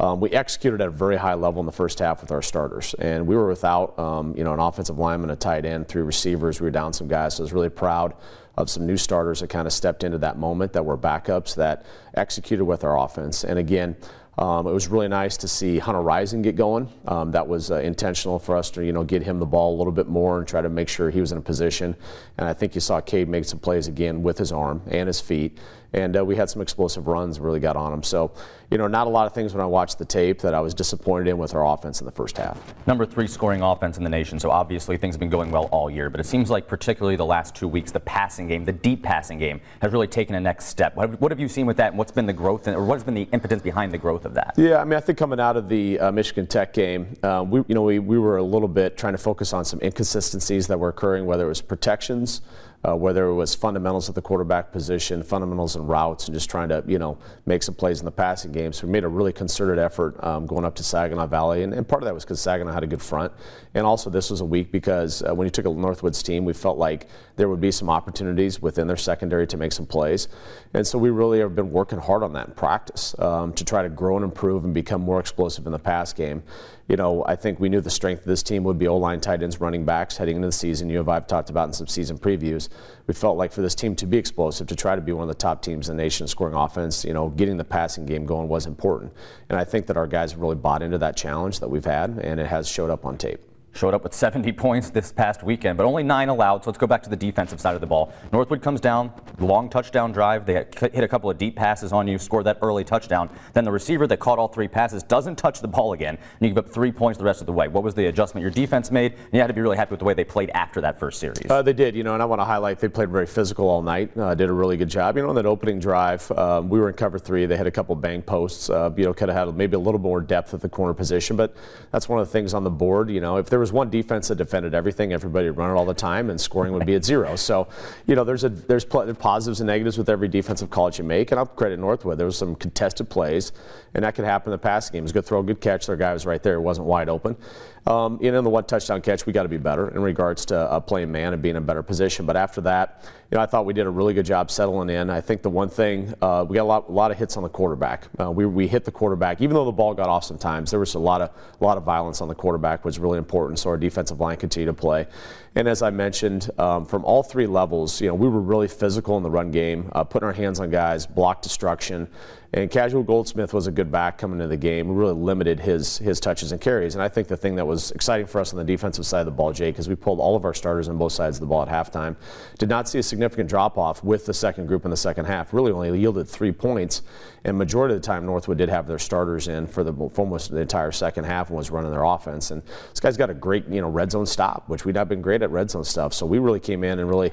Um, 0.00 0.20
we 0.20 0.30
executed 0.30 0.80
at 0.80 0.88
a 0.88 0.90
very 0.90 1.16
high 1.16 1.34
level 1.34 1.60
in 1.60 1.66
the 1.66 1.72
first 1.72 2.00
half 2.00 2.22
with 2.22 2.32
our 2.32 2.42
starters, 2.42 2.94
and 2.94 3.26
we 3.26 3.36
were 3.36 3.46
without, 3.46 3.96
um, 3.98 4.34
you 4.36 4.42
know, 4.42 4.52
an 4.52 4.58
offensive 4.58 4.98
lineman, 4.98 5.30
a 5.30 5.36
tight 5.36 5.64
end, 5.64 5.86
three 5.86 6.02
receivers. 6.02 6.60
We 6.60 6.64
were 6.64 6.72
down 6.72 6.92
some 6.92 7.06
guys, 7.06 7.34
so 7.34 7.42
I 7.42 7.44
was 7.44 7.52
really 7.52 7.68
proud 7.68 8.14
of 8.58 8.68
some 8.68 8.86
new 8.86 8.96
starters 8.96 9.40
that 9.40 9.48
kind 9.48 9.66
of 9.66 9.72
stepped 9.72 10.02
into 10.02 10.18
that 10.18 10.38
moment 10.38 10.72
that 10.72 10.84
were 10.84 10.98
backups 10.98 11.54
that 11.54 11.86
executed 12.14 12.64
with 12.64 12.84
our 12.84 12.98
offense. 12.98 13.44
And 13.44 13.58
again, 13.58 13.96
um, 14.38 14.66
it 14.66 14.72
was 14.72 14.88
really 14.88 15.08
nice 15.08 15.36
to 15.38 15.48
see 15.48 15.78
Hunter 15.78 16.00
Rising 16.00 16.40
get 16.40 16.56
going. 16.56 16.88
Um, 17.06 17.32
that 17.32 17.46
was 17.46 17.70
uh, 17.70 17.76
intentional 17.76 18.38
for 18.38 18.56
us 18.56 18.70
to, 18.70 18.84
you 18.84 18.92
know, 18.92 19.04
get 19.04 19.22
him 19.22 19.38
the 19.38 19.46
ball 19.46 19.74
a 19.74 19.76
little 19.76 19.92
bit 19.92 20.08
more 20.08 20.38
and 20.38 20.48
try 20.48 20.62
to 20.62 20.70
make 20.70 20.88
sure 20.88 21.10
he 21.10 21.20
was 21.20 21.32
in 21.32 21.38
a 21.38 21.42
position. 21.42 21.94
And 22.38 22.48
I 22.48 22.54
think 22.54 22.74
you 22.74 22.80
saw 22.80 23.00
Cade 23.00 23.28
make 23.28 23.44
some 23.44 23.58
plays 23.58 23.88
again 23.88 24.22
with 24.22 24.38
his 24.38 24.50
arm 24.50 24.82
and 24.86 25.06
his 25.06 25.20
feet. 25.20 25.58
And 25.92 26.16
uh, 26.16 26.24
we 26.24 26.34
had 26.34 26.48
some 26.48 26.62
explosive 26.62 27.06
runs, 27.06 27.40
really 27.40 27.60
got 27.60 27.76
on 27.76 27.92
him. 27.92 28.02
So, 28.02 28.32
you 28.72 28.78
know, 28.78 28.86
not 28.86 29.06
a 29.06 29.10
lot 29.10 29.26
of 29.26 29.34
things 29.34 29.52
when 29.52 29.60
I 29.60 29.66
watched 29.66 29.98
the 29.98 30.04
tape 30.06 30.40
that 30.40 30.54
I 30.54 30.60
was 30.60 30.72
disappointed 30.72 31.28
in 31.28 31.36
with 31.36 31.54
our 31.54 31.66
offense 31.66 32.00
in 32.00 32.06
the 32.06 32.10
first 32.12 32.38
half. 32.38 32.58
Number 32.86 33.04
three 33.04 33.26
scoring 33.26 33.60
offense 33.60 33.98
in 33.98 34.02
the 34.04 34.08
nation, 34.08 34.40
so 34.40 34.50
obviously 34.50 34.96
things 34.96 35.14
have 35.14 35.20
been 35.20 35.28
going 35.28 35.50
well 35.50 35.64
all 35.66 35.90
year, 35.90 36.08
but 36.08 36.20
it 36.20 36.24
seems 36.24 36.48
like 36.48 36.66
particularly 36.66 37.14
the 37.16 37.26
last 37.26 37.54
two 37.54 37.68
weeks, 37.68 37.92
the 37.92 38.00
passing 38.00 38.48
game, 38.48 38.64
the 38.64 38.72
deep 38.72 39.02
passing 39.02 39.38
game, 39.38 39.60
has 39.82 39.92
really 39.92 40.06
taken 40.06 40.34
a 40.36 40.40
next 40.40 40.66
step. 40.66 40.96
What 40.96 41.10
have, 41.10 41.20
what 41.20 41.30
have 41.30 41.38
you 41.38 41.48
seen 41.48 41.66
with 41.66 41.76
that, 41.76 41.88
and 41.88 41.98
what's 41.98 42.12
been 42.12 42.24
the 42.24 42.32
growth, 42.32 42.66
or 42.66 42.82
what 42.82 42.94
has 42.94 43.04
been 43.04 43.14
the 43.14 43.28
impetus 43.32 43.60
behind 43.60 43.92
the 43.92 43.98
growth 43.98 44.24
of 44.24 44.32
that? 44.34 44.54
Yeah, 44.56 44.78
I 44.78 44.84
mean, 44.84 44.94
I 44.94 45.00
think 45.00 45.18
coming 45.18 45.38
out 45.38 45.58
of 45.58 45.68
the 45.68 46.00
uh, 46.00 46.10
Michigan 46.10 46.46
Tech 46.46 46.72
game, 46.72 47.14
uh, 47.22 47.44
we, 47.46 47.58
you 47.68 47.74
know, 47.74 47.82
we, 47.82 47.98
we 47.98 48.18
were 48.18 48.38
a 48.38 48.42
little 48.42 48.68
bit 48.68 48.96
trying 48.96 49.12
to 49.12 49.18
focus 49.18 49.52
on 49.52 49.66
some 49.66 49.80
inconsistencies 49.82 50.66
that 50.68 50.78
were 50.78 50.88
occurring, 50.88 51.26
whether 51.26 51.44
it 51.44 51.48
was 51.48 51.60
protections, 51.60 52.40
uh, 52.84 52.96
whether 52.96 53.26
it 53.26 53.34
was 53.34 53.54
fundamentals 53.54 54.08
at 54.08 54.14
the 54.14 54.22
quarterback 54.22 54.72
position, 54.72 55.22
fundamentals 55.22 55.76
and 55.76 55.88
routes, 55.88 56.26
and 56.26 56.34
just 56.34 56.50
trying 56.50 56.68
to, 56.68 56.82
you 56.86 56.98
know, 56.98 57.16
make 57.46 57.62
some 57.62 57.74
plays 57.74 58.00
in 58.00 58.04
the 58.04 58.10
passing 58.10 58.50
game. 58.50 58.61
So 58.70 58.86
we 58.86 58.92
made 58.92 59.02
a 59.02 59.08
really 59.08 59.32
concerted 59.32 59.78
effort 59.78 60.22
um, 60.22 60.46
going 60.46 60.64
up 60.64 60.74
to 60.76 60.84
Saginaw 60.84 61.26
Valley, 61.26 61.62
and, 61.62 61.72
and 61.74 61.88
part 61.88 62.02
of 62.02 62.06
that 62.06 62.14
was 62.14 62.24
because 62.24 62.40
Saginaw 62.40 62.72
had 62.72 62.84
a 62.84 62.86
good 62.86 63.02
front, 63.02 63.32
and 63.74 63.84
also 63.84 64.10
this 64.10 64.30
was 64.30 64.40
a 64.40 64.44
week 64.44 64.70
because 64.70 65.22
uh, 65.22 65.34
when 65.34 65.46
you 65.46 65.50
took 65.50 65.64
a 65.64 65.68
Northwoods 65.68 66.22
team, 66.22 66.44
we 66.44 66.52
felt 66.52 66.78
like 66.78 67.08
there 67.36 67.48
would 67.48 67.60
be 67.60 67.72
some 67.72 67.88
opportunities 67.88 68.60
within 68.60 68.86
their 68.86 68.96
secondary 68.96 69.46
to 69.46 69.56
make 69.56 69.72
some 69.72 69.86
plays, 69.86 70.28
and 70.74 70.86
so 70.86 70.98
we 70.98 71.10
really 71.10 71.40
have 71.40 71.56
been 71.56 71.72
working 71.72 71.98
hard 71.98 72.22
on 72.22 72.34
that 72.34 72.48
in 72.48 72.54
practice 72.54 73.18
um, 73.18 73.52
to 73.54 73.64
try 73.64 73.82
to 73.82 73.88
grow 73.88 74.16
and 74.16 74.24
improve 74.24 74.64
and 74.64 74.74
become 74.74 75.00
more 75.00 75.18
explosive 75.18 75.66
in 75.66 75.72
the 75.72 75.78
pass 75.78 76.12
game 76.12 76.42
you 76.88 76.96
know, 76.96 77.24
I 77.26 77.36
think 77.36 77.60
we 77.60 77.68
knew 77.68 77.80
the 77.80 77.90
strength 77.90 78.20
of 78.20 78.26
this 78.26 78.42
team 78.42 78.64
would 78.64 78.78
be 78.78 78.88
O-line, 78.88 79.20
tight 79.20 79.42
ends, 79.42 79.60
running 79.60 79.84
backs 79.84 80.16
heading 80.16 80.36
into 80.36 80.48
the 80.48 80.52
season. 80.52 80.90
You 80.90 81.00
and 81.00 81.08
I've 81.08 81.26
talked 81.26 81.50
about 81.50 81.68
in 81.68 81.72
some 81.72 81.86
season 81.86 82.18
previews. 82.18 82.68
We 83.06 83.14
felt 83.14 83.36
like 83.36 83.52
for 83.52 83.62
this 83.62 83.74
team 83.74 83.94
to 83.96 84.06
be 84.06 84.16
explosive, 84.16 84.66
to 84.68 84.76
try 84.76 84.94
to 84.94 85.00
be 85.00 85.12
one 85.12 85.22
of 85.22 85.28
the 85.28 85.34
top 85.34 85.62
teams 85.62 85.88
in 85.88 85.96
the 85.96 86.02
nation 86.02 86.26
scoring 86.26 86.54
offense, 86.54 87.04
you 87.04 87.12
know, 87.12 87.28
getting 87.28 87.56
the 87.56 87.64
passing 87.64 88.06
game 88.06 88.26
going 88.26 88.48
was 88.48 88.66
important. 88.66 89.12
And 89.48 89.58
I 89.58 89.64
think 89.64 89.86
that 89.86 89.96
our 89.96 90.06
guys 90.06 90.32
have 90.32 90.40
really 90.40 90.56
bought 90.56 90.82
into 90.82 90.98
that 90.98 91.16
challenge 91.16 91.60
that 91.60 91.68
we've 91.68 91.84
had, 91.84 92.18
and 92.18 92.40
it 92.40 92.46
has 92.46 92.68
showed 92.68 92.90
up 92.90 93.04
on 93.04 93.16
tape 93.16 93.40
showed 93.72 93.94
up 93.94 94.02
with 94.02 94.14
70 94.22 94.52
points 94.52 94.90
this 94.90 95.12
past 95.12 95.42
weekend, 95.42 95.76
but 95.76 95.84
only 95.84 96.02
nine 96.02 96.28
allowed. 96.28 96.64
So 96.64 96.70
let's 96.70 96.78
go 96.78 96.86
back 96.86 97.02
to 97.04 97.10
the 97.10 97.16
defensive 97.16 97.60
side 97.60 97.74
of 97.74 97.80
the 97.80 97.86
ball. 97.86 98.12
Northwood 98.32 98.62
comes 98.62 98.80
down, 98.80 99.12
long 99.38 99.68
touchdown 99.68 100.12
drive. 100.12 100.46
They 100.46 100.54
hit 100.54 101.04
a 101.04 101.08
couple 101.08 101.30
of 101.30 101.38
deep 101.38 101.56
passes 101.56 101.92
on 101.92 102.06
you, 102.06 102.18
scored 102.18 102.44
that 102.46 102.58
early 102.62 102.84
touchdown. 102.84 103.30
Then 103.54 103.64
the 103.64 103.72
receiver 103.72 104.06
that 104.06 104.18
caught 104.18 104.38
all 104.38 104.48
three 104.48 104.68
passes 104.68 105.02
doesn't 105.02 105.36
touch 105.36 105.60
the 105.60 105.68
ball 105.68 105.92
again, 105.92 106.16
and 106.16 106.40
you 106.40 106.48
give 106.48 106.58
up 106.58 106.68
three 106.68 106.92
points 106.92 107.18
the 107.18 107.24
rest 107.24 107.40
of 107.40 107.46
the 107.46 107.52
way. 107.52 107.68
What 107.68 107.82
was 107.82 107.94
the 107.94 108.06
adjustment 108.06 108.42
your 108.42 108.50
defense 108.50 108.90
made? 108.90 109.12
And 109.12 109.32
you 109.32 109.40
had 109.40 109.46
to 109.48 109.54
be 109.54 109.60
really 109.60 109.76
happy 109.76 109.90
with 109.90 110.00
the 110.00 110.04
way 110.04 110.14
they 110.14 110.24
played 110.24 110.50
after 110.50 110.80
that 110.82 110.98
first 110.98 111.20
series. 111.20 111.50
Uh, 111.50 111.62
they 111.62 111.72
did, 111.72 111.96
you 111.96 112.04
know, 112.04 112.14
and 112.14 112.22
I 112.22 112.26
want 112.26 112.40
to 112.40 112.44
highlight 112.44 112.78
they 112.78 112.88
played 112.88 113.10
very 113.10 113.26
physical 113.26 113.68
all 113.68 113.82
night. 113.82 114.16
Uh, 114.16 114.34
did 114.34 114.48
a 114.48 114.52
really 114.52 114.76
good 114.76 114.88
job. 114.88 115.16
You 115.16 115.22
know, 115.22 115.30
on 115.30 115.34
that 115.36 115.46
opening 115.46 115.78
drive, 115.78 116.30
um, 116.32 116.68
we 116.68 116.78
were 116.78 116.88
in 116.88 116.94
cover 116.94 117.18
three. 117.18 117.46
They 117.46 117.56
had 117.56 117.66
a 117.66 117.70
couple 117.70 117.94
bang 117.96 118.22
posts. 118.22 118.70
Uh, 118.70 118.90
you 118.96 119.04
know, 119.04 119.14
could 119.14 119.28
have 119.28 119.48
had 119.48 119.56
maybe 119.56 119.76
a 119.76 119.80
little 119.80 120.00
more 120.00 120.20
depth 120.20 120.54
at 120.54 120.60
the 120.60 120.68
corner 120.68 120.94
position, 120.94 121.36
but 121.36 121.56
that's 121.90 122.08
one 122.08 122.20
of 122.20 122.26
the 122.26 122.32
things 122.32 122.54
on 122.54 122.64
the 122.64 122.70
board. 122.70 123.10
You 123.10 123.20
know, 123.20 123.36
if 123.36 123.48
there 123.48 123.61
was 123.62 123.72
one 123.72 123.88
defense 123.88 124.28
that 124.28 124.36
defended 124.36 124.74
everything. 124.74 125.12
Everybody 125.12 125.48
would 125.48 125.56
run 125.56 125.70
it 125.70 125.74
all 125.74 125.86
the 125.86 125.94
time, 125.94 126.28
and 126.28 126.40
scoring 126.40 126.72
would 126.74 126.84
be 126.84 126.94
at 126.94 127.04
zero. 127.04 127.36
So, 127.36 127.68
you 128.06 128.14
know, 128.14 128.24
there's 128.24 128.44
a 128.44 128.50
there's 128.50 128.84
positives 128.84 129.60
and 129.60 129.66
negatives 129.66 129.96
with 129.96 130.08
every 130.10 130.28
defensive 130.28 130.68
call 130.68 130.86
that 130.86 130.98
you 130.98 131.04
make. 131.04 131.30
And 131.30 131.38
I'll 131.38 131.46
credit 131.46 131.78
Northwood. 131.78 132.18
There 132.18 132.26
was 132.26 132.36
some 132.36 132.54
contested 132.54 133.08
plays, 133.08 133.52
and 133.94 134.04
that 134.04 134.14
could 134.14 134.24
happen 134.24 134.52
in 134.52 134.52
the 134.52 134.62
passing 134.62 134.92
game. 134.92 135.00
It 135.00 135.04
was 135.04 135.10
a 135.12 135.14
good 135.14 135.24
throw, 135.24 135.42
good 135.42 135.60
catch. 135.60 135.86
Their 135.86 135.96
guy 135.96 136.12
was 136.12 136.26
right 136.26 136.42
there. 136.42 136.54
It 136.54 136.60
wasn't 136.60 136.86
wide 136.86 137.08
open. 137.08 137.36
Um, 137.84 138.18
know, 138.22 138.38
in 138.38 138.44
the 138.44 138.50
one 138.50 138.64
touchdown 138.64 139.00
catch, 139.00 139.26
we 139.26 139.32
got 139.32 139.42
to 139.42 139.48
be 139.48 139.58
better 139.58 139.88
in 139.88 140.00
regards 140.02 140.46
to 140.46 140.56
uh, 140.56 140.78
playing 140.78 141.10
man 141.10 141.32
and 141.32 141.42
being 141.42 141.56
in 141.56 141.62
a 141.62 141.66
better 141.66 141.82
position. 141.82 142.26
But 142.26 142.36
after 142.36 142.60
that, 142.60 143.02
you 143.32 143.36
know, 143.36 143.42
I 143.42 143.46
thought 143.46 143.64
we 143.64 143.72
did 143.72 143.86
a 143.86 143.90
really 143.90 144.12
good 144.12 144.26
job 144.26 144.50
settling 144.50 144.90
in. 144.90 145.08
I 145.08 145.22
think 145.22 145.40
the 145.40 145.48
one 145.48 145.70
thing 145.70 146.12
uh, 146.20 146.44
we 146.46 146.54
got 146.54 146.62
a 146.62 146.64
lot, 146.64 146.88
a 146.90 146.92
lot 146.92 147.10
of 147.10 147.16
hits 147.16 147.38
on 147.38 147.42
the 147.42 147.48
quarterback. 147.48 148.06
Uh, 148.20 148.30
we, 148.30 148.44
we 148.44 148.68
hit 148.68 148.84
the 148.84 148.92
quarterback, 148.92 149.40
even 149.40 149.54
though 149.54 149.64
the 149.64 149.72
ball 149.72 149.94
got 149.94 150.08
off 150.10 150.22
sometimes. 150.22 150.70
There 150.70 150.78
was 150.78 150.94
a 150.94 150.98
lot 150.98 151.22
of 151.22 151.30
a 151.58 151.64
lot 151.64 151.78
of 151.78 151.82
violence 151.82 152.20
on 152.20 152.28
the 152.28 152.34
quarterback, 152.34 152.84
which 152.84 152.92
was 152.92 152.98
really 152.98 153.16
important. 153.16 153.58
So 153.58 153.70
our 153.70 153.78
defensive 153.78 154.20
line 154.20 154.36
continued 154.36 154.66
to 154.66 154.78
play. 154.78 155.06
And 155.54 155.66
as 155.66 155.80
I 155.80 155.88
mentioned, 155.88 156.50
um, 156.58 156.84
from 156.84 157.06
all 157.06 157.22
three 157.22 157.46
levels, 157.46 158.02
you 158.02 158.08
know, 158.08 158.14
we 158.14 158.28
were 158.28 158.40
really 158.40 158.68
physical 158.68 159.16
in 159.16 159.22
the 159.22 159.30
run 159.30 159.50
game, 159.50 159.90
uh, 159.92 160.04
putting 160.04 160.26
our 160.26 160.32
hands 160.34 160.60
on 160.60 160.68
guys, 160.70 161.06
block 161.06 161.40
destruction. 161.40 162.08
And 162.54 162.70
Casual 162.70 163.02
Goldsmith 163.02 163.54
was 163.54 163.66
a 163.66 163.70
good 163.70 163.90
back 163.90 164.18
coming 164.18 164.36
into 164.36 164.48
the 164.48 164.58
game. 164.58 164.88
We 164.88 164.94
really 164.94 165.14
limited 165.14 165.58
his 165.58 165.96
his 165.96 166.20
touches 166.20 166.52
and 166.52 166.60
carries. 166.60 166.94
And 166.94 167.02
I 167.02 167.08
think 167.08 167.28
the 167.28 167.36
thing 167.36 167.54
that 167.54 167.66
was 167.66 167.71
exciting 167.72 168.26
for 168.26 168.40
us 168.40 168.52
on 168.52 168.58
the 168.58 168.64
defensive 168.64 169.06
side 169.06 169.20
of 169.20 169.26
the 169.26 169.32
ball, 169.32 169.52
Jay, 169.52 169.70
because 169.70 169.88
we 169.88 169.94
pulled 169.94 170.20
all 170.20 170.36
of 170.36 170.44
our 170.44 170.54
starters 170.54 170.88
on 170.88 170.98
both 170.98 171.12
sides 171.12 171.36
of 171.36 171.40
the 171.40 171.46
ball 171.46 171.62
at 171.62 171.68
halftime. 171.68 172.16
Did 172.58 172.68
not 172.68 172.88
see 172.88 172.98
a 172.98 173.02
significant 173.02 173.48
drop 173.48 173.78
off 173.78 174.04
with 174.04 174.26
the 174.26 174.34
second 174.34 174.66
group 174.66 174.84
in 174.84 174.90
the 174.90 174.96
second 174.96 175.24
half. 175.24 175.52
Really 175.52 175.72
only 175.72 175.98
yielded 175.98 176.28
three 176.28 176.52
points. 176.52 177.02
And 177.44 177.58
majority 177.58 177.94
of 177.94 178.00
the 178.00 178.06
time, 178.06 178.24
Northwood 178.24 178.58
did 178.58 178.68
have 178.68 178.86
their 178.86 178.98
starters 178.98 179.48
in 179.48 179.66
for 179.66 179.82
the 179.82 179.92
for 179.92 180.22
almost 180.22 180.50
the 180.50 180.60
entire 180.60 180.92
second 180.92 181.24
half 181.24 181.48
and 181.48 181.56
was 181.56 181.70
running 181.70 181.90
their 181.90 182.04
offense. 182.04 182.50
And 182.52 182.62
this 182.90 183.00
guy's 183.00 183.16
got 183.16 183.30
a 183.30 183.34
great 183.34 183.66
you 183.68 183.80
know 183.80 183.88
red 183.88 184.12
zone 184.12 184.26
stop, 184.26 184.68
which 184.68 184.84
we've 184.84 184.94
not 184.94 185.08
been 185.08 185.22
great 185.22 185.42
at 185.42 185.50
red 185.50 185.70
zone 185.70 185.84
stuff. 185.84 186.14
So 186.14 186.24
we 186.24 186.38
really 186.38 186.60
came 186.60 186.84
in 186.84 187.00
and 187.00 187.08
really 187.08 187.32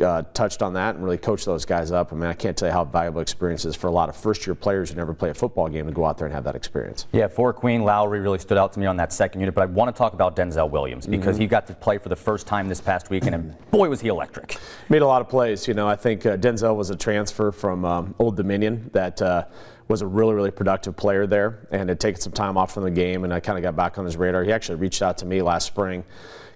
uh, 0.00 0.22
touched 0.34 0.62
on 0.62 0.74
that 0.74 0.94
and 0.94 1.04
really 1.04 1.18
coached 1.18 1.44
those 1.44 1.64
guys 1.64 1.90
up. 1.90 2.12
I 2.12 2.16
mean, 2.16 2.26
I 2.26 2.34
can't 2.34 2.56
tell 2.56 2.68
you 2.68 2.72
how 2.72 2.84
valuable 2.84 3.20
experience 3.20 3.64
is 3.64 3.74
for 3.74 3.88
a 3.88 3.90
lot 3.90 4.08
of 4.08 4.16
first 4.16 4.46
year 4.46 4.54
players 4.54 4.90
who 4.90 4.96
never 4.96 5.12
play 5.14 5.30
a 5.30 5.34
football 5.34 5.68
game 5.68 5.86
to 5.86 5.92
go 5.92 6.04
out 6.04 6.18
there 6.18 6.26
and 6.26 6.34
have 6.34 6.44
that 6.44 6.54
experience. 6.54 7.06
Yeah, 7.12 7.26
for 7.28 7.52
Queen, 7.52 7.82
Lowry 7.82 8.20
really 8.20 8.38
stood 8.38 8.58
out 8.58 8.72
to 8.74 8.80
me 8.80 8.86
on 8.86 8.96
that 8.98 9.12
second 9.12 9.40
unit, 9.40 9.54
but 9.54 9.62
I 9.62 9.66
want 9.78 9.94
to 9.94 9.96
talk 9.96 10.12
about 10.12 10.34
Denzel 10.34 10.68
Williams 10.68 11.06
because 11.06 11.36
mm-hmm. 11.36 11.42
he 11.42 11.46
got 11.46 11.66
to 11.68 11.74
play 11.74 11.98
for 11.98 12.08
the 12.08 12.16
first 12.16 12.46
time 12.48 12.68
this 12.68 12.80
past 12.80 13.10
weekend, 13.10 13.34
and 13.34 13.70
boy, 13.70 13.88
was 13.88 14.00
he 14.00 14.08
electric. 14.08 14.58
Made 14.88 15.02
a 15.02 15.06
lot 15.06 15.20
of 15.22 15.28
plays. 15.28 15.68
You 15.68 15.74
know, 15.74 15.86
I 15.88 15.94
think 15.94 16.26
uh, 16.26 16.36
Denzel 16.36 16.74
was 16.74 16.90
a 16.90 16.96
transfer 16.96 17.52
from 17.52 17.84
um, 17.84 18.14
Old 18.18 18.36
Dominion 18.36 18.90
that. 18.92 19.22
Uh, 19.22 19.44
was 19.88 20.02
a 20.02 20.06
really, 20.06 20.34
really 20.34 20.50
productive 20.50 20.94
player 20.94 21.26
there 21.26 21.66
and 21.70 21.88
had 21.88 21.98
taken 21.98 22.20
some 22.20 22.30
time 22.30 22.58
off 22.58 22.74
from 22.74 22.82
the 22.82 22.90
game, 22.90 23.24
and 23.24 23.32
I 23.32 23.40
kind 23.40 23.56
of 23.56 23.62
got 23.62 23.74
back 23.74 23.96
on 23.96 24.04
his 24.04 24.18
radar. 24.18 24.44
He 24.44 24.52
actually 24.52 24.74
reached 24.74 25.00
out 25.00 25.16
to 25.16 25.24
me 25.24 25.40
last 25.40 25.66
spring 25.66 26.04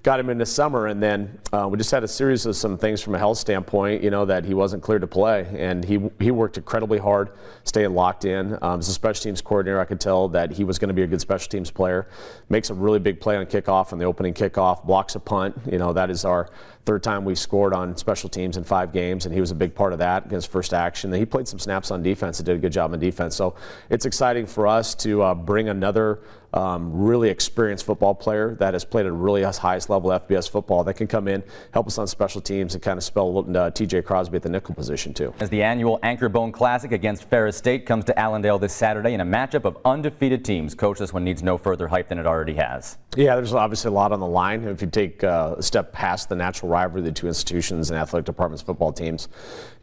got 0.03 0.19
him 0.19 0.31
in 0.31 0.39
the 0.39 0.47
summer, 0.47 0.89
and 0.89 1.01
then 1.01 1.39
uh, 1.53 1.69
we 1.71 1.79
just 1.79 1.91
had 1.91 2.03
a 2.03 2.09
series 2.09 2.45
of 2.45 2.57
some 2.57 2.77
things 2.77 3.01
from 3.01 3.15
a 3.15 3.19
health 3.19 3.39
standpoint, 3.39 4.03
you 4.03 4.11
know, 4.11 4.25
that 4.25 4.45
he 4.45 4.53
wasn't 4.53 4.83
cleared 4.83 5.03
to 5.03 5.07
play, 5.07 5.47
and 5.57 5.85
he 5.85 6.01
he 6.19 6.31
worked 6.31 6.57
incredibly 6.57 6.99
hard, 6.99 7.31
staying 7.65 7.95
locked 7.95 8.25
in. 8.25 8.59
Um, 8.63 8.81
as 8.81 8.89
a 8.89 8.93
special 8.93 9.23
teams 9.23 9.41
coordinator, 9.41 9.81
I 9.81 9.85
could 9.85 10.01
tell 10.01 10.29
that 10.31 10.51
he 10.51 10.65
was 10.65 10.79
going 10.79 10.89
to 10.89 10.95
be 10.95 11.03
a 11.03 11.07
good 11.07 11.21
special 11.21 11.49
teams 11.49 11.71
player. 11.71 12.09
Makes 12.49 12.71
a 12.71 12.75
really 12.75 12.99
big 12.99 13.21
play 13.21 13.37
on 13.37 13.47
kickoff 13.47 13.93
on 13.93 13.99
the 13.99 14.05
opening 14.05 14.35
kickoff, 14.35 14.85
blocks 14.85 15.15
a 15.15 15.21
punt. 15.21 15.57
You 15.71 15.79
know, 15.79 15.93
that 15.93 16.11
is 16.11 16.25
our 16.25 16.51
third 16.85 17.05
time 17.05 17.25
we 17.25 17.37
scored 17.37 17.73
on 17.73 17.97
special 17.97 18.29
teams 18.29 18.57
in 18.57 18.65
five 18.65 18.93
games, 18.93 19.25
and 19.25 19.33
he 19.33 19.41
was 19.41 19.53
a 19.53 19.55
big 19.55 19.73
part 19.73 19.93
of 19.93 20.01
that 20.01 20.27
against 20.27 20.51
first 20.51 20.75
action. 20.75 21.13
He 21.13 21.25
played 21.25 21.47
some 21.47 21.61
snaps 21.61 21.93
on 21.93 22.03
defense 22.03 22.41
and 22.41 22.47
did 22.47 22.57
a 22.57 22.59
good 22.59 22.73
job 22.73 22.93
on 22.93 22.99
defense. 22.99 23.37
So 23.37 23.55
it's 23.89 24.05
exciting 24.05 24.47
for 24.47 24.67
us 24.67 24.97
to 24.97 25.23
uh, 25.23 25.35
bring 25.35 25.69
another 25.69 26.19
um, 26.55 26.93
really 26.93 27.29
experienced 27.29 27.85
football 27.85 28.15
player 28.15 28.55
that 28.57 28.75
has 28.75 28.85
played 28.85 29.07
at 29.07 29.11
a 29.11 29.15
really 29.15 29.43
highest 29.43 29.89
level 29.89 30.11
FBS 30.11 30.49
football 30.49 30.85
that 30.85 30.95
can 30.95 31.07
come 31.07 31.29
in, 31.29 31.43
help 31.73 31.87
us 31.87 31.99
on 31.99 32.07
special 32.07 32.41
teams, 32.41 32.75
and 32.75 32.83
kind 32.83 32.99
of 32.99 33.05
spell 33.05 33.39
uh, 33.39 33.71
TJ 33.71 34.05
Crosby 34.05 34.37
at 34.37 34.43
the 34.43 34.49
nickel 34.49 34.75
position 34.75 35.15
too. 35.15 35.35
As 35.41 35.49
the 35.51 35.63
annual 35.63 35.99
Anchor 36.03 36.29
Bone 36.29 36.53
Classic 36.53 36.93
against 36.93 37.25
Ferris 37.25 37.57
State 37.57 37.87
comes 37.87 38.05
to 38.07 38.19
Allendale 38.19 38.59
this 38.59 38.75
Saturday 38.75 39.15
in 39.15 39.21
a 39.21 39.25
matchup 39.25 39.65
of 39.65 39.79
undefeated 39.85 40.45
teams, 40.45 40.75
coach, 40.75 40.99
this 40.99 41.13
one 41.13 41.25
needs 41.25 41.43
no 41.43 41.57
further 41.57 41.89
hype 41.89 42.09
than 42.09 42.19
it 42.19 42.27
already 42.27 42.55
has. 42.55 42.99
Yeah, 43.17 43.37
there's 43.37 43.53
obviously 43.53 43.91
a 43.91 43.93
lot 43.93 44.13
on 44.13 44.21
the 44.21 44.27
line. 44.27 44.65
If 44.65 44.81
you 44.81 44.89
take 44.89 45.23
uh, 45.23 45.57
a 45.59 45.63
step 45.63 45.93
past 45.93 46.29
the 46.29 46.35
natural 46.35 46.71
rivalry 46.71 47.01
of 47.01 47.05
the 47.07 47.13
two 47.13 47.29
institutions 47.29 47.91
and 47.91 47.99
athletic 47.99 48.25
departments 48.25 48.63
football 48.63 48.93
teams, 48.93 49.29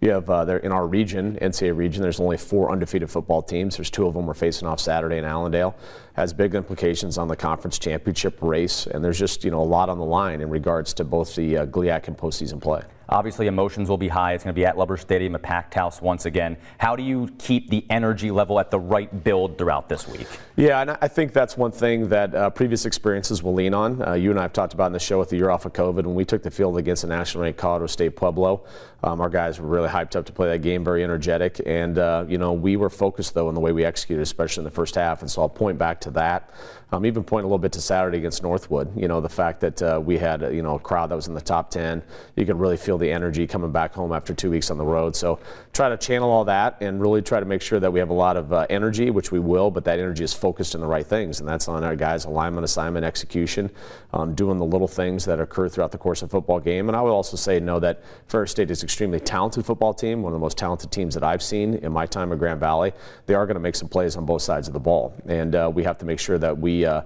you 0.01 0.11
have 0.11 0.29
uh, 0.29 0.45
there 0.45 0.57
in 0.57 0.71
our 0.71 0.87
region, 0.87 1.37
NCAA 1.41 1.75
region, 1.75 2.01
there's 2.01 2.19
only 2.19 2.37
four 2.37 2.71
undefeated 2.71 3.11
football 3.11 3.41
teams. 3.41 3.77
There's 3.77 3.89
two 3.89 4.07
of 4.07 4.13
them 4.13 4.25
we're 4.25 4.33
facing 4.33 4.67
off 4.67 4.79
Saturday 4.79 5.17
in 5.17 5.25
Allendale. 5.25 5.75
Has 6.13 6.33
big 6.33 6.55
implications 6.55 7.17
on 7.17 7.27
the 7.27 7.35
conference 7.35 7.79
championship 7.79 8.37
race, 8.41 8.87
and 8.87 9.03
there's 9.03 9.19
just 9.19 9.43
you 9.43 9.51
know 9.51 9.61
a 9.61 9.63
lot 9.63 9.89
on 9.89 9.97
the 9.97 10.05
line 10.05 10.41
in 10.41 10.49
regards 10.49 10.93
to 10.95 11.03
both 11.03 11.35
the 11.35 11.59
uh, 11.59 11.65
GLIAC 11.65 12.07
and 12.07 12.17
postseason 12.17 12.61
play. 12.61 12.81
Obviously, 13.11 13.47
emotions 13.47 13.89
will 13.89 13.97
be 13.97 14.07
high. 14.07 14.33
It's 14.33 14.43
going 14.43 14.53
to 14.53 14.59
be 14.59 14.67
at 14.67 14.77
Lubbers 14.77 15.01
Stadium, 15.01 15.33
a 15.33 15.39
packed 15.39 15.73
house 15.73 15.99
once 15.99 16.25
again. 16.25 16.57
How 16.77 16.95
do 16.95 17.01
you 17.01 17.27
keep 17.39 17.69
the 17.69 17.83
energy 17.89 18.29
level 18.29 18.59
at 18.59 18.69
the 18.69 18.79
right 18.79 19.23
build 19.23 19.57
throughout 19.57 19.89
this 19.89 20.07
week? 20.07 20.27
Yeah, 20.55 20.81
and 20.81 20.91
I 21.01 21.07
think 21.07 21.33
that's 21.33 21.57
one 21.57 21.71
thing 21.71 22.07
that 22.09 22.35
uh, 22.35 22.51
previous 22.51 22.85
experiences 22.85 23.41
will 23.41 23.55
lean 23.55 23.73
on. 23.73 24.07
Uh, 24.07 24.13
you 24.13 24.29
and 24.29 24.37
I 24.39 24.43
have 24.43 24.53
talked 24.53 24.75
about 24.75 24.87
in 24.87 24.93
the 24.93 24.99
show 24.99 25.17
with 25.17 25.29
the 25.29 25.37
year 25.37 25.49
off 25.49 25.65
of 25.65 25.73
COVID 25.73 26.03
when 26.03 26.13
we 26.13 26.23
took 26.23 26.43
the 26.43 26.51
field 26.51 26.77
against 26.77 27.01
the 27.01 27.07
national 27.07 27.43
ranked 27.43 27.57
Colorado 27.57 27.87
State 27.87 28.15
Pueblo. 28.15 28.63
Um, 29.03 29.21
our 29.21 29.29
guys 29.29 29.59
were 29.59 29.67
really 29.67 29.87
hyped 29.87 30.15
up 30.15 30.25
to 30.25 30.33
play 30.33 30.49
that 30.49 30.59
game, 30.59 30.83
very 30.83 31.03
energetic, 31.03 31.61
and 31.65 31.97
uh, 31.97 32.25
you 32.27 32.37
know 32.37 32.53
we 32.53 32.75
were 32.75 32.89
focused 32.89 33.33
though 33.33 33.49
in 33.49 33.55
the 33.55 33.61
way 33.61 33.71
we 33.71 33.85
executed, 33.85 34.21
especially 34.21 34.61
in 34.61 34.65
the 34.65 34.71
first 34.71 34.95
half. 34.95 35.21
And 35.21 35.31
so 35.31 35.41
I'll 35.41 35.49
point 35.49 35.77
back 35.77 36.01
to 36.01 36.11
that. 36.11 36.51
Um, 36.91 37.05
even 37.05 37.23
point 37.23 37.43
a 37.43 37.47
little 37.47 37.59
bit 37.59 37.71
to 37.73 37.81
Saturday 37.81 38.17
against 38.17 38.41
Northwood. 38.41 38.91
You 38.99 39.07
know 39.07 39.21
the 39.21 39.29
fact 39.29 39.61
that 39.61 39.81
uh, 39.81 40.01
we 40.03 40.17
had 40.17 40.41
you 40.53 40.61
know 40.61 40.75
a 40.75 40.79
crowd 40.79 41.11
that 41.11 41.15
was 41.15 41.27
in 41.27 41.33
the 41.33 41.41
top 41.41 41.69
10. 41.69 42.01
You 42.35 42.45
could 42.45 42.59
really 42.59 42.77
feel 42.77 42.97
the 42.97 43.11
energy 43.11 43.45
coming 43.47 43.71
back 43.71 43.93
home 43.93 44.11
after 44.11 44.33
two 44.33 44.49
weeks 44.49 44.71
on 44.71 44.77
the 44.77 44.85
road. 44.85 45.15
So 45.15 45.39
try 45.71 45.89
to 45.89 45.97
channel 45.97 46.29
all 46.29 46.45
that 46.45 46.77
and 46.81 46.99
really 46.99 47.21
try 47.21 47.39
to 47.39 47.45
make 47.45 47.61
sure 47.61 47.79
that 47.79 47.93
we 47.93 47.99
have 47.99 48.09
a 48.09 48.13
lot 48.13 48.35
of 48.37 48.51
uh, 48.51 48.65
energy, 48.69 49.11
which 49.11 49.31
we 49.31 49.39
will, 49.39 49.69
but 49.69 49.85
that 49.85 49.99
energy 49.99 50.23
is 50.23 50.33
focused 50.33 50.75
in 50.75 50.81
the 50.81 50.87
right 50.87 51.05
things, 51.05 51.39
and 51.39 51.47
that's 51.47 51.67
on 51.67 51.83
our 51.83 51.95
guys' 51.95 52.25
alignment, 52.25 52.65
assignment, 52.65 53.05
execution, 53.05 53.69
um, 54.13 54.33
doing 54.33 54.57
the 54.57 54.65
little 54.65 54.87
things 54.87 55.25
that 55.25 55.39
occur 55.39 55.69
throughout 55.69 55.91
the 55.91 55.97
course 55.97 56.21
of 56.21 56.31
football 56.31 56.59
game. 56.59 56.89
And 56.89 56.97
I 56.97 57.01
would 57.01 57.11
also 57.11 57.37
say 57.37 57.59
know 57.59 57.79
that 57.79 58.01
Ferris 58.27 58.51
State 58.51 58.71
is 58.71 58.83
extremely 58.89 59.19
talented 59.19 59.63
football 59.63 59.93
team, 59.93 60.23
one 60.23 60.33
of 60.33 60.39
the 60.39 60.41
most 60.41 60.57
talented 60.57 60.91
teams 60.91 61.13
that 61.13 61.23
I've 61.23 61.43
seen 61.43 61.75
in 61.75 61.91
my 61.91 62.07
time 62.07 62.31
at 62.31 62.39
Grand 62.39 62.59
Valley. 62.59 62.91
They 63.27 63.35
are 63.35 63.45
going 63.45 63.53
to 63.53 63.61
make 63.61 63.75
some 63.75 63.87
plays 63.87 64.17
on 64.17 64.25
both 64.25 64.41
sides 64.41 64.67
of 64.67 64.73
the 64.73 64.79
ball, 64.79 65.13
and 65.27 65.55
uh, 65.55 65.71
we 65.71 65.83
have 65.83 65.99
to 65.99 66.05
make 66.05 66.19
sure 66.19 66.37
that 66.39 66.57
we. 66.57 66.85
Uh, 66.85 67.01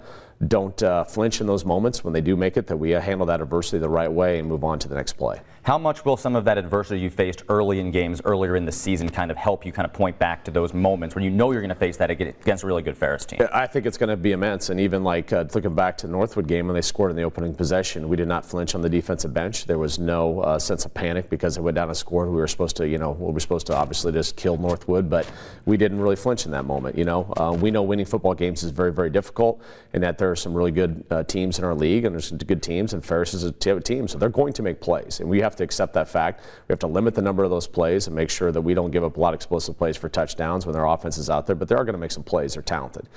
don't 0.47 0.83
uh, 0.83 1.05
flinch 1.05 1.39
in 1.39 1.47
those 1.47 1.63
moments 1.63 2.03
when 2.03 2.11
they 2.11 2.19
do 2.19 2.35
make 2.35 2.57
it, 2.57 2.67
that 2.67 2.75
we 2.75 2.89
handle 2.91 3.25
that 3.25 3.39
adversity 3.39 3.77
the 3.77 3.87
right 3.87 4.11
way 4.11 4.39
and 4.39 4.47
move 4.47 4.65
on 4.65 4.77
to 4.77 4.89
the 4.89 4.95
next 4.95 5.13
play. 5.13 5.39
How 5.63 5.77
much 5.77 6.03
will 6.03 6.17
some 6.17 6.35
of 6.35 6.43
that 6.43 6.57
adversity 6.57 6.99
you 6.99 7.09
faced 7.09 7.43
early 7.47 7.79
in 7.79 7.89
games, 7.89 8.21
earlier 8.25 8.57
in 8.57 8.65
the 8.65 8.71
season, 8.71 9.07
kind 9.07 9.31
of 9.31 9.37
help 9.37 9.65
you 9.65 9.71
kind 9.71 9.85
of 9.85 9.93
point 9.93 10.19
back 10.19 10.43
to 10.43 10.51
those 10.51 10.73
moments 10.73 11.15
when 11.15 11.23
you 11.23 11.29
know 11.29 11.53
you're 11.53 11.61
going 11.61 11.69
to 11.69 11.75
face 11.75 11.95
that 11.95 12.11
against 12.11 12.65
a 12.65 12.67
really 12.67 12.81
good 12.81 12.97
Ferris 12.97 13.23
team? 13.23 13.39
I 13.53 13.65
think 13.65 13.85
it's 13.85 13.97
going 13.97 14.09
to 14.09 14.17
be 14.17 14.33
immense. 14.33 14.71
And 14.71 14.79
even 14.81 15.05
like 15.05 15.31
uh, 15.31 15.45
looking 15.53 15.73
back 15.73 15.97
to 15.99 16.07
the 16.07 16.11
Northwood 16.11 16.47
game 16.47 16.67
when 16.67 16.75
they 16.75 16.81
scored 16.81 17.11
in 17.11 17.15
the 17.15 17.23
opening 17.23 17.55
possession, 17.55 18.09
we 18.09 18.17
did 18.17 18.27
not 18.27 18.45
flinch 18.45 18.75
on 18.75 18.81
the 18.81 18.89
defensive 18.89 19.33
bench. 19.33 19.65
There 19.65 19.77
was 19.77 19.99
no 19.99 20.41
uh, 20.41 20.59
sense 20.59 20.83
of 20.83 20.93
panic 20.93 21.29
because 21.29 21.55
they 21.55 21.61
went 21.61 21.75
down 21.75 21.87
and 21.87 21.95
scored. 21.95 22.27
We 22.27 22.35
were 22.35 22.47
supposed 22.49 22.75
to, 22.77 22.85
you 22.85 22.97
know, 22.97 23.11
we 23.11 23.31
were 23.31 23.39
supposed 23.39 23.67
to 23.67 23.73
obviously 23.77 24.11
just 24.11 24.35
kill 24.35 24.57
Northwood, 24.57 25.09
but 25.09 25.31
we 25.63 25.77
didn't 25.77 26.01
really 26.01 26.17
flinch 26.17 26.45
in 26.45 26.51
that 26.51 26.65
moment. 26.65 26.97
You 26.97 27.05
know, 27.05 27.33
uh, 27.37 27.57
we 27.57 27.71
know 27.71 27.83
winning 27.83 28.05
football 28.05 28.33
games 28.33 28.63
is 28.63 28.71
very, 28.71 28.91
very 28.91 29.09
difficult, 29.09 29.61
and 29.93 30.03
that 30.03 30.17
there 30.17 30.29
are 30.29 30.35
some 30.35 30.53
really 30.53 30.71
good 30.71 31.05
uh, 31.09 31.23
teams 31.23 31.57
in 31.57 31.63
our 31.63 31.73
league, 31.73 32.03
and 32.03 32.13
there's 32.13 32.27
some 32.27 32.37
good 32.37 32.61
teams, 32.61 32.93
and 32.93 33.05
Ferris 33.05 33.33
is 33.33 33.45
a 33.45 33.53
team, 33.53 34.09
so 34.09 34.17
they're 34.17 34.27
going 34.27 34.51
to 34.51 34.61
make 34.61 34.81
plays, 34.81 35.21
and 35.21 35.29
we 35.29 35.39
have 35.39 35.52
to 35.55 35.63
accept 35.63 35.93
that 35.93 36.07
fact. 36.07 36.43
We 36.67 36.73
have 36.73 36.79
to 36.79 36.87
limit 36.87 37.15
the 37.15 37.21
number 37.21 37.43
of 37.43 37.49
those 37.49 37.67
plays 37.67 38.07
and 38.07 38.15
make 38.15 38.29
sure 38.29 38.51
that 38.51 38.61
we 38.61 38.73
don't 38.73 38.91
give 38.91 39.03
up 39.03 39.17
a 39.17 39.19
lot 39.19 39.29
of 39.29 39.35
explosive 39.35 39.77
plays 39.77 39.97
for 39.97 40.09
touchdowns 40.09 40.65
when 40.65 40.73
their 40.73 40.85
offense 40.85 41.17
is 41.17 41.29
out 41.29 41.47
there. 41.47 41.55
But 41.55 41.67
they 41.67 41.75
are 41.75 41.83
going 41.83 41.93
to 41.93 41.99
make 41.99 42.11
some 42.11 42.23
plays. 42.23 42.53
They're 42.53 42.63
talented, 42.63 43.07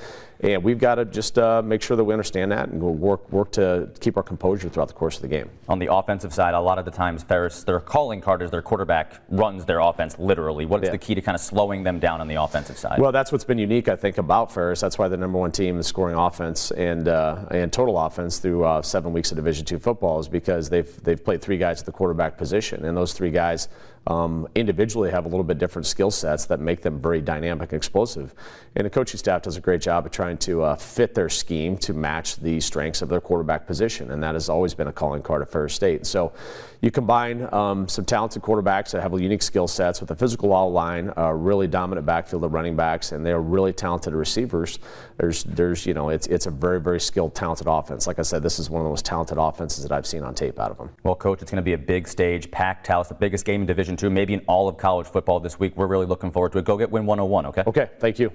and 0.40 0.62
we've 0.62 0.78
got 0.78 0.96
to 0.96 1.04
just 1.04 1.38
uh, 1.38 1.62
make 1.62 1.82
sure 1.82 1.96
that 1.96 2.04
we 2.04 2.12
understand 2.12 2.52
that 2.52 2.68
and 2.68 2.82
we'll 2.82 2.94
work 2.94 3.30
work 3.32 3.52
to 3.52 3.90
keep 4.00 4.16
our 4.16 4.22
composure 4.22 4.68
throughout 4.68 4.88
the 4.88 4.94
course 4.94 5.16
of 5.16 5.22
the 5.22 5.28
game. 5.28 5.48
On 5.68 5.78
the 5.78 5.92
offensive 5.92 6.32
side, 6.32 6.54
a 6.54 6.60
lot 6.60 6.78
of 6.78 6.84
the 6.84 6.90
times 6.90 7.22
Ferris, 7.22 7.64
their 7.64 7.80
calling 7.80 8.20
card 8.20 8.42
is 8.42 8.50
their 8.50 8.62
quarterback 8.62 9.20
runs 9.28 9.64
their 9.64 9.80
offense 9.80 10.18
literally. 10.18 10.66
What's 10.66 10.84
yeah. 10.84 10.90
the 10.90 10.98
key 10.98 11.14
to 11.14 11.20
kind 11.20 11.34
of 11.34 11.40
slowing 11.40 11.82
them 11.82 11.98
down 11.98 12.20
on 12.20 12.28
the 12.28 12.34
offensive 12.34 12.78
side? 12.78 12.98
Well, 12.98 13.12
that's 13.12 13.32
what's 13.32 13.44
been 13.44 13.58
unique, 13.58 13.88
I 13.88 13.96
think, 13.96 14.18
about 14.18 14.52
Ferris. 14.52 14.80
That's 14.80 14.98
why 14.98 15.08
the 15.08 15.16
number 15.16 15.38
one 15.38 15.52
team 15.52 15.76
in 15.76 15.82
scoring 15.82 16.16
offense 16.16 16.70
and 16.70 17.08
uh, 17.08 17.46
and 17.50 17.72
total 17.72 17.98
offense 17.98 18.38
through 18.38 18.64
uh, 18.64 18.82
seven 18.82 19.12
weeks 19.12 19.30
of 19.30 19.36
Division 19.36 19.64
two 19.64 19.78
football 19.78 20.18
is 20.18 20.28
because 20.28 20.68
they've 20.68 21.02
they've 21.04 21.22
played 21.22 21.40
three 21.40 21.58
guys 21.58 21.80
at 21.80 21.86
the 21.86 21.92
quarterback 21.92 22.25
position, 22.30 22.84
and 22.84 22.96
those 22.96 23.12
three 23.12 23.30
guys 23.30 23.68
um, 24.06 24.46
individually 24.54 25.10
have 25.10 25.26
a 25.26 25.28
little 25.28 25.44
bit 25.44 25.58
different 25.58 25.84
skill 25.86 26.10
sets 26.10 26.46
that 26.46 26.60
make 26.60 26.82
them 26.82 27.00
very 27.00 27.20
dynamic 27.20 27.72
and 27.72 27.76
explosive. 27.76 28.34
And 28.76 28.86
the 28.86 28.90
coaching 28.90 29.18
staff 29.18 29.42
does 29.42 29.56
a 29.56 29.60
great 29.60 29.80
job 29.80 30.06
of 30.06 30.12
trying 30.12 30.38
to 30.38 30.62
uh, 30.62 30.76
fit 30.76 31.14
their 31.14 31.28
scheme 31.28 31.76
to 31.78 31.92
match 31.92 32.36
the 32.36 32.60
strengths 32.60 33.02
of 33.02 33.08
their 33.08 33.20
quarterback 33.20 33.66
position, 33.66 34.10
and 34.10 34.22
that 34.22 34.34
has 34.34 34.48
always 34.48 34.74
been 34.74 34.86
a 34.86 34.92
calling 34.92 35.22
card 35.22 35.42
at 35.42 35.50
Ferris 35.50 35.74
State. 35.74 36.06
So 36.06 36.32
you 36.80 36.90
combine 36.90 37.52
um, 37.52 37.88
some 37.88 38.04
talented 38.04 38.42
quarterbacks 38.42 38.90
that 38.92 39.02
have 39.02 39.18
unique 39.20 39.42
skill 39.42 39.66
sets 39.66 40.00
with 40.00 40.10
a 40.10 40.16
physical 40.16 40.50
wall 40.50 40.70
line, 40.70 41.12
a 41.16 41.34
really 41.34 41.66
dominant 41.66 42.06
backfield 42.06 42.44
of 42.44 42.52
running 42.52 42.76
backs, 42.76 43.12
and 43.12 43.24
they're 43.24 43.40
really 43.40 43.72
talented 43.72 44.12
receivers. 44.12 44.78
There's, 45.16 45.44
there's, 45.44 45.86
you 45.86 45.94
know, 45.94 46.10
it's 46.10 46.26
it's 46.26 46.46
a 46.46 46.50
very, 46.50 46.80
very 46.80 47.00
skilled, 47.00 47.34
talented 47.34 47.66
offense. 47.66 48.06
Like 48.06 48.18
I 48.18 48.22
said, 48.22 48.42
this 48.42 48.58
is 48.58 48.68
one 48.68 48.80
of 48.80 48.84
the 48.84 48.90
most 48.90 49.04
talented 49.04 49.38
offenses 49.38 49.82
that 49.82 49.92
I've 49.92 50.06
seen 50.06 50.22
on 50.22 50.34
tape 50.34 50.58
out 50.58 50.70
of 50.70 50.78
them. 50.78 50.90
Well, 51.02 51.14
coach, 51.14 51.42
it's 51.42 51.50
going 51.50 51.56
to 51.56 51.62
be 51.62 51.72
a 51.72 51.78
big 51.78 52.06
stage, 52.06 52.50
packed 52.50 52.86
house, 52.86 53.08
the 53.08 53.14
biggest 53.14 53.44
game 53.44 53.62
in 53.62 53.66
Division 53.66 53.96
Two, 53.96 54.10
maybe 54.10 54.34
in 54.34 54.40
all 54.46 54.68
of 54.68 54.76
college 54.76 55.06
football 55.06 55.40
this 55.40 55.58
week. 55.58 55.76
We're 55.76 55.86
really 55.86 56.06
looking 56.06 56.30
forward 56.30 56.52
to 56.52 56.58
it. 56.58 56.64
Go 56.64 56.76
get 56.76 56.90
Win 56.90 57.06
101. 57.06 57.46
Okay. 57.46 57.62
Okay. 57.66 57.90
Thank 57.98 58.18
you. 58.18 58.30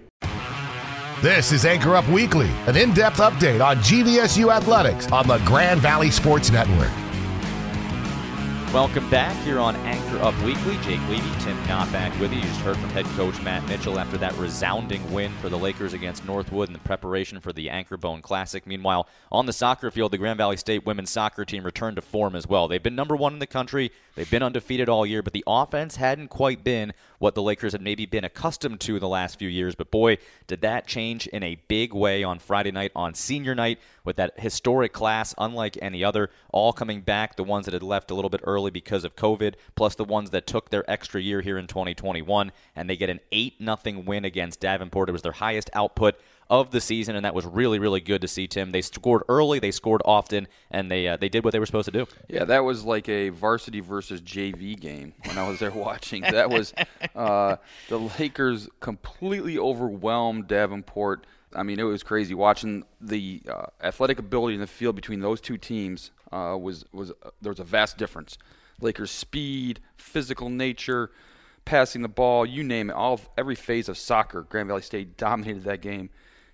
This 1.22 1.52
is 1.52 1.66
Anchor 1.66 1.96
Up 1.96 2.08
Weekly, 2.10 2.50
an 2.66 2.76
in 2.76 2.96
depth 2.96 3.18
update 3.18 3.64
on 3.64 3.78
GVSU 3.78 4.52
athletics 4.52 5.08
on 5.12 5.28
the 5.28 5.38
Grand 5.46 5.80
Valley 5.80 6.10
Sports 6.10 6.50
Network. 6.50 6.90
Welcome 8.74 9.10
back 9.10 9.36
here 9.44 9.60
on 9.60 9.76
Anchor 9.76 10.24
Up 10.24 10.34
Weekly. 10.44 10.78
Jake 10.78 11.06
Levy, 11.10 11.30
Tim 11.42 11.62
Knott 11.68 11.92
back 11.92 12.18
with 12.22 12.32
you. 12.32 12.38
You 12.38 12.46
just 12.46 12.62
heard 12.62 12.78
from 12.78 12.90
head 12.92 13.04
coach 13.18 13.42
Matt 13.42 13.68
Mitchell 13.68 14.00
after 14.00 14.18
that 14.20 14.34
resounding 14.36 15.12
win 15.12 15.34
for 15.42 15.50
the 15.50 15.58
Lakers 15.58 15.92
against 15.92 16.24
Northwood 16.24 16.70
in 16.70 16.74
the 16.74 16.80
preparation 16.80 17.42
for 17.42 17.52
the 17.52 17.70
Anchor 17.70 17.98
Bone 17.98 18.22
Classic. 18.22 18.66
Meanwhile, 18.66 19.10
on 19.30 19.46
the 19.46 19.52
soccer 19.52 19.92
field, 19.92 20.14
the 20.14 20.18
Grand 20.18 20.38
Valley 20.38 20.56
State 20.56 20.86
women's 20.86 21.10
soccer 21.10 21.44
team 21.44 21.66
returned 21.66 21.98
to 21.98 22.02
form 22.02 22.34
as 22.34 22.48
well. 22.48 22.70
They've 22.70 22.82
been 22.82 22.96
number 22.96 23.18
one 23.18 23.34
in 23.34 23.40
the 23.40 23.46
country. 23.46 23.92
They've 24.16 24.30
been 24.30 24.44
undefeated 24.44 24.90
all 24.90 25.06
year, 25.06 25.22
but 25.22 25.34
the 25.34 25.44
offense 25.48 25.96
hadn't 25.96 26.28
quite 26.28 26.64
been 26.64 26.94
what 27.20 27.34
the 27.34 27.42
Lakers 27.42 27.72
had 27.72 27.82
maybe 27.82 28.06
been 28.06 28.26
accustomed 28.26 28.82
to 28.82 29.00
the 29.00 29.08
last 29.08 29.40
few 29.40 29.48
years. 29.48 29.76
But 29.76 29.90
boy, 29.90 30.18
did 30.48 30.62
that 30.62 30.86
change 30.86 31.28
in 31.28 31.44
a 31.44 31.62
big 31.68 31.94
way 31.94 32.24
on 32.24 32.40
Friday 32.40 32.72
night 32.72 32.92
on 32.96 33.14
senior 33.14 33.56
night 33.56 33.80
with 34.04 34.18
that 34.18 34.40
historic 34.40 34.92
class, 34.92 35.34
unlike 35.38 35.78
any 35.82 36.04
other, 36.04 36.30
all 36.52 36.74
coming 36.74 37.02
back. 37.02 37.36
The 37.36 37.44
ones 37.44 37.66
that 37.66 37.74
had 37.74 37.84
left 37.84 38.12
a 38.12 38.14
little 38.14 38.30
bit 38.30 38.42
early 38.44 38.72
because 38.72 39.06
of 39.06 39.16
COVID, 39.16 39.56
plus 39.76 39.96
the 39.96 40.04
ones 40.04 40.32
that 40.32 40.48
took 40.48 40.70
their 40.70 40.90
extra 40.90 41.22
year 41.22 41.42
here 41.42 41.58
in 41.58 41.68
2021, 41.68 42.52
and 42.76 42.90
they 42.90 42.98
get 42.98 43.10
an 43.10 43.20
8 43.32 43.56
0 43.60 44.04
win 44.06 44.26
against 44.26 44.60
Davenport. 44.60 45.10
It 45.10 45.14
was 45.14 45.22
their 45.22 45.32
highest 45.32 45.70
output 45.74 46.20
of 46.52 46.70
the 46.72 46.82
season, 46.82 47.16
and 47.16 47.24
that 47.24 47.34
was 47.34 47.46
really, 47.46 47.80
really 47.80 48.02
good 48.02 48.20
to 48.22 48.28
see. 48.28 48.46
Tim, 48.46 48.72
they 48.72 48.82
scored 48.82 49.24
early, 49.30 49.58
they 49.60 49.72
scored 49.72 50.02
often, 50.04 50.50
and 50.70 50.92
they 50.92 51.08
uh, 51.08 51.16
they 51.16 51.30
did 51.30 51.46
what 51.46 51.54
they 51.54 51.60
were 51.60 51.66
supposed 51.66 51.86
to 51.86 51.92
do. 51.92 52.06
Yeah, 52.28 52.44
that 52.44 52.66
was 52.66 52.84
like 52.84 53.08
a 53.08 53.30
varsity 53.30 53.80
versus 53.80 54.22
JV 54.22 54.78
game 54.78 55.14
when 55.26 55.38
I 55.38 55.48
was 55.48 55.60
there 55.60 55.72
watching. 55.76 56.24
That 56.24 56.50
was 56.50 56.74
uh, 57.16 57.56
the 57.88 57.98
Lakers 58.20 58.68
completely 58.82 59.58
overwhelmed 59.58 60.48
Davenport. 60.48 61.26
I 61.56 61.64
mean, 61.64 61.80
it 61.80 61.84
was 61.84 62.04
crazy 62.04 62.34
watching 62.34 62.84
the 63.00 63.42
uh, 63.50 63.68
athletic 63.82 64.20
ability 64.20 64.56
in 64.56 64.62
the 64.62 64.68
field 64.68 64.96
between 64.98 65.22
those 65.22 65.40
two 65.40 65.58
teams. 65.58 66.12
Uh, 66.34 66.58
was 66.60 66.84
was 66.92 67.12
uh, 67.12 67.30
there 67.42 67.52
was 67.52 67.62
a 67.62 67.66
vast 67.66 67.98
difference. 67.98 68.38
Lakers' 68.82 69.12
speed, 69.12 69.80
physical 69.96 70.50
nature, 70.50 71.12
passing 71.64 72.02
the 72.02 72.10
ball, 72.10 72.46
you 72.46 72.62
name 72.62 72.90
it, 72.90 72.94
all 72.94 73.22
every 73.38 73.56
phase 73.56 73.88
of 73.88 73.98
soccer. 73.98 74.42
Grand 74.42 74.68
Valley 74.68 74.82
State 74.82 75.16
dominated 75.16 75.64
that 75.64 75.80
game 75.80 76.10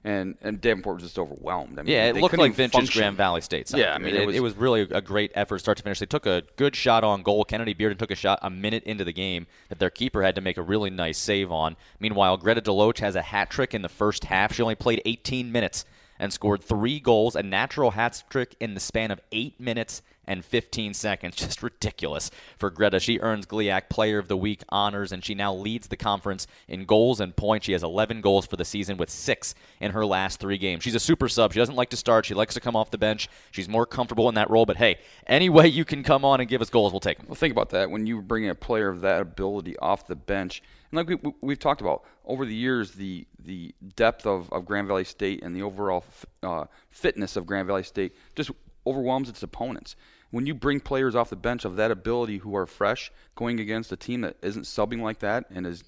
and 0.08 0.38
and 0.42 0.62
Davenport 0.62 0.96
was 0.96 1.04
just 1.04 1.20
overwhelmed. 1.20 1.78
I 1.78 1.82
mean, 1.82 1.92
yeah, 1.92 2.06
it 2.06 2.16
looked 2.16 2.38
like 2.38 2.54
vintage 2.54 2.94
Grand 2.94 3.18
Valley 3.18 3.42
State. 3.42 3.68
Soccer. 3.68 3.84
Yeah, 3.84 3.94
I 3.94 3.98
mean, 3.98 4.16
it, 4.16 4.22
it, 4.22 4.26
was, 4.26 4.36
it, 4.38 4.40
was, 4.40 4.56
really 4.56 4.82
a 4.82 5.02
great 5.02 5.32
effort, 5.36 5.60
start 5.60 5.78
to 5.78 5.84
finish. 5.84 6.00
They 6.00 6.06
took 6.06 6.26
a 6.26 6.44
good 6.56 6.78
shot 6.78 7.04
on 7.04 7.24
goal. 7.24 7.44
Kennedy 7.44 7.76
Bearden 7.76 7.98
took 7.98 8.10
a 8.10 8.16
shot 8.16 8.40
a 8.42 8.50
minute 8.50 8.84
into 8.86 9.04
the 9.04 9.12
game 9.12 9.48
that 9.68 9.80
their 9.80 9.90
keeper 9.90 10.24
had 10.24 10.36
to 10.36 10.42
make 10.42 10.58
a 10.58 10.62
really 10.62 10.90
nice 10.90 11.18
save 11.18 11.52
on. 11.52 11.76
Meanwhile, 12.00 12.38
Greta 12.38 12.62
Deloach 12.62 13.00
has 13.00 13.18
a 13.18 13.22
hat 13.22 13.50
trick 13.50 13.74
in 13.74 13.82
the 13.82 13.90
first 13.90 14.24
half. 14.24 14.54
She 14.54 14.62
only 14.62 14.76
played 14.76 15.02
18 15.06 15.52
minutes 15.52 15.84
and 16.20 16.32
scored 16.32 16.64
three 16.64 17.02
goals, 17.02 17.36
a 17.36 17.44
natural 17.44 17.92
hat 17.92 18.24
trick 18.30 18.56
in 18.62 18.76
the 18.76 18.80
span 18.80 19.12
of 19.12 19.20
eight 19.34 19.60
minutes 19.60 20.02
and 20.28 20.44
15 20.44 20.94
seconds. 20.94 21.36
Just 21.48 21.64
ridiculous 21.64 22.30
for 22.58 22.70
Greta. 22.70 23.00
She 23.00 23.20
earns 23.20 23.46
GLIAC 23.46 23.90
Player 23.90 24.20
of 24.20 24.28
the 24.28 24.38
Week 24.38 24.62
honors, 24.70 25.12
and 25.12 25.24
she 25.24 25.34
now 25.34 25.54
leads 25.54 25.88
the 25.88 25.98
conference 25.98 26.48
in 26.68 26.86
goals 26.86 27.20
and 27.20 27.36
points. 27.36 27.66
She 27.66 27.72
has 27.72 27.84
11 27.84 28.22
goals 28.22 28.46
for 28.46 28.58
the 28.58 28.66
season 28.66 28.98
with 28.98 29.10
six 29.10 29.56
in 29.80 29.92
her 29.92 30.06
last 30.06 30.40
three 30.40 30.58
games. 30.58 30.84
She's 30.84 30.96
a 30.96 31.00
super 31.00 31.30
sub. 31.30 31.54
She 31.54 31.60
doesn't 31.60 31.76
like 31.76 31.90
to 31.92 31.98
start. 31.98 32.26
She 32.26 32.34
likes 32.34 32.54
to 32.54 32.60
come 32.60 32.76
off 32.76 32.92
the 32.92 32.98
bench. 32.98 33.30
She's 33.52 33.70
more 33.70 33.86
comfortable 33.86 34.30
in 34.30 34.36
that 34.36 34.50
role. 34.50 34.66
But 34.66 34.78
hey, 34.78 35.00
any 35.26 35.50
way 35.50 35.68
you 35.68 35.86
can 35.86 36.04
come 36.04 36.26
on 36.26 36.40
and 36.40 36.50
give 36.50 36.62
us 36.62 36.70
goals, 36.70 36.92
we'll 36.92 37.00
take 37.00 37.18
them. 37.18 37.28
Well, 37.28 37.36
think 37.36 37.52
about 37.52 37.70
that. 37.70 37.90
When 37.90 38.06
you 38.06 38.22
bring 38.22 38.50
a 38.50 38.56
player 38.56 38.90
of 38.90 39.02
that 39.02 39.22
ability 39.22 39.78
off 39.78 40.08
the 40.08 40.16
bench, 40.16 40.62
and 40.92 40.98
like 40.98 41.22
we, 41.22 41.34
we've 41.42 41.60
talked 41.60 41.82
about 41.82 42.04
over 42.26 42.46
the 42.46 42.56
years, 42.56 42.92
the 42.92 43.26
the 43.40 43.74
depth 43.96 44.26
of, 44.26 44.52
of 44.52 44.66
Grand 44.66 44.88
Valley 44.88 45.04
State 45.04 45.42
and 45.44 45.56
the 45.56 45.62
overall 45.62 46.04
uh, 46.44 46.66
fitness 46.90 47.36
of 47.36 47.46
Grand 47.46 47.68
Valley 47.68 47.84
State 47.84 48.14
just 48.36 48.52
overwhelms 48.86 49.30
its 49.30 49.44
opponents 49.44 49.96
when 50.32 50.46
you 50.46 50.54
bring 50.54 50.80
players 50.80 51.16
off 51.16 51.30
the 51.30 51.36
bench 51.36 51.66
of 51.66 51.76
that 51.78 51.92
ability 51.92 52.38
who 52.40 52.56
are 52.56 52.66
fresh 52.66 53.12
going 53.36 53.60
against 53.60 53.92
a 53.92 53.98
team 53.98 54.22
that 54.22 54.36
isn't 54.42 54.64
subbing 54.64 55.02
like 55.02 55.20
that 55.20 55.46
and 55.50 55.66
is 55.66 55.84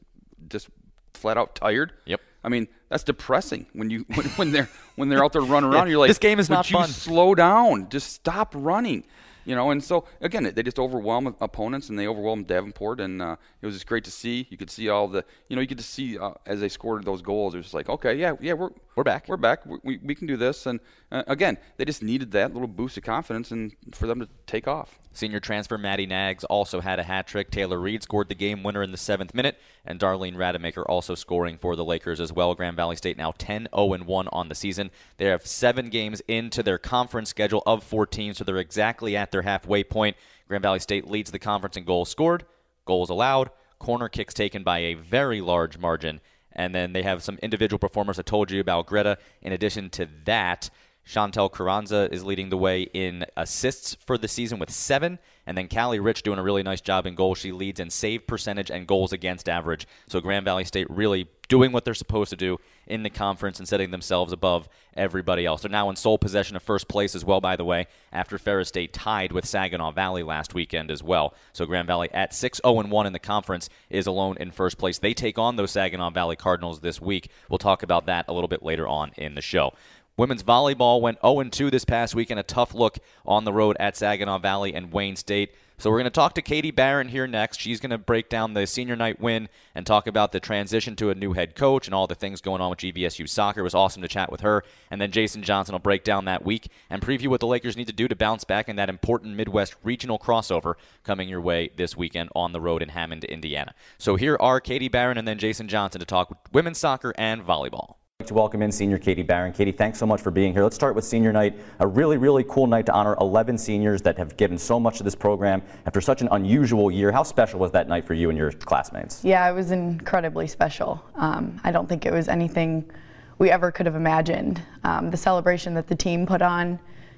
just 0.47 0.69
flat 1.13 1.37
out 1.37 1.55
tired. 1.55 1.93
Yep. 2.05 2.21
I 2.43 2.49
mean, 2.49 2.67
that's 2.87 3.03
depressing 3.03 3.67
when 3.73 3.89
you 3.89 4.05
when, 4.15 4.25
when 4.27 4.51
they're 4.51 4.69
when 4.95 5.09
they're 5.09 5.23
out 5.23 5.33
there 5.33 5.41
running 5.41 5.71
around. 5.71 5.87
yeah, 5.87 5.91
you're 5.91 5.99
like, 5.99 6.09
this 6.09 6.17
game 6.17 6.39
is 6.39 6.49
not 6.49 6.65
fun. 6.65 6.87
You 6.87 6.93
slow 6.93 7.35
down. 7.35 7.89
Just 7.89 8.13
stop 8.13 8.53
running. 8.55 9.05
You 9.49 9.55
know, 9.55 9.71
and 9.71 9.83
so 9.83 10.05
again, 10.21 10.43
they 10.53 10.61
just 10.61 10.77
overwhelm 10.77 11.35
opponents, 11.41 11.89
and 11.89 11.97
they 11.97 12.05
overwhelmed 12.05 12.45
Davenport, 12.45 12.99
and 12.99 13.19
uh, 13.19 13.35
it 13.63 13.65
was 13.65 13.73
just 13.73 13.87
great 13.87 14.03
to 14.03 14.11
see. 14.11 14.45
You 14.51 14.57
could 14.57 14.69
see 14.69 14.89
all 14.89 15.07
the, 15.07 15.25
you 15.47 15.55
know, 15.55 15.61
you 15.63 15.67
could 15.67 15.79
just 15.79 15.89
see 15.89 16.19
uh, 16.19 16.33
as 16.45 16.59
they 16.59 16.69
scored 16.69 17.03
those 17.03 17.23
goals. 17.23 17.55
It 17.55 17.57
was 17.57 17.73
like, 17.73 17.89
okay, 17.89 18.13
yeah, 18.13 18.33
yeah, 18.39 18.53
we're 18.53 18.69
we're 18.95 19.03
back, 19.03 19.27
we're 19.27 19.37
back, 19.37 19.61
we, 19.83 19.97
we 20.03 20.13
can 20.13 20.27
do 20.27 20.37
this. 20.37 20.67
And 20.67 20.79
uh, 21.11 21.23
again, 21.25 21.57
they 21.77 21.85
just 21.85 22.03
needed 22.03 22.29
that 22.33 22.53
little 22.53 22.67
boost 22.67 22.97
of 22.97 23.03
confidence, 23.03 23.49
and 23.49 23.75
for 23.91 24.05
them 24.05 24.19
to 24.19 24.29
take 24.45 24.67
off. 24.67 24.99
Senior 25.13 25.39
transfer 25.39 25.79
Maddie 25.79 26.05
Nags 26.05 26.43
also 26.43 26.79
had 26.79 26.99
a 26.99 27.03
hat 27.03 27.25
trick. 27.25 27.49
Taylor 27.49 27.79
Reed 27.79 28.03
scored 28.03 28.29
the 28.29 28.35
game 28.35 28.61
winner 28.61 28.83
in 28.83 28.91
the 28.91 28.97
seventh 28.97 29.33
minute, 29.33 29.57
and 29.89 29.99
Darlene 29.99 30.37
Rademacher 30.37 30.83
also 30.83 31.15
scoring 31.15 31.57
for 31.57 31.75
the 31.75 31.83
Lakers 31.83 32.21
as 32.21 32.31
well. 32.31 32.53
Grand 32.53 32.77
Valley 32.77 32.95
State 32.95 33.17
now 33.17 33.33
10 33.37 33.67
0 33.75 33.97
1 34.05 34.27
on 34.31 34.47
the 34.47 34.55
season. 34.55 34.91
They 35.17 35.25
have 35.25 35.45
seven 35.45 35.89
games 35.89 36.21
into 36.27 36.61
their 36.61 36.77
conference 36.77 37.29
schedule 37.29 37.63
of 37.65 37.83
14, 37.83 38.35
so 38.35 38.43
they're 38.43 38.57
exactly 38.57 39.17
at 39.17 39.31
their 39.31 39.41
halfway 39.41 39.83
point. 39.83 40.15
Grand 40.47 40.61
Valley 40.61 40.79
State 40.79 41.07
leads 41.09 41.31
the 41.31 41.39
conference 41.39 41.75
in 41.75 41.83
goals 41.83 42.09
scored, 42.09 42.45
goals 42.85 43.09
allowed, 43.09 43.49
corner 43.79 44.07
kicks 44.07 44.33
taken 44.33 44.63
by 44.63 44.79
a 44.79 44.93
very 44.93 45.41
large 45.41 45.79
margin, 45.79 46.21
and 46.51 46.75
then 46.75 46.93
they 46.93 47.01
have 47.01 47.23
some 47.23 47.39
individual 47.41 47.79
performers 47.79 48.19
I 48.19 48.21
told 48.21 48.51
you 48.51 48.61
about 48.61 48.85
Greta. 48.85 49.17
In 49.41 49.53
addition 49.53 49.89
to 49.91 50.07
that, 50.25 50.69
Chantel 51.09 51.51
Carranza 51.51 52.07
is 52.11 52.23
leading 52.23 52.49
the 52.49 52.57
way 52.57 52.83
in 52.83 53.25
assists 53.35 53.95
for 54.05 54.15
the 54.15 54.27
season 54.27 54.59
with 54.59 54.69
seven. 54.69 55.17
And 55.47 55.57
then 55.57 55.67
Callie 55.67 55.99
Rich 55.99 56.21
doing 56.21 56.37
a 56.37 56.43
really 56.43 56.61
nice 56.61 56.81
job 56.81 57.07
in 57.07 57.15
goals. 57.15 57.39
She 57.39 57.51
leads 57.51 57.79
in 57.79 57.89
save 57.89 58.27
percentage 58.27 58.69
and 58.69 58.85
goals 58.85 59.11
against 59.11 59.49
average. 59.49 59.87
So 60.07 60.21
Grand 60.21 60.45
Valley 60.45 60.65
State 60.65 60.87
really 60.87 61.27
doing 61.47 61.71
what 61.71 61.83
they're 61.83 61.95
supposed 61.95 62.29
to 62.29 62.35
do 62.35 62.59
in 62.85 63.01
the 63.01 63.09
conference 63.09 63.57
and 63.57 63.67
setting 63.67 63.89
themselves 63.89 64.31
above 64.31 64.69
everybody 64.95 65.47
else. 65.47 65.63
They're 65.63 65.71
now 65.71 65.89
in 65.89 65.95
sole 65.95 66.19
possession 66.19 66.55
of 66.55 66.61
first 66.61 66.87
place 66.87 67.15
as 67.15 67.25
well, 67.25 67.41
by 67.41 67.55
the 67.55 67.65
way, 67.65 67.87
after 68.13 68.37
Ferris 68.37 68.67
State 68.67 68.93
tied 68.93 69.31
with 69.31 69.47
Saginaw 69.47 69.91
Valley 69.91 70.21
last 70.21 70.53
weekend 70.53 70.91
as 70.91 71.01
well. 71.01 71.33
So 71.51 71.65
Grand 71.65 71.87
Valley 71.87 72.09
at 72.13 72.35
6 72.35 72.61
0 72.63 72.83
1 72.83 73.07
in 73.07 73.13
the 73.13 73.19
conference 73.19 73.67
is 73.89 74.05
alone 74.05 74.37
in 74.39 74.51
first 74.51 74.77
place. 74.77 74.99
They 74.99 75.15
take 75.15 75.39
on 75.39 75.55
those 75.55 75.71
Saginaw 75.71 76.11
Valley 76.11 76.35
Cardinals 76.35 76.81
this 76.81 77.01
week. 77.01 77.31
We'll 77.49 77.57
talk 77.57 77.81
about 77.81 78.05
that 78.05 78.25
a 78.27 78.33
little 78.33 78.47
bit 78.47 78.61
later 78.61 78.87
on 78.87 79.11
in 79.17 79.33
the 79.33 79.41
show. 79.41 79.73
Women's 80.19 80.43
volleyball 80.43 80.99
went 80.99 81.21
0 81.21 81.45
2 81.45 81.71
this 81.71 81.85
past 81.85 82.13
weekend. 82.13 82.41
A 82.41 82.43
tough 82.43 82.73
look 82.75 82.99
on 83.25 83.45
the 83.45 83.53
road 83.53 83.77
at 83.79 83.95
Saginaw 83.95 84.39
Valley 84.39 84.73
and 84.73 84.91
Wayne 84.91 85.15
State. 85.15 85.55
So 85.77 85.89
we're 85.89 85.99
going 85.99 86.03
to 86.03 86.09
talk 86.09 86.33
to 86.33 86.41
Katie 86.41 86.71
Barron 86.71 87.07
here 87.07 87.25
next. 87.25 87.61
She's 87.61 87.79
going 87.79 87.91
to 87.91 87.97
break 87.97 88.27
down 88.27 88.53
the 88.53 88.67
senior 88.67 88.97
night 88.97 89.21
win 89.21 89.47
and 89.73 89.85
talk 89.85 90.07
about 90.07 90.33
the 90.33 90.41
transition 90.41 90.97
to 90.97 91.09
a 91.09 91.15
new 91.15 91.31
head 91.31 91.55
coach 91.55 91.87
and 91.87 91.95
all 91.95 92.05
the 92.05 92.15
things 92.15 92.41
going 92.41 92.59
on 92.59 92.69
with 92.69 92.79
GVSU 92.79 93.29
soccer. 93.29 93.61
It 93.61 93.63
was 93.63 93.73
awesome 93.73 94.01
to 94.01 94.09
chat 94.09 94.29
with 94.29 94.41
her. 94.41 94.65
And 94.91 94.99
then 94.99 95.13
Jason 95.13 95.41
Johnson 95.41 95.71
will 95.71 95.79
break 95.79 96.03
down 96.03 96.25
that 96.25 96.43
week 96.43 96.69
and 96.89 97.01
preview 97.01 97.27
what 97.27 97.39
the 97.39 97.47
Lakers 97.47 97.77
need 97.77 97.87
to 97.87 97.93
do 97.93 98.09
to 98.09 98.15
bounce 98.17 98.43
back 98.43 98.67
in 98.67 98.75
that 98.75 98.89
important 98.89 99.37
Midwest 99.37 99.75
regional 99.85 100.19
crossover 100.19 100.73
coming 101.05 101.29
your 101.29 101.39
way 101.39 101.69
this 101.77 101.95
weekend 101.95 102.29
on 102.35 102.51
the 102.51 102.59
road 102.59 102.83
in 102.83 102.89
Hammond, 102.89 103.23
Indiana. 103.23 103.73
So 103.97 104.17
here 104.17 104.35
are 104.41 104.59
Katie 104.59 104.89
Barron 104.89 105.17
and 105.17 105.25
then 105.25 105.37
Jason 105.37 105.69
Johnson 105.69 105.99
to 105.99 106.05
talk 106.05 106.49
women's 106.51 106.77
soccer 106.77 107.13
and 107.17 107.41
volleyball 107.41 107.95
to 108.29 108.33
welcome 108.35 108.61
in 108.61 108.71
senior 108.71 108.99
Katie 108.99 109.23
Barron. 109.23 109.51
Katie, 109.51 109.71
thanks 109.71 109.97
so 109.97 110.05
much 110.05 110.21
for 110.21 110.29
being 110.29 110.51
here. 110.53 110.61
Let's 110.61 110.75
start 110.75 110.93
with 110.93 111.03
senior 111.03 111.31
night. 111.31 111.57
A 111.79 111.87
really, 111.87 112.17
really 112.17 112.43
cool 112.43 112.67
night 112.67 112.85
to 112.85 112.91
honor 112.91 113.15
11 113.21 113.57
seniors 113.57 114.01
that 114.01 114.17
have 114.17 114.37
given 114.37 114.57
so 114.57 114.79
much 114.79 114.97
to 114.97 115.03
this 115.03 115.15
program 115.15 115.63
after 115.87 115.99
such 115.99 116.21
an 116.21 116.27
unusual 116.33 116.91
year. 116.91 117.13
How 117.13 117.23
special 117.23 117.59
was 117.59 117.71
that 117.71 117.87
night 117.87 118.05
for 118.05 118.13
you 118.13 118.29
and 118.29 118.37
your 118.37 118.51
classmates? 118.51 119.23
Yeah, 119.23 119.49
it 119.49 119.53
was 119.53 119.71
incredibly 119.71 120.47
special. 120.47 121.03
Um, 121.15 121.61
I 121.63 121.71
don't 121.71 121.87
think 121.87 122.05
it 122.05 122.11
was 122.11 122.27
anything 122.27 122.91
we 123.39 123.49
ever 123.49 123.71
could 123.71 123.87
have 123.87 123.95
imagined. 123.95 124.61
Um, 124.83 125.09
the 125.09 125.17
celebration 125.17 125.73
that 125.75 125.87
the 125.87 125.95
team 125.95 126.27
put 126.27 126.41
on, 126.41 126.71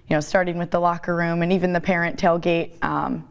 you 0.08 0.16
know, 0.16 0.22
starting 0.22 0.60
with 0.60 0.70
the 0.70 0.80
locker 0.80 1.16
room 1.16 1.42
and 1.42 1.52
even 1.52 1.74
the 1.74 1.82
parent 1.82 2.18
tailgate, 2.18 2.82
um, 2.86 3.28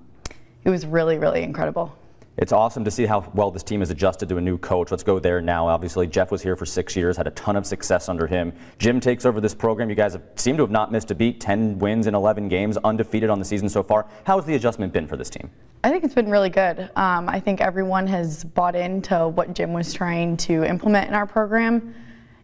it 0.64 0.70
was 0.70 0.84
really, 0.84 1.18
really 1.18 1.44
incredible 1.44 1.96
it's 2.40 2.52
awesome 2.52 2.84
to 2.84 2.90
see 2.90 3.04
how 3.04 3.30
well 3.34 3.50
this 3.50 3.62
team 3.62 3.80
has 3.80 3.90
adjusted 3.90 4.28
to 4.30 4.38
a 4.38 4.40
new 4.40 4.56
coach. 4.56 4.90
Let's 4.90 5.02
go 5.02 5.18
there 5.18 5.42
now. 5.42 5.68
Obviously, 5.68 6.06
Jeff 6.06 6.30
was 6.30 6.42
here 6.42 6.56
for 6.56 6.64
six 6.64 6.96
years, 6.96 7.18
had 7.18 7.26
a 7.26 7.32
ton 7.32 7.54
of 7.54 7.66
success 7.66 8.08
under 8.08 8.26
him. 8.26 8.54
Jim 8.78 8.98
takes 8.98 9.26
over 9.26 9.42
this 9.42 9.54
program. 9.54 9.90
You 9.90 9.94
guys 9.94 10.14
have, 10.14 10.22
seem 10.36 10.56
to 10.56 10.62
have 10.62 10.70
not 10.70 10.90
missed 10.90 11.10
a 11.10 11.14
beat 11.14 11.38
10 11.38 11.78
wins 11.78 12.06
in 12.06 12.14
11 12.14 12.48
games, 12.48 12.78
undefeated 12.78 13.28
on 13.28 13.38
the 13.38 13.44
season 13.44 13.68
so 13.68 13.82
far. 13.82 14.06
How 14.24 14.36
has 14.36 14.46
the 14.46 14.54
adjustment 14.54 14.90
been 14.92 15.06
for 15.06 15.18
this 15.18 15.28
team? 15.28 15.50
I 15.84 15.90
think 15.90 16.02
it's 16.02 16.14
been 16.14 16.30
really 16.30 16.48
good. 16.48 16.90
Um, 16.96 17.28
I 17.28 17.40
think 17.40 17.60
everyone 17.60 18.06
has 18.06 18.42
bought 18.42 18.74
into 18.74 19.28
what 19.28 19.52
Jim 19.52 19.74
was 19.74 19.92
trying 19.92 20.38
to 20.38 20.64
implement 20.64 21.08
in 21.08 21.14
our 21.14 21.26
program. 21.26 21.94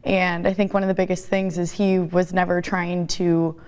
And 0.04 0.46
I 0.46 0.52
think 0.52 0.74
one 0.74 0.82
of 0.82 0.88
the 0.88 0.94
biggest 0.94 1.26
things 1.26 1.56
is 1.56 1.72
he 1.72 1.98
was 1.98 2.34
never 2.34 2.60
trying 2.60 3.06
to 3.08 3.58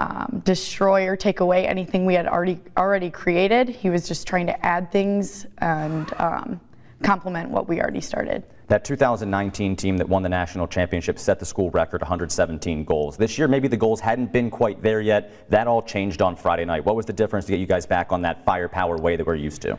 um, 0.00 0.40
destroy 0.46 1.06
or 1.06 1.14
take 1.14 1.40
away 1.40 1.66
anything 1.66 2.06
we 2.06 2.14
had 2.14 2.26
already 2.26 2.58
already 2.78 3.10
created. 3.10 3.68
He 3.68 3.90
was 3.90 4.08
just 4.08 4.26
trying 4.26 4.46
to 4.46 4.66
add 4.66 4.90
things 4.90 5.46
and 5.58 6.10
um, 6.18 6.60
complement 7.02 7.50
what 7.50 7.68
we 7.68 7.80
already 7.82 8.00
started. 8.00 8.42
That 8.68 8.82
2019 8.82 9.76
team 9.76 9.98
that 9.98 10.08
won 10.08 10.22
the 10.22 10.28
national 10.28 10.68
championship 10.68 11.18
set 11.18 11.38
the 11.38 11.44
school 11.44 11.70
record 11.72 12.00
117 12.00 12.84
goals. 12.84 13.18
This 13.18 13.36
year, 13.36 13.46
maybe 13.46 13.68
the 13.68 13.76
goals 13.76 14.00
hadn't 14.00 14.32
been 14.32 14.48
quite 14.48 14.80
there 14.82 15.02
yet. 15.02 15.50
That 15.50 15.66
all 15.66 15.82
changed 15.82 16.22
on 16.22 16.34
Friday 16.34 16.64
night. 16.64 16.82
What 16.82 16.96
was 16.96 17.04
the 17.04 17.12
difference 17.12 17.44
to 17.46 17.52
get 17.52 17.60
you 17.60 17.66
guys 17.66 17.84
back 17.84 18.10
on 18.10 18.22
that 18.22 18.42
firepower 18.46 18.96
way 18.96 19.16
that 19.16 19.26
we're 19.26 19.34
used 19.34 19.60
to? 19.62 19.78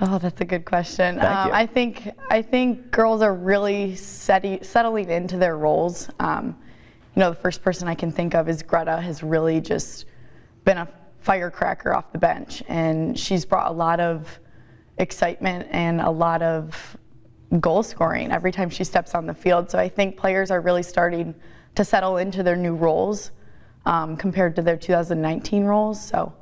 Oh, 0.00 0.18
that's 0.18 0.40
a 0.40 0.44
good 0.44 0.64
question. 0.64 1.18
Um, 1.18 1.50
I 1.52 1.66
think 1.66 2.08
I 2.30 2.42
think 2.42 2.92
girls 2.92 3.22
are 3.22 3.34
really 3.34 3.96
settling 3.96 5.10
into 5.10 5.36
their 5.36 5.56
roles. 5.56 6.08
Um, 6.20 6.56
you 7.18 7.24
know, 7.24 7.30
the 7.30 7.36
first 7.36 7.62
person 7.62 7.88
I 7.88 7.96
can 7.96 8.12
think 8.12 8.36
of 8.36 8.48
is 8.48 8.62
Greta 8.62 9.00
has 9.00 9.24
really 9.24 9.60
just 9.60 10.04
been 10.64 10.78
a 10.78 10.86
firecracker 11.18 11.92
off 11.92 12.12
the 12.12 12.18
bench, 12.18 12.62
and 12.68 13.18
she's 13.18 13.44
brought 13.44 13.72
a 13.72 13.74
lot 13.74 13.98
of 13.98 14.38
excitement 14.98 15.66
and 15.72 16.00
a 16.00 16.08
lot 16.08 16.42
of 16.42 16.96
goal 17.58 17.82
scoring 17.82 18.30
every 18.30 18.52
time 18.52 18.70
she 18.70 18.84
steps 18.84 19.16
on 19.16 19.26
the 19.26 19.34
field. 19.34 19.68
So 19.68 19.80
I 19.80 19.88
think 19.88 20.16
players 20.16 20.52
are 20.52 20.60
really 20.60 20.84
starting 20.84 21.34
to 21.74 21.84
settle 21.84 22.18
into 22.18 22.44
their 22.44 22.54
new 22.54 22.76
roles 22.76 23.32
um, 23.84 24.16
compared 24.16 24.54
to 24.54 24.62
their 24.62 24.76
2019 24.76 25.64
roles. 25.64 26.00
So 26.00 26.32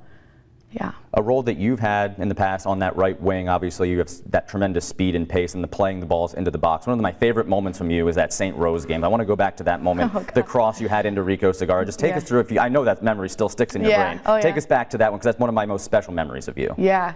yeah. 0.78 0.92
A 1.14 1.22
role 1.22 1.42
that 1.44 1.56
you've 1.56 1.80
had 1.80 2.16
in 2.18 2.28
the 2.28 2.34
past 2.34 2.66
on 2.66 2.78
that 2.80 2.94
right 2.96 3.18
wing, 3.20 3.48
obviously 3.48 3.90
you 3.90 3.98
have 3.98 4.10
that 4.30 4.46
tremendous 4.46 4.84
speed 4.84 5.14
and 5.14 5.26
pace 5.26 5.54
and 5.54 5.64
the 5.64 5.68
playing 5.68 6.00
the 6.00 6.06
balls 6.06 6.34
into 6.34 6.50
the 6.50 6.58
box. 6.58 6.86
One 6.86 6.98
of 6.98 7.02
my 7.02 7.12
favorite 7.12 7.48
moments 7.48 7.78
from 7.78 7.90
you 7.90 8.06
is 8.08 8.14
that 8.16 8.32
St. 8.32 8.54
Rose 8.56 8.84
game. 8.84 9.02
I 9.02 9.08
want 9.08 9.22
to 9.22 9.24
go 9.24 9.36
back 9.36 9.56
to 9.56 9.64
that 9.64 9.82
moment, 9.82 10.12
oh, 10.14 10.20
the 10.34 10.42
cross 10.42 10.78
you 10.80 10.88
had 10.88 11.06
into 11.06 11.22
Rico 11.22 11.50
Cigar. 11.52 11.84
Just 11.86 11.98
take 11.98 12.10
yeah. 12.10 12.18
us 12.18 12.24
through 12.24 12.40
if 12.40 12.52
you, 12.52 12.60
I 12.60 12.68
know 12.68 12.84
that 12.84 13.02
memory 13.02 13.30
still 13.30 13.48
sticks 13.48 13.74
in 13.74 13.82
your 13.82 13.90
yeah. 13.90 14.14
brain. 14.14 14.20
Oh, 14.26 14.36
take 14.36 14.54
yeah. 14.54 14.58
us 14.58 14.66
back 14.66 14.90
to 14.90 14.98
that 14.98 15.10
one 15.10 15.18
because 15.18 15.32
that's 15.32 15.40
one 15.40 15.48
of 15.48 15.54
my 15.54 15.64
most 15.64 15.84
special 15.84 16.12
memories 16.12 16.46
of 16.46 16.58
you. 16.58 16.74
Yeah. 16.76 17.14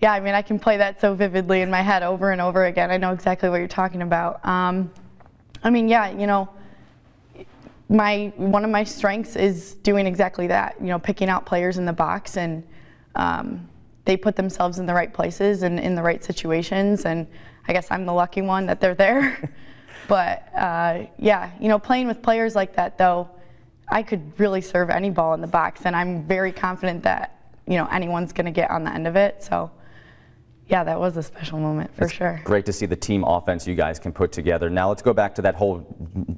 Yeah, 0.00 0.14
I 0.14 0.20
mean, 0.20 0.34
I 0.34 0.42
can 0.42 0.58
play 0.58 0.78
that 0.78 1.00
so 1.00 1.14
vividly 1.14 1.60
in 1.60 1.70
my 1.70 1.82
head 1.82 2.02
over 2.02 2.32
and 2.32 2.40
over 2.40 2.64
again. 2.64 2.90
I 2.90 2.96
know 2.96 3.12
exactly 3.12 3.48
what 3.50 3.58
you're 3.58 3.68
talking 3.68 4.02
about. 4.02 4.44
Um, 4.44 4.90
I 5.62 5.70
mean, 5.70 5.88
yeah, 5.88 6.10
you 6.10 6.26
know, 6.26 6.48
my 7.88 8.32
one 8.36 8.64
of 8.64 8.70
my 8.70 8.84
strengths 8.84 9.36
is 9.36 9.74
doing 9.74 10.06
exactly 10.06 10.46
that. 10.46 10.76
You 10.80 10.88
know, 10.88 10.98
picking 10.98 11.28
out 11.28 11.44
players 11.46 11.78
in 11.78 11.84
the 11.84 11.92
box 11.92 12.36
and 12.36 12.62
um, 13.14 13.68
they 14.04 14.16
put 14.16 14.36
themselves 14.36 14.78
in 14.78 14.86
the 14.86 14.94
right 14.94 15.12
places 15.12 15.62
and 15.62 15.78
in 15.78 15.94
the 15.94 16.02
right 16.02 16.22
situations. 16.24 17.04
And 17.04 17.26
I 17.68 17.72
guess 17.72 17.90
I'm 17.90 18.06
the 18.06 18.12
lucky 18.12 18.42
one 18.42 18.66
that 18.66 18.80
they're 18.80 18.94
there. 18.94 19.52
but 20.08 20.48
uh, 20.54 21.06
yeah, 21.18 21.50
you 21.60 21.68
know, 21.68 21.78
playing 21.78 22.08
with 22.08 22.22
players 22.22 22.54
like 22.54 22.74
that, 22.76 22.98
though, 22.98 23.28
I 23.88 24.02
could 24.02 24.38
really 24.38 24.60
serve 24.60 24.90
any 24.90 25.10
ball 25.10 25.34
in 25.34 25.40
the 25.40 25.46
box. 25.46 25.82
And 25.84 25.94
I'm 25.94 26.24
very 26.24 26.52
confident 26.52 27.02
that, 27.04 27.52
you 27.66 27.76
know, 27.76 27.86
anyone's 27.86 28.32
going 28.32 28.46
to 28.46 28.52
get 28.52 28.70
on 28.70 28.84
the 28.84 28.92
end 28.92 29.06
of 29.06 29.16
it. 29.16 29.42
So 29.42 29.70
yeah, 30.72 30.82
that 30.84 30.98
was 30.98 31.18
a 31.18 31.22
special 31.22 31.58
moment 31.58 31.94
for 31.94 32.04
it's 32.04 32.14
sure. 32.14 32.40
Great 32.44 32.64
to 32.64 32.72
see 32.72 32.86
the 32.86 32.96
team 32.96 33.24
offense 33.24 33.66
you 33.66 33.74
guys 33.74 33.98
can 33.98 34.10
put 34.10 34.32
together. 34.32 34.70
Now 34.70 34.88
let's 34.88 35.02
go 35.02 35.12
back 35.12 35.34
to 35.34 35.42
that 35.42 35.54
whole, 35.54 35.86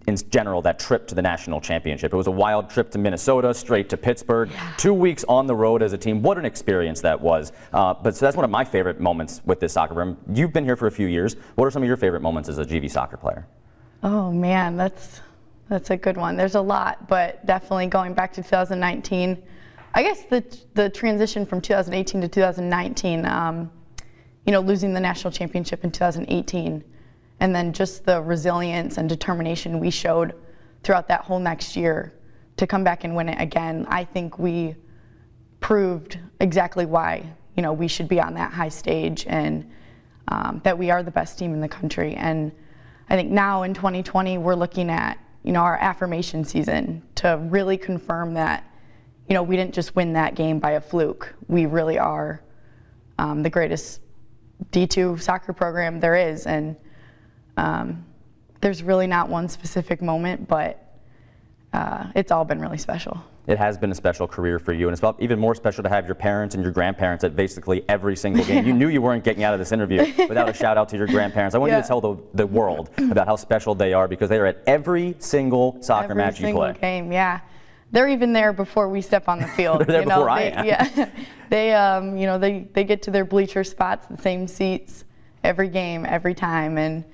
in 0.09 0.16
general, 0.28 0.61
that 0.62 0.80
trip 0.80 1.07
to 1.07 1.14
the 1.14 1.22
national 1.22 1.61
championship. 1.61 2.12
It 2.12 2.16
was 2.16 2.26
a 2.26 2.32
wild 2.32 2.68
trip 2.68 2.91
to 2.91 2.99
Minnesota, 2.99 3.55
straight 3.55 3.89
to 3.91 3.97
Pittsburgh. 3.97 4.51
Yeah. 4.51 4.72
Two 4.76 4.93
weeks 4.93 5.24
on 5.28 5.47
the 5.47 5.55
road 5.55 5.85
as 5.85 5.93
a 5.93 5.99
team. 5.99 6.20
What 6.20 6.37
an 6.37 6.45
experience 6.45 7.01
that 7.03 7.20
was. 7.20 7.53
Uh, 7.72 7.95
but 7.95 8.16
so 8.16 8.26
that's 8.26 8.35
one 8.35 8.45
of 8.45 8.51
my 8.51 8.64
favorite 8.64 8.99
moments 8.99 9.41
with 9.45 9.61
this 9.61 9.72
soccer 9.72 9.95
room. 9.95 10.18
You've 10.32 10.53
been 10.53 10.64
here 10.64 10.74
for 10.74 10.89
a 10.89 10.93
few 10.93 11.07
years. 11.07 11.37
What 11.55 11.66
are 11.66 11.70
some 11.70 11.82
of 11.82 11.87
your 11.87 11.97
favorite 11.97 12.22
moments 12.22 12.49
as 12.49 12.59
a 12.59 12.64
GV 12.64 12.91
soccer 12.91 13.16
player? 13.16 13.47
Oh 14.03 14.32
man, 14.32 14.76
that's 14.76 15.20
that's 15.68 15.91
a 15.91 15.97
good 15.97 16.16
one. 16.16 16.37
There's 16.37 16.57
a 16.57 16.61
lot, 16.61 17.07
but 17.07 17.47
definitely 17.47 17.87
going 17.87 18.14
back 18.14 18.32
to 18.32 18.43
2019. 18.43 19.41
I 19.95 20.03
guess 20.03 20.24
the 20.24 20.45
the 20.74 20.91
transition 20.91 21.47
from 21.47 21.61
2018 21.61 22.20
to 22.20 22.28
2019. 22.28 23.26
Um, 23.26 23.70
you 24.47 24.53
know, 24.53 24.61
losing 24.61 24.92
the 24.92 25.01
national 25.01 25.30
championship 25.30 25.84
in 25.84 25.90
2018, 25.90 26.84
and 27.40 27.55
then 27.55 27.72
just 27.72 28.05
the 28.05 28.20
resilience 28.22 28.99
and 28.99 29.09
determination 29.09 29.80
we 29.80 29.90
showed 29.90 30.34
throughout 30.82 31.09
that 31.09 31.22
whole 31.22 31.38
next 31.38 31.76
year 31.76 32.12
to 32.57 32.66
come 32.66 32.84
back 32.84 33.05
and 33.05 33.16
win 33.16 33.28
it 33.28 33.40
again. 33.40 33.86
I 33.88 34.05
think 34.05 34.38
we 34.38 34.76
proved 35.61 36.18
exactly 36.40 36.84
why 36.84 37.26
you 37.57 37.62
know 37.62 37.72
we 37.72 37.88
should 37.88 38.09
be 38.09 38.20
on 38.20 38.34
that 38.34 38.53
high 38.53 38.68
stage 38.68 39.24
and 39.26 39.70
um, 40.28 40.61
that 40.64 40.76
we 40.76 40.90
are 40.90 41.03
the 41.03 41.11
best 41.11 41.38
team 41.38 41.53
in 41.55 41.61
the 41.61 41.68
country. 41.68 42.14
And 42.14 42.53
I 43.09 43.16
think 43.16 43.30
now 43.30 43.62
in 43.62 43.74
2020 43.74 44.38
we're 44.38 44.55
looking 44.55 44.90
at 44.90 45.18
you 45.42 45.53
know 45.53 45.61
our 45.61 45.76
affirmation 45.76 46.45
season 46.45 47.03
to 47.16 47.38
really 47.45 47.76
confirm 47.76 48.34
that 48.34 48.70
you 49.28 49.34
know 49.34 49.42
we 49.42 49.57
didn't 49.57 49.74
just 49.74 49.97
win 49.97 50.12
that 50.14 50.34
game 50.34 50.59
by 50.59 50.72
a 50.72 50.80
fluke. 50.80 51.34
We 51.49 51.66
really 51.66 51.99
are 51.99 52.42
um, 53.18 53.42
the 53.42 53.51
greatest 53.51 54.01
D2 54.72 55.20
soccer 55.20 55.52
program 55.52 56.00
there 56.00 56.16
is. 56.16 56.46
And 56.46 56.76
um, 57.56 58.04
there's 58.60 58.82
really 58.82 59.06
not 59.06 59.28
one 59.28 59.48
specific 59.48 60.02
moment, 60.02 60.48
but 60.48 60.98
uh, 61.72 62.06
it's 62.14 62.32
all 62.32 62.44
been 62.44 62.60
really 62.60 62.78
special. 62.78 63.22
It 63.46 63.58
has 63.58 63.76
been 63.76 63.90
a 63.90 63.94
special 63.94 64.26
career 64.26 64.58
for 64.58 64.72
you, 64.72 64.88
and 64.88 64.98
it's 64.98 65.18
even 65.20 65.38
more 65.38 65.54
special 65.54 65.82
to 65.82 65.90
have 65.90 66.06
your 66.06 66.14
parents 66.14 66.54
and 66.54 66.64
your 66.64 66.72
grandparents 66.72 67.24
at 67.24 67.36
basically 67.36 67.84
every 67.90 68.16
single 68.16 68.42
game. 68.42 68.66
you 68.66 68.72
knew 68.78 68.88
you 68.88 69.02
weren't 69.02 69.22
getting 69.22 69.44
out 69.44 69.52
of 69.52 69.60
this 69.60 69.70
interview 69.70 69.98
without 70.28 70.48
a 70.48 70.54
shout 70.54 70.78
out 70.78 70.88
to 70.88 70.96
your 70.96 71.06
grandparents. 71.06 71.54
I 71.54 71.58
want 71.58 71.70
yeah. 71.70 71.76
you 71.76 71.82
to 71.82 71.88
tell 71.88 72.00
the, 72.00 72.16
the 72.32 72.46
world 72.46 72.88
about 72.98 73.26
how 73.26 73.36
special 73.36 73.74
they 73.74 73.92
are 73.92 74.08
because 74.08 74.30
they 74.30 74.38
are 74.38 74.46
at 74.46 74.62
every 74.66 75.14
single 75.18 75.76
soccer 75.82 76.12
every 76.12 76.16
match 76.16 76.40
you 76.40 76.54
play. 76.54 76.70
Every 76.70 76.80
single 76.80 76.80
game, 76.80 77.12
yeah 77.12 77.40
they're 77.93 78.09
even 78.09 78.32
there 78.32 78.53
before 78.53 78.89
we 78.89 79.01
step 79.01 79.28
on 79.28 79.39
the 79.39 79.49
field. 79.57 79.80
they're 79.80 79.87
there 79.87 80.01
you 80.03 80.09
know, 80.09 80.24
before 80.24 80.37
they, 80.37 80.53
I 80.53 80.61
am. 80.61 80.66
Yeah, 80.66 81.11
they 81.51 81.74
um, 81.74 82.16
you 82.16 82.26
know 82.26 82.39
they 82.39 82.68
they 82.72 82.85
get 82.85 83.03
to 83.03 83.11
their 83.11 83.24
bleacher 83.24 83.64
spots, 83.64 84.07
the 84.09 84.20
same 84.20 84.47
seats 84.47 85.05
every 85.43 85.68
game, 85.68 86.07
every 86.07 86.35
time, 86.35 86.78
and 86.78 87.05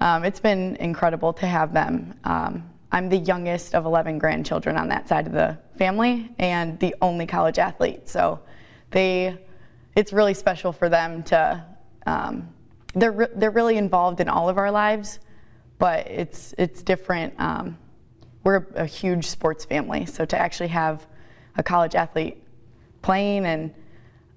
um, 0.00 0.24
it's 0.24 0.40
been 0.40 0.76
incredible 0.76 1.32
to 1.34 1.46
have 1.46 1.72
them. 1.72 2.14
Um, 2.24 2.70
I'm 2.92 3.08
the 3.08 3.18
youngest 3.18 3.74
of 3.74 3.84
11 3.84 4.18
grandchildren 4.18 4.76
on 4.76 4.88
that 4.88 5.08
side 5.08 5.26
of 5.26 5.32
the 5.32 5.58
family 5.76 6.30
and 6.38 6.78
the 6.78 6.94
only 7.02 7.26
college 7.26 7.58
athlete. 7.58 8.08
So 8.08 8.40
they, 8.90 9.38
it's 9.94 10.12
really 10.12 10.34
special 10.34 10.72
for 10.72 10.88
them 10.88 11.22
to, 11.24 11.64
um, 12.06 12.48
they're, 12.94 13.12
re- 13.12 13.28
they're 13.34 13.50
really 13.50 13.76
involved 13.76 14.20
in 14.20 14.28
all 14.28 14.48
of 14.48 14.56
our 14.56 14.70
lives, 14.70 15.18
but 15.78 16.06
it's, 16.06 16.54
it's 16.58 16.82
different. 16.82 17.34
We're 18.46 18.64
a, 18.76 18.82
a 18.82 18.86
huge 18.86 19.26
sports 19.26 19.64
family, 19.64 20.06
so 20.06 20.24
to 20.24 20.38
actually 20.38 20.68
have 20.68 21.04
a 21.56 21.64
college 21.64 21.96
athlete 21.96 22.40
playing 23.02 23.44
and 23.44 23.74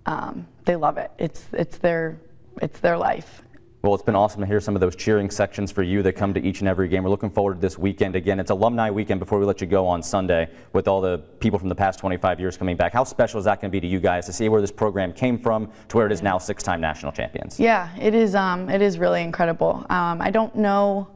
um, 0.07 0.47
they 0.65 0.75
love 0.75 0.97
it. 0.97 1.11
It's, 1.19 1.45
it's, 1.53 1.77
their, 1.77 2.19
it's 2.59 2.79
their 2.79 2.97
life. 2.97 3.43
Well, 3.83 3.93
it's 3.93 4.03
been 4.03 4.15
awesome 4.15 4.41
to 4.41 4.47
hear 4.47 4.59
some 4.61 4.75
of 4.75 4.81
those 4.81 4.95
cheering 4.95 5.29
sections 5.29 5.71
for 5.71 5.83
you 5.83 6.01
that 6.01 6.13
come 6.13 6.33
to 6.33 6.41
each 6.41 6.61
and 6.61 6.67
every 6.67 6.87
game. 6.87 7.03
We're 7.03 7.11
looking 7.11 7.29
forward 7.29 7.53
to 7.53 7.59
this 7.61 7.77
weekend 7.77 8.15
again. 8.15 8.39
It's 8.39 8.49
alumni 8.49 8.89
weekend 8.89 9.19
before 9.19 9.37
we 9.37 9.45
let 9.45 9.61
you 9.61 9.67
go 9.67 9.85
on 9.85 10.01
Sunday 10.01 10.49
with 10.73 10.87
all 10.87 11.01
the 11.01 11.19
people 11.39 11.59
from 11.59 11.69
the 11.69 11.75
past 11.75 11.99
25 11.99 12.39
years 12.39 12.57
coming 12.57 12.75
back. 12.75 12.93
How 12.93 13.03
special 13.03 13.37
is 13.37 13.45
that 13.45 13.61
going 13.61 13.69
to 13.69 13.71
be 13.71 13.79
to 13.79 13.87
you 13.87 13.99
guys 13.99 14.25
to 14.25 14.33
see 14.33 14.49
where 14.49 14.59
this 14.59 14.71
program 14.71 15.13
came 15.13 15.37
from 15.37 15.71
to 15.87 15.97
where 15.97 16.07
it 16.07 16.11
is 16.11 16.23
now 16.23 16.39
six-time 16.39 16.81
national 16.81 17.11
champions? 17.11 17.59
Yeah, 17.59 17.95
it 17.95 18.15
is. 18.15 18.33
Um, 18.33 18.69
it 18.69 18.81
is 18.81 18.97
really 18.97 19.21
incredible. 19.21 19.85
Um, 19.91 20.19
I 20.19 20.31
don't 20.31 20.55
know 20.55 21.09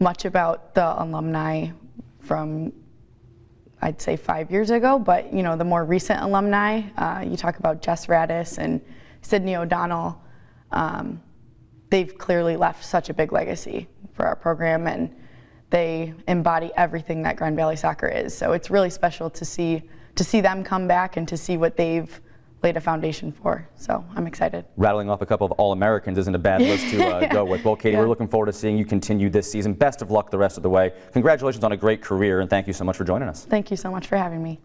much 0.00 0.24
about 0.24 0.74
the 0.74 1.00
alumni 1.00 1.68
from 2.32 2.72
I'd 3.82 4.00
say 4.00 4.16
five 4.16 4.50
years 4.50 4.70
ago, 4.70 4.98
but 4.98 5.34
you 5.34 5.42
know 5.42 5.54
the 5.54 5.66
more 5.66 5.84
recent 5.84 6.22
alumni. 6.22 6.80
Uh, 6.96 7.22
you 7.28 7.36
talk 7.36 7.58
about 7.58 7.82
Jess 7.82 8.06
Radis 8.06 8.56
and 8.56 8.80
Sydney 9.20 9.54
O'Donnell. 9.54 10.18
Um, 10.70 11.20
they've 11.90 12.16
clearly 12.16 12.56
left 12.56 12.82
such 12.86 13.10
a 13.10 13.12
big 13.12 13.32
legacy 13.32 13.86
for 14.14 14.24
our 14.24 14.34
program 14.34 14.86
and 14.86 15.14
they 15.68 16.14
embody 16.26 16.70
everything 16.78 17.20
that 17.24 17.36
Grand 17.36 17.54
Valley 17.54 17.76
soccer 17.76 18.08
is. 18.08 18.34
So 18.34 18.52
it's 18.52 18.70
really 18.70 18.88
special 18.88 19.28
to 19.28 19.44
see 19.44 19.82
to 20.14 20.24
see 20.24 20.40
them 20.40 20.64
come 20.64 20.88
back 20.88 21.18
and 21.18 21.28
to 21.28 21.36
see 21.36 21.58
what 21.58 21.76
they've 21.76 22.18
laid 22.62 22.76
a 22.76 22.80
foundation 22.80 23.32
for. 23.32 23.66
So 23.76 24.04
I'm 24.14 24.26
excited. 24.26 24.64
Rattling 24.76 25.10
off 25.10 25.22
a 25.22 25.26
couple 25.26 25.44
of 25.44 25.52
All 25.52 25.72
Americans 25.72 26.18
isn't 26.18 26.34
a 26.34 26.38
bad 26.38 26.60
list 26.72 26.88
to 26.90 26.96
uh, 26.96 27.20
yeah. 27.20 27.32
go 27.32 27.44
with. 27.44 27.64
Well, 27.64 27.76
Katie, 27.76 27.94
yeah. 27.94 28.00
we're 28.00 28.08
looking 28.08 28.28
forward 28.28 28.46
to 28.46 28.52
seeing 28.52 28.78
you 28.78 28.84
continue 28.84 29.30
this 29.30 29.50
season. 29.50 29.72
Best 29.74 30.02
of 30.02 30.10
luck 30.10 30.30
the 30.30 30.38
rest 30.38 30.56
of 30.56 30.62
the 30.62 30.70
way. 30.70 30.92
Congratulations 31.12 31.64
on 31.64 31.72
a 31.72 31.76
great 31.76 32.02
career, 32.02 32.40
and 32.40 32.48
thank 32.48 32.66
you 32.66 32.72
so 32.72 32.84
much 32.84 32.96
for 32.96 33.04
joining 33.04 33.28
us. 33.28 33.44
Thank 33.44 33.70
you 33.70 33.76
so 33.76 33.90
much 33.90 34.06
for 34.06 34.16
having 34.16 34.42
me. 34.42 34.60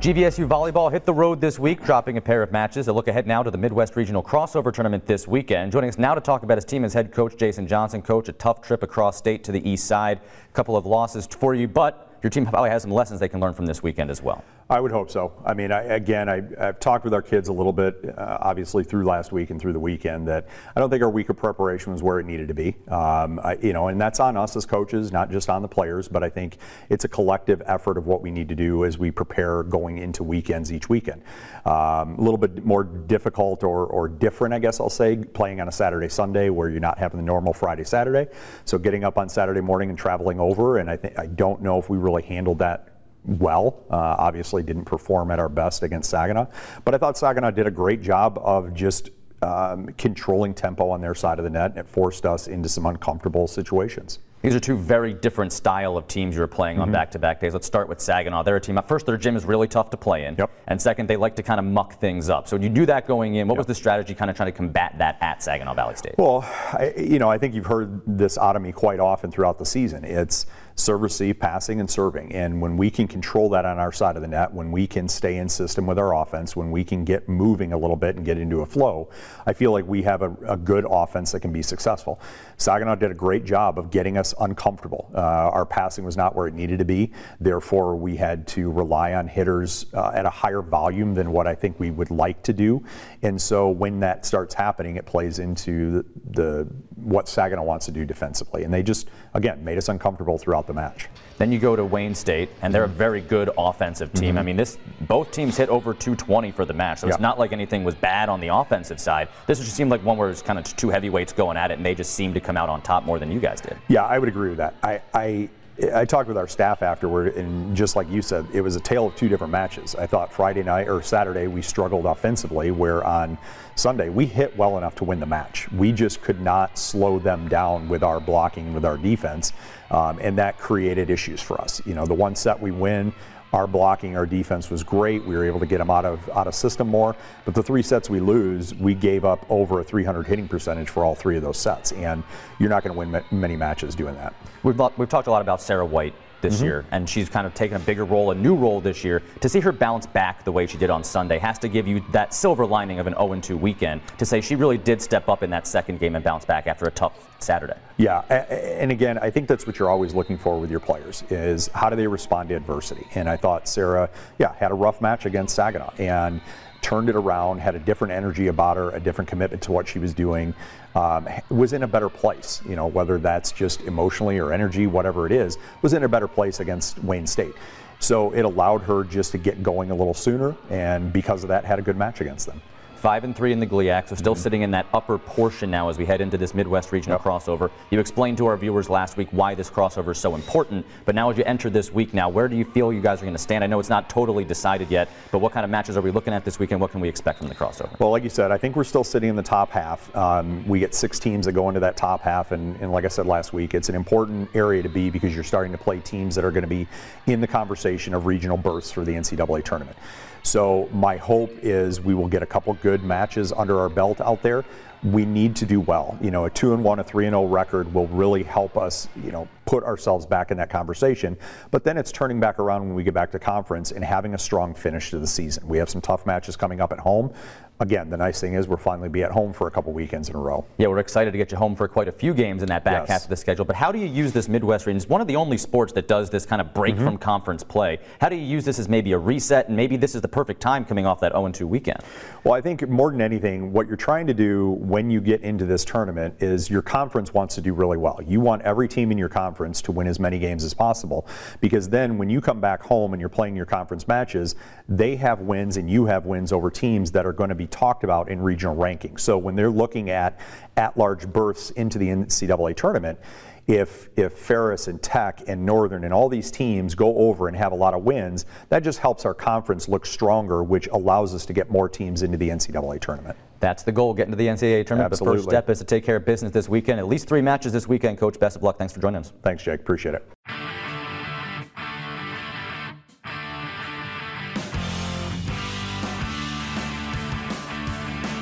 GVSU 0.00 0.46
volleyball 0.46 0.92
hit 0.92 1.06
the 1.06 1.14
road 1.14 1.40
this 1.40 1.58
week, 1.58 1.82
dropping 1.82 2.18
a 2.18 2.20
pair 2.20 2.42
of 2.42 2.52
matches. 2.52 2.88
A 2.88 2.92
look 2.92 3.08
ahead 3.08 3.26
now 3.26 3.42
to 3.42 3.50
the 3.50 3.56
Midwest 3.56 3.96
Regional 3.96 4.22
Crossover 4.22 4.72
Tournament 4.72 5.06
this 5.06 5.26
weekend. 5.26 5.72
Joining 5.72 5.88
us 5.88 5.96
now 5.96 6.14
to 6.14 6.20
talk 6.20 6.42
about 6.42 6.58
his 6.58 6.64
team 6.66 6.84
is 6.84 6.92
head 6.92 7.10
coach 7.10 7.36
Jason 7.38 7.66
Johnson. 7.66 8.02
Coach, 8.02 8.28
a 8.28 8.32
tough 8.32 8.60
trip 8.60 8.82
across 8.82 9.16
state 9.16 9.44
to 9.44 9.52
the 9.52 9.66
east 9.66 9.86
side. 9.86 10.20
A 10.50 10.52
couple 10.52 10.76
of 10.76 10.84
losses 10.84 11.26
for 11.26 11.54
you, 11.54 11.68
but 11.68 12.18
your 12.22 12.30
team 12.30 12.44
probably 12.44 12.70
has 12.70 12.82
some 12.82 12.90
lessons 12.90 13.20
they 13.20 13.28
can 13.28 13.40
learn 13.40 13.54
from 13.54 13.66
this 13.66 13.82
weekend 13.82 14.10
as 14.10 14.20
well. 14.22 14.44
I 14.70 14.80
would 14.80 14.92
hope 14.92 15.10
so. 15.10 15.32
I 15.44 15.52
mean, 15.52 15.70
I, 15.70 15.82
again, 15.82 16.26
I, 16.28 16.42
have 16.58 16.80
talked 16.80 17.04
with 17.04 17.12
our 17.12 17.20
kids 17.20 17.48
a 17.48 17.52
little 17.52 17.72
bit, 17.72 18.02
uh, 18.16 18.38
obviously 18.40 18.82
through 18.82 19.04
last 19.04 19.30
week 19.30 19.50
and 19.50 19.60
through 19.60 19.74
the 19.74 19.80
weekend, 19.80 20.26
that 20.28 20.48
I 20.74 20.80
don't 20.80 20.88
think 20.88 21.02
our 21.02 21.10
week 21.10 21.28
of 21.28 21.36
preparation 21.36 21.92
was 21.92 22.02
where 22.02 22.18
it 22.18 22.24
needed 22.24 22.48
to 22.48 22.54
be. 22.54 22.74
Um, 22.88 23.38
I, 23.44 23.58
you 23.60 23.74
know, 23.74 23.88
and 23.88 24.00
that's 24.00 24.20
on 24.20 24.38
us 24.38 24.56
as 24.56 24.64
coaches, 24.64 25.12
not 25.12 25.30
just 25.30 25.50
on 25.50 25.60
the 25.60 25.68
players, 25.68 26.08
but 26.08 26.22
I 26.22 26.30
think 26.30 26.56
it's 26.88 27.04
a 27.04 27.08
collective 27.08 27.60
effort 27.66 27.98
of 27.98 28.06
what 28.06 28.22
we 28.22 28.30
need 28.30 28.48
to 28.48 28.54
do 28.54 28.86
as 28.86 28.96
we 28.96 29.10
prepare 29.10 29.64
going 29.64 29.98
into 29.98 30.24
weekends 30.24 30.72
each 30.72 30.88
weekend. 30.88 31.22
Um, 31.66 32.14
a 32.14 32.22
little 32.22 32.38
bit 32.38 32.64
more 32.64 32.84
difficult 32.84 33.64
or, 33.64 33.84
or 33.84 34.08
different, 34.08 34.54
I 34.54 34.60
guess 34.60 34.80
I'll 34.80 34.88
say, 34.88 35.16
playing 35.16 35.60
on 35.60 35.68
a 35.68 35.72
Saturday, 35.72 36.08
Sunday 36.08 36.48
where 36.48 36.70
you're 36.70 36.80
not 36.80 36.98
having 36.98 37.18
the 37.18 37.26
normal 37.26 37.52
Friday, 37.52 37.84
Saturday. 37.84 38.30
So 38.64 38.78
getting 38.78 39.04
up 39.04 39.18
on 39.18 39.28
Saturday 39.28 39.60
morning 39.60 39.90
and 39.90 39.98
traveling 39.98 40.40
over, 40.40 40.78
and 40.78 40.88
I 40.88 40.96
think 40.96 41.18
I 41.18 41.26
don't 41.26 41.60
know 41.60 41.78
if 41.78 41.90
we 41.90 41.98
really 41.98 42.22
handled 42.22 42.60
that 42.60 42.93
well. 43.24 43.84
Uh, 43.90 44.16
obviously, 44.18 44.62
didn't 44.62 44.84
perform 44.84 45.30
at 45.30 45.38
our 45.38 45.48
best 45.48 45.82
against 45.82 46.10
Saginaw, 46.10 46.46
but 46.84 46.94
I 46.94 46.98
thought 46.98 47.16
Saginaw 47.16 47.50
did 47.50 47.66
a 47.66 47.70
great 47.70 48.02
job 48.02 48.38
of 48.42 48.74
just 48.74 49.10
um, 49.42 49.88
controlling 49.98 50.54
tempo 50.54 50.88
on 50.90 51.00
their 51.00 51.14
side 51.14 51.38
of 51.38 51.44
the 51.44 51.50
net, 51.50 51.70
and 51.70 51.78
it 51.78 51.88
forced 51.88 52.26
us 52.26 52.48
into 52.48 52.68
some 52.68 52.86
uncomfortable 52.86 53.46
situations. 53.46 54.18
These 54.42 54.54
are 54.54 54.60
two 54.60 54.76
very 54.76 55.14
different 55.14 55.54
style 55.54 55.96
of 55.96 56.06
teams 56.06 56.36
you're 56.36 56.46
playing 56.46 56.78
on 56.78 56.88
mm-hmm. 56.88 56.92
back-to-back 56.92 57.40
days. 57.40 57.54
Let's 57.54 57.66
start 57.66 57.88
with 57.88 57.98
Saginaw. 57.98 58.42
They're 58.42 58.56
a 58.56 58.60
team. 58.60 58.78
First, 58.86 59.06
their 59.06 59.16
gym 59.16 59.36
is 59.36 59.46
really 59.46 59.68
tough 59.68 59.88
to 59.88 59.96
play 59.96 60.26
in, 60.26 60.34
yep. 60.36 60.50
and 60.66 60.80
second, 60.80 61.08
they 61.08 61.16
like 61.16 61.34
to 61.36 61.42
kind 61.42 61.58
of 61.58 61.64
muck 61.64 61.98
things 61.98 62.28
up. 62.28 62.46
So 62.46 62.56
when 62.56 62.62
you 62.62 62.68
do 62.68 62.84
that 62.84 63.06
going 63.06 63.36
in, 63.36 63.48
what 63.48 63.54
yep. 63.54 63.60
was 63.60 63.66
the 63.66 63.74
strategy, 63.74 64.14
kind 64.14 64.30
of 64.30 64.36
trying 64.36 64.52
to 64.52 64.56
combat 64.56 64.96
that 64.98 65.16
at 65.22 65.42
Saginaw 65.42 65.72
Valley 65.72 65.96
State? 65.96 66.16
Well, 66.18 66.42
I, 66.72 66.92
you 66.98 67.18
know, 67.18 67.30
I 67.30 67.38
think 67.38 67.54
you've 67.54 67.64
heard 67.64 68.02
this 68.06 68.36
out 68.36 68.54
of 68.54 68.60
me 68.60 68.70
quite 68.70 69.00
often 69.00 69.30
throughout 69.30 69.58
the 69.58 69.64
season. 69.64 70.04
It's 70.04 70.44
serve, 70.76 71.02
receive, 71.02 71.38
passing, 71.38 71.80
and 71.80 71.88
serving. 71.88 72.32
And 72.32 72.60
when 72.60 72.76
we 72.76 72.90
can 72.90 73.06
control 73.06 73.48
that 73.50 73.64
on 73.64 73.78
our 73.78 73.92
side 73.92 74.16
of 74.16 74.22
the 74.22 74.28
net, 74.28 74.52
when 74.52 74.72
we 74.72 74.86
can 74.86 75.08
stay 75.08 75.36
in 75.36 75.48
system 75.48 75.86
with 75.86 75.98
our 75.98 76.14
offense, 76.14 76.56
when 76.56 76.70
we 76.70 76.84
can 76.84 77.04
get 77.04 77.28
moving 77.28 77.72
a 77.72 77.78
little 77.78 77.96
bit 77.96 78.16
and 78.16 78.24
get 78.24 78.38
into 78.38 78.60
a 78.60 78.66
flow, 78.66 79.08
I 79.46 79.52
feel 79.52 79.70
like 79.72 79.86
we 79.86 80.02
have 80.02 80.22
a, 80.22 80.34
a 80.46 80.56
good 80.56 80.84
offense 80.88 81.32
that 81.32 81.40
can 81.40 81.52
be 81.52 81.62
successful. 81.62 82.20
Saginaw 82.56 82.96
did 82.96 83.10
a 83.10 83.14
great 83.14 83.44
job 83.44 83.78
of 83.78 83.90
getting 83.90 84.18
us 84.18 84.34
uncomfortable. 84.40 85.10
Uh, 85.14 85.20
our 85.20 85.66
passing 85.66 86.04
was 86.04 86.16
not 86.16 86.34
where 86.34 86.48
it 86.48 86.54
needed 86.54 86.78
to 86.80 86.84
be. 86.84 87.12
Therefore, 87.40 87.94
we 87.94 88.16
had 88.16 88.46
to 88.48 88.70
rely 88.70 89.14
on 89.14 89.28
hitters 89.28 89.86
uh, 89.94 90.10
at 90.14 90.26
a 90.26 90.30
higher 90.30 90.62
volume 90.62 91.14
than 91.14 91.30
what 91.30 91.46
I 91.46 91.54
think 91.54 91.78
we 91.78 91.90
would 91.90 92.10
like 92.10 92.42
to 92.44 92.52
do. 92.52 92.84
And 93.22 93.40
so 93.40 93.70
when 93.70 94.00
that 94.00 94.26
starts 94.26 94.54
happening, 94.54 94.96
it 94.96 95.06
plays 95.06 95.38
into 95.38 95.90
the, 95.92 96.04
the 96.30 96.68
what 96.96 97.28
Saginaw 97.28 97.62
wants 97.62 97.86
to 97.86 97.92
do 97.92 98.04
defensively. 98.04 98.64
And 98.64 98.72
they 98.72 98.82
just, 98.82 99.08
again, 99.34 99.64
made 99.64 99.78
us 99.78 99.88
uncomfortable 99.88 100.38
throughout 100.38 100.66
the 100.66 100.72
match. 100.72 101.08
Then 101.38 101.50
you 101.50 101.58
go 101.58 101.74
to 101.74 101.84
Wayne 101.84 102.14
State, 102.14 102.48
and 102.62 102.72
they're 102.72 102.84
a 102.84 102.88
very 102.88 103.20
good 103.20 103.50
offensive 103.58 104.12
team. 104.12 104.30
Mm-hmm. 104.30 104.38
I 104.38 104.42
mean, 104.42 104.56
this 104.56 104.78
both 105.02 105.32
teams 105.32 105.56
hit 105.56 105.68
over 105.68 105.92
220 105.92 106.52
for 106.52 106.64
the 106.64 106.72
match, 106.72 107.00
so 107.00 107.08
it's 107.08 107.18
not 107.18 107.38
like 107.38 107.52
anything 107.52 107.82
was 107.82 107.94
bad 107.94 108.28
on 108.28 108.40
the 108.40 108.48
offensive 108.48 109.00
side. 109.00 109.28
This 109.46 109.58
just 109.58 109.74
seemed 109.74 109.90
like 109.90 110.04
one 110.04 110.16
where 110.16 110.30
it's 110.30 110.42
kind 110.42 110.58
of 110.58 110.64
two 110.76 110.90
heavyweights 110.90 111.32
going 111.32 111.56
at 111.56 111.70
it, 111.70 111.74
and 111.78 111.84
they 111.84 111.94
just 111.94 112.14
seemed 112.14 112.34
to 112.34 112.40
come 112.40 112.56
out 112.56 112.68
on 112.68 112.82
top 112.82 113.04
more 113.04 113.18
than 113.18 113.32
you 113.32 113.40
guys 113.40 113.60
did. 113.60 113.76
Yeah, 113.88 114.04
I 114.04 114.18
would 114.18 114.28
agree 114.28 114.48
with 114.48 114.58
that. 114.58 114.74
I, 114.82 115.02
I 115.12 115.48
I 115.92 116.04
talked 116.04 116.28
with 116.28 116.36
our 116.36 116.46
staff 116.46 116.82
afterward, 116.82 117.34
and 117.34 117.76
just 117.76 117.96
like 117.96 118.08
you 118.08 118.22
said, 118.22 118.46
it 118.52 118.60
was 118.60 118.76
a 118.76 118.80
tale 118.80 119.08
of 119.08 119.16
two 119.16 119.28
different 119.28 119.50
matches. 119.50 119.96
I 119.96 120.06
thought 120.06 120.32
Friday 120.32 120.62
night 120.62 120.88
or 120.88 121.02
Saturday 121.02 121.48
we 121.48 121.62
struggled 121.62 122.06
offensively, 122.06 122.70
where 122.70 123.02
on 123.02 123.36
Sunday 123.74 124.08
we 124.08 124.24
hit 124.24 124.56
well 124.56 124.78
enough 124.78 124.94
to 124.96 125.04
win 125.04 125.18
the 125.18 125.26
match. 125.26 125.70
We 125.72 125.90
just 125.90 126.22
could 126.22 126.40
not 126.40 126.78
slow 126.78 127.18
them 127.18 127.48
down 127.48 127.88
with 127.88 128.04
our 128.04 128.20
blocking, 128.20 128.72
with 128.72 128.84
our 128.84 128.96
defense, 128.96 129.52
um, 129.90 130.20
and 130.22 130.38
that 130.38 130.58
created 130.58 131.10
issues 131.10 131.40
for 131.40 131.60
us. 131.60 131.82
You 131.84 131.94
know, 131.94 132.06
the 132.06 132.14
one 132.14 132.36
set 132.36 132.60
we 132.60 132.70
win, 132.70 133.12
our 133.54 133.68
blocking, 133.68 134.16
our 134.16 134.26
defense 134.26 134.68
was 134.68 134.82
great. 134.82 135.24
We 135.24 135.36
were 135.36 135.44
able 135.44 135.60
to 135.60 135.66
get 135.66 135.78
them 135.78 135.88
out 135.88 136.04
of 136.04 136.28
out 136.30 136.48
of 136.48 136.56
system 136.56 136.88
more. 136.88 137.14
But 137.44 137.54
the 137.54 137.62
three 137.62 137.82
sets 137.82 138.10
we 138.10 138.18
lose, 138.18 138.74
we 138.74 138.94
gave 138.94 139.24
up 139.24 139.46
over 139.48 139.78
a 139.78 139.84
300 139.84 140.26
hitting 140.26 140.48
percentage 140.48 140.88
for 140.88 141.04
all 141.04 141.14
three 141.14 141.36
of 141.36 141.42
those 141.42 141.56
sets, 141.56 141.92
and 141.92 142.24
you're 142.58 142.68
not 142.68 142.82
going 142.82 142.92
to 142.92 142.98
win 142.98 143.24
many 143.30 143.56
matches 143.56 143.94
doing 143.94 144.16
that. 144.16 144.34
We've 144.64 144.80
we've 144.96 145.08
talked 145.08 145.28
a 145.28 145.30
lot 145.30 145.40
about 145.40 145.62
Sarah 145.62 145.86
White 145.86 146.14
this 146.44 146.56
mm-hmm. 146.56 146.64
year, 146.66 146.84
and 146.92 147.08
she's 147.08 147.28
kind 147.28 147.46
of 147.46 147.54
taken 147.54 147.76
a 147.76 147.80
bigger 147.80 148.04
role, 148.04 148.30
a 148.30 148.34
new 148.34 148.54
role 148.54 148.80
this 148.80 149.02
year. 149.02 149.22
To 149.40 149.48
see 149.48 149.60
her 149.60 149.72
bounce 149.72 150.06
back 150.06 150.44
the 150.44 150.52
way 150.52 150.66
she 150.66 150.78
did 150.78 150.90
on 150.90 151.02
Sunday 151.02 151.38
has 151.38 151.58
to 151.60 151.68
give 151.68 151.88
you 151.88 152.04
that 152.12 152.34
silver 152.34 152.66
lining 152.66 152.98
of 152.98 153.06
an 153.06 153.14
0-2 153.14 153.58
weekend 153.58 154.02
to 154.18 154.26
say 154.26 154.40
she 154.40 154.54
really 154.54 154.78
did 154.78 155.00
step 155.00 155.28
up 155.28 155.42
in 155.42 155.50
that 155.50 155.66
second 155.66 155.98
game 155.98 156.14
and 156.14 156.22
bounce 156.24 156.44
back 156.44 156.66
after 156.66 156.84
a 156.84 156.90
tough 156.90 157.14
Saturday. 157.40 157.76
Yeah, 157.96 158.20
and 158.20 158.92
again, 158.92 159.18
I 159.18 159.30
think 159.30 159.48
that's 159.48 159.66
what 159.66 159.78
you're 159.78 159.90
always 159.90 160.14
looking 160.14 160.36
for 160.36 160.60
with 160.60 160.70
your 160.70 160.80
players 160.80 161.24
is 161.30 161.68
how 161.68 161.88
do 161.88 161.96
they 161.96 162.06
respond 162.06 162.50
to 162.50 162.54
adversity. 162.54 163.06
And 163.14 163.28
I 163.28 163.36
thought 163.36 163.66
Sarah, 163.66 164.10
yeah, 164.38 164.54
had 164.54 164.70
a 164.70 164.74
rough 164.74 165.00
match 165.00 165.26
against 165.26 165.54
Saginaw 165.54 165.94
and 165.98 166.40
turned 166.82 167.08
it 167.08 167.16
around, 167.16 167.60
had 167.60 167.74
a 167.74 167.78
different 167.78 168.12
energy 168.12 168.48
about 168.48 168.76
her, 168.76 168.90
a 168.90 169.00
different 169.00 169.28
commitment 169.28 169.62
to 169.62 169.72
what 169.72 169.88
she 169.88 169.98
was 169.98 170.12
doing, 170.12 170.54
um, 170.94 171.28
was 171.50 171.72
in 171.72 171.82
a 171.82 171.88
better 171.88 172.08
place. 172.08 172.62
You 172.68 172.76
know, 172.76 172.86
whether 172.86 173.18
that's 173.18 173.52
just 173.52 173.80
emotionally 173.82 174.38
or 174.38 174.52
energy, 174.52 174.86
whatever 174.86 175.26
it 175.26 175.32
is, 175.32 175.58
was 175.82 175.92
in 175.92 176.04
a 176.04 176.08
better 176.08 176.28
place 176.28 176.60
against 176.60 177.02
Wayne 177.04 177.26
State. 177.26 177.54
So 178.00 178.32
it 178.32 178.42
allowed 178.42 178.82
her 178.82 179.04
just 179.04 179.32
to 179.32 179.38
get 179.38 179.62
going 179.62 179.90
a 179.90 179.94
little 179.94 180.14
sooner, 180.14 180.54
and 180.68 181.12
because 181.12 181.42
of 181.42 181.48
that, 181.48 181.64
had 181.64 181.78
a 181.78 181.82
good 181.82 181.96
match 181.96 182.20
against 182.20 182.46
them 182.46 182.60
five 183.04 183.22
and 183.22 183.36
three 183.36 183.52
in 183.52 183.60
the 183.60 183.66
GLIAC, 183.66 184.08
so 184.08 184.14
still 184.14 184.32
mm-hmm. 184.32 184.42
sitting 184.42 184.62
in 184.62 184.70
that 184.70 184.86
upper 184.94 185.18
portion 185.18 185.70
now 185.70 185.90
as 185.90 185.98
we 185.98 186.06
head 186.06 186.22
into 186.22 186.38
this 186.38 186.54
Midwest 186.54 186.90
regional 186.90 187.18
yep. 187.18 187.20
crossover. 187.22 187.70
You 187.90 188.00
explained 188.00 188.38
to 188.38 188.46
our 188.46 188.56
viewers 188.56 188.88
last 188.88 189.18
week 189.18 189.28
why 189.30 189.54
this 189.54 189.68
crossover 189.68 190.12
is 190.12 190.18
so 190.18 190.34
important, 190.34 190.86
but 191.04 191.14
now 191.14 191.28
as 191.28 191.36
you 191.36 191.44
enter 191.44 191.68
this 191.68 191.92
week 191.92 192.14
now, 192.14 192.30
where 192.30 192.48
do 192.48 192.56
you 192.56 192.64
feel 192.64 192.94
you 192.94 193.02
guys 193.02 193.20
are 193.20 193.26
going 193.26 193.34
to 193.34 193.38
stand? 193.38 193.62
I 193.62 193.66
know 193.66 193.78
it's 193.78 193.90
not 193.90 194.08
totally 194.08 194.42
decided 194.42 194.90
yet, 194.90 195.10
but 195.32 195.40
what 195.40 195.52
kind 195.52 195.64
of 195.64 195.70
matches 195.70 195.98
are 195.98 196.00
we 196.00 196.10
looking 196.12 196.32
at 196.32 196.46
this 196.46 196.58
weekend? 196.58 196.80
What 196.80 196.92
can 196.92 197.00
we 197.00 197.10
expect 197.10 197.40
from 197.40 197.48
the 197.48 197.54
crossover? 197.54 198.00
Well, 198.00 198.10
like 198.10 198.24
you 198.24 198.30
said, 198.30 198.50
I 198.50 198.56
think 198.56 198.74
we're 198.74 198.84
still 198.84 199.04
sitting 199.04 199.28
in 199.28 199.36
the 199.36 199.42
top 199.42 199.70
half. 199.70 200.16
Um, 200.16 200.66
we 200.66 200.80
get 200.80 200.94
six 200.94 201.18
teams 201.18 201.44
that 201.44 201.52
go 201.52 201.68
into 201.68 201.80
that 201.80 201.98
top 201.98 202.22
half, 202.22 202.52
and, 202.52 202.74
and 202.80 202.90
like 202.90 203.04
I 203.04 203.08
said 203.08 203.26
last 203.26 203.52
week, 203.52 203.74
it's 203.74 203.90
an 203.90 203.96
important 203.96 204.48
area 204.54 204.82
to 204.82 204.88
be 204.88 205.10
because 205.10 205.34
you're 205.34 205.44
starting 205.44 205.72
to 205.72 205.78
play 205.78 206.00
teams 206.00 206.34
that 206.36 206.44
are 206.46 206.50
going 206.50 206.62
to 206.62 206.68
be 206.68 206.88
in 207.26 207.42
the 207.42 207.46
conversation 207.46 208.14
of 208.14 208.24
regional 208.24 208.56
berths 208.56 208.90
for 208.90 209.04
the 209.04 209.12
NCAA 209.12 209.62
tournament. 209.62 209.98
So 210.44 210.88
my 210.92 211.16
hope 211.16 211.50
is 211.62 212.00
we 212.00 212.14
will 212.14 212.28
get 212.28 212.42
a 212.42 212.46
couple 212.46 212.72
good 212.74 213.02
matches 213.02 213.50
under 213.50 213.80
our 213.80 213.88
belt 213.88 214.20
out 214.20 214.42
there. 214.42 214.64
we 215.04 215.26
need 215.26 215.54
to 215.56 215.66
do 215.66 215.80
well. 215.80 216.18
You 216.20 216.30
know, 216.30 216.46
a 216.46 216.50
two 216.50 216.72
and 216.72 216.82
one, 216.82 216.98
a 216.98 217.04
three 217.04 217.26
and 217.26 217.34
zero 217.34 217.46
record 217.46 217.92
will 217.92 218.06
really 218.08 218.42
help 218.42 218.76
us. 218.78 219.08
You 219.22 219.32
know, 219.32 219.48
put 219.74 219.82
ourselves 219.82 220.24
back 220.24 220.52
in 220.52 220.56
that 220.56 220.70
conversation. 220.70 221.36
But 221.72 221.82
then 221.82 221.98
it's 221.98 222.12
turning 222.12 222.38
back 222.38 222.60
around 222.60 222.82
when 222.82 222.94
we 222.94 223.02
get 223.02 223.12
back 223.12 223.32
to 223.32 223.40
conference 223.40 223.90
and 223.90 224.04
having 224.04 224.34
a 224.34 224.38
strong 224.38 224.72
finish 224.72 225.10
to 225.10 225.18
the 225.18 225.26
season. 225.26 225.66
We 225.66 225.78
have 225.78 225.90
some 225.90 226.00
tough 226.00 226.26
matches 226.26 226.54
coming 226.54 226.80
up 226.80 226.92
at 226.92 227.00
home 227.00 227.34
again, 227.80 228.08
the 228.08 228.16
nice 228.16 228.40
thing 228.40 228.54
is 228.54 228.68
we'll 228.68 228.76
finally 228.76 229.08
be 229.08 229.22
at 229.22 229.30
home 229.30 229.52
for 229.52 229.66
a 229.66 229.70
couple 229.70 229.92
weekends 229.92 230.28
in 230.28 230.36
a 230.36 230.38
row. 230.38 230.64
Yeah, 230.78 230.88
we're 230.88 230.98
excited 230.98 231.32
to 231.32 231.38
get 231.38 231.50
you 231.50 231.58
home 231.58 231.74
for 231.74 231.88
quite 231.88 232.08
a 232.08 232.12
few 232.12 232.32
games 232.32 232.62
in 232.62 232.68
that 232.68 232.84
back 232.84 233.02
yes. 233.02 233.08
half 233.08 233.22
of 233.24 233.30
the 233.30 233.36
schedule. 233.36 233.64
But 233.64 233.76
how 233.76 233.90
do 233.90 233.98
you 233.98 234.06
use 234.06 234.32
this 234.32 234.48
Midwest 234.48 234.86
region? 234.86 234.96
It's 234.96 235.08
one 235.08 235.20
of 235.20 235.26
the 235.26 235.36
only 235.36 235.58
sports 235.58 235.92
that 235.94 236.06
does 236.06 236.30
this 236.30 236.46
kind 236.46 236.60
of 236.60 236.72
break 236.72 236.94
mm-hmm. 236.94 237.04
from 237.04 237.18
conference 237.18 237.64
play. 237.64 237.98
How 238.20 238.28
do 238.28 238.36
you 238.36 238.42
use 238.42 238.64
this 238.64 238.78
as 238.78 238.88
maybe 238.88 239.12
a 239.12 239.18
reset, 239.18 239.68
and 239.68 239.76
maybe 239.76 239.96
this 239.96 240.14
is 240.14 240.22
the 240.22 240.28
perfect 240.28 240.60
time 240.60 240.84
coming 240.84 241.06
off 241.06 241.20
that 241.20 241.32
0-2 241.32 241.62
weekend? 241.62 241.98
Well, 242.44 242.54
I 242.54 242.60
think 242.60 242.88
more 242.88 243.10
than 243.10 243.20
anything, 243.20 243.72
what 243.72 243.86
you're 243.86 243.96
trying 243.96 244.26
to 244.28 244.34
do 244.34 244.72
when 244.80 245.10
you 245.10 245.20
get 245.20 245.40
into 245.42 245.66
this 245.66 245.84
tournament 245.84 246.34
is 246.40 246.70
your 246.70 246.82
conference 246.82 247.34
wants 247.34 247.54
to 247.56 247.60
do 247.60 247.72
really 247.72 247.96
well. 247.96 248.20
You 248.24 248.40
want 248.40 248.62
every 248.62 248.88
team 248.88 249.10
in 249.10 249.18
your 249.18 249.28
conference 249.28 249.63
to 249.72 249.92
win 249.92 250.06
as 250.06 250.20
many 250.20 250.38
games 250.38 250.64
as 250.64 250.74
possible, 250.74 251.26
because 251.60 251.88
then 251.88 252.18
when 252.18 252.28
you 252.28 252.40
come 252.40 252.60
back 252.60 252.82
home 252.82 253.12
and 253.12 253.20
you're 253.20 253.28
playing 253.28 253.56
your 253.56 253.66
conference 253.66 254.06
matches, 254.06 254.54
they 254.88 255.16
have 255.16 255.40
wins 255.40 255.76
and 255.76 255.90
you 255.90 256.04
have 256.06 256.26
wins 256.26 256.52
over 256.52 256.70
teams 256.70 257.10
that 257.12 257.26
are 257.26 257.32
going 257.32 257.48
to 257.48 257.54
be 257.54 257.66
talked 257.66 258.04
about 258.04 258.28
in 258.28 258.40
regional 258.40 258.76
rankings. 258.76 259.20
So 259.20 259.38
when 259.38 259.56
they're 259.56 259.70
looking 259.70 260.10
at 260.10 260.38
at-large 260.76 261.26
berths 261.28 261.70
into 261.70 261.98
the 261.98 262.08
NCAA 262.08 262.76
tournament, 262.76 263.18
if 263.66 264.10
if 264.16 264.34
Ferris 264.34 264.88
and 264.88 265.02
Tech 265.02 265.42
and 265.48 265.64
Northern 265.64 266.04
and 266.04 266.12
all 266.12 266.28
these 266.28 266.50
teams 266.50 266.94
go 266.94 267.16
over 267.16 267.48
and 267.48 267.56
have 267.56 267.72
a 267.72 267.74
lot 267.74 267.94
of 267.94 268.02
wins, 268.02 268.44
that 268.68 268.82
just 268.82 268.98
helps 268.98 269.24
our 269.24 269.32
conference 269.32 269.88
look 269.88 270.04
stronger, 270.04 270.62
which 270.62 270.86
allows 270.88 271.34
us 271.34 271.46
to 271.46 271.54
get 271.54 271.70
more 271.70 271.88
teams 271.88 272.22
into 272.22 272.36
the 272.36 272.50
NCAA 272.50 273.00
tournament. 273.00 273.38
That's 273.64 273.82
the 273.82 273.92
goal, 273.92 274.12
getting 274.12 274.30
to 274.30 274.36
the 274.36 274.46
NCAA 274.46 274.84
tournament. 274.84 275.14
Absolutely. 275.14 275.38
The 275.38 275.42
first 275.42 275.48
step 275.48 275.70
is 275.70 275.78
to 275.78 275.86
take 275.86 276.04
care 276.04 276.16
of 276.16 276.26
business 276.26 276.52
this 276.52 276.68
weekend. 276.68 276.98
At 276.98 277.08
least 277.08 277.26
three 277.26 277.40
matches 277.40 277.72
this 277.72 277.88
weekend, 277.88 278.18
Coach. 278.18 278.38
Best 278.38 278.56
of 278.56 278.62
luck. 278.62 278.76
Thanks 278.76 278.92
for 278.92 279.00
joining 279.00 279.22
us. 279.22 279.32
Thanks, 279.42 279.62
Jake. 279.62 279.80
Appreciate 279.80 280.14
it. 280.14 280.28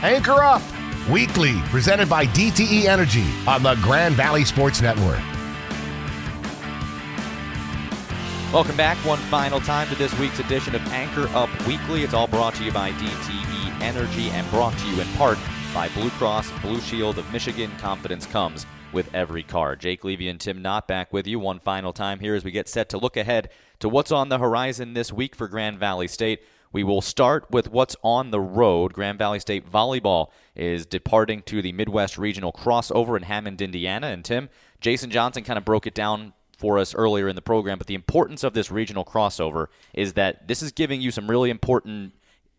Anchor 0.03 0.43
Up, 0.43 0.61
weekly, 1.09 1.55
presented 1.67 2.09
by 2.09 2.27
DTE 2.27 2.87
Energy 2.87 3.25
on 3.47 3.63
the 3.63 3.77
Grand 3.77 4.17
Valley 4.17 4.45
Sports 4.45 4.83
Network. 4.83 5.23
Welcome 8.53 8.77
back 8.77 8.99
one 9.07 9.21
final 9.31 9.61
time 9.61 9.89
to 9.91 9.95
this 9.95 10.19
week's 10.19 10.41
edition 10.41 10.75
of 10.75 10.85
Anchor 10.89 11.29
Up 11.37 11.49
Weekly. 11.65 12.03
It's 12.03 12.13
all 12.13 12.27
brought 12.27 12.57
to 12.57 12.65
you 12.65 12.73
by 12.73 12.91
DTE 12.91 13.52
Energy 13.83 14.31
and 14.31 14.49
brought 14.51 14.79
to 14.79 14.87
you 14.87 15.01
in 15.01 15.09
part 15.15 15.39
by 15.75 15.89
Blue 15.89 16.11
Cross 16.11 16.51
Blue 16.61 16.81
Shield 16.81 17.19
of 17.19 17.31
Michigan. 17.33 17.71
Confidence 17.79 18.27
comes 18.27 18.65
with 18.93 19.13
every 19.13 19.43
car. 19.43 19.75
Jake 19.75 20.05
Levy 20.05 20.29
and 20.29 20.41
Tim 20.41 20.63
Knott 20.63 20.87
back 20.87 21.13
with 21.13 21.27
you 21.27 21.41
one 21.41 21.59
final 21.59 21.93
time 21.93 22.21
here 22.21 22.37
as 22.37 22.45
we 22.45 22.53
get 22.53 22.69
set 22.69 22.89
to 22.91 22.99
look 22.99 23.17
ahead 23.17 23.51
to 23.81 23.89
what's 23.89 24.13
on 24.13 24.29
the 24.29 24.39
horizon 24.39 24.95
this 24.95 25.13
week 25.13 25.35
for 25.35 25.49
Grand 25.49 25.81
Valley 25.81 26.07
State. 26.07 26.43
We 26.73 26.85
will 26.85 27.03
start 27.03 27.51
with 27.51 27.71
what's 27.71 27.97
on 28.03 28.31
the 28.31 28.41
road. 28.41 28.93
Grand 28.93 29.19
Valley 29.19 29.41
State 29.41 29.69
Volleyball 29.69 30.29
is 30.55 30.87
departing 30.87 31.43
to 31.43 31.61
the 31.61 31.73
Midwest 31.73 32.17
Regional 32.17 32.53
crossover 32.53 33.17
in 33.17 33.25
Hammond, 33.25 33.61
Indiana. 33.61 34.07
And 34.07 34.25
Tim, 34.25 34.49
Jason 34.81 35.11
Johnson 35.11 35.43
kind 35.43 35.59
of 35.59 35.65
broke 35.65 35.89
it 35.89 35.95
down 35.95 36.35
for 36.57 36.79
us 36.79 36.95
earlier 36.95 37.29
in 37.29 37.35
the 37.35 37.43
program, 37.43 37.77
but 37.77 37.89
the 37.89 37.97
importance 37.97 38.45
of 38.45 38.55
this 38.55 38.71
regional 38.71 39.05
crossover 39.05 39.67
is 39.93 40.13
that 40.13 40.47
this 40.47 40.63
is 40.63 40.71
giving 40.71 41.01
you 41.01 41.11
some 41.11 41.29
really 41.29 41.51
important 41.51 42.13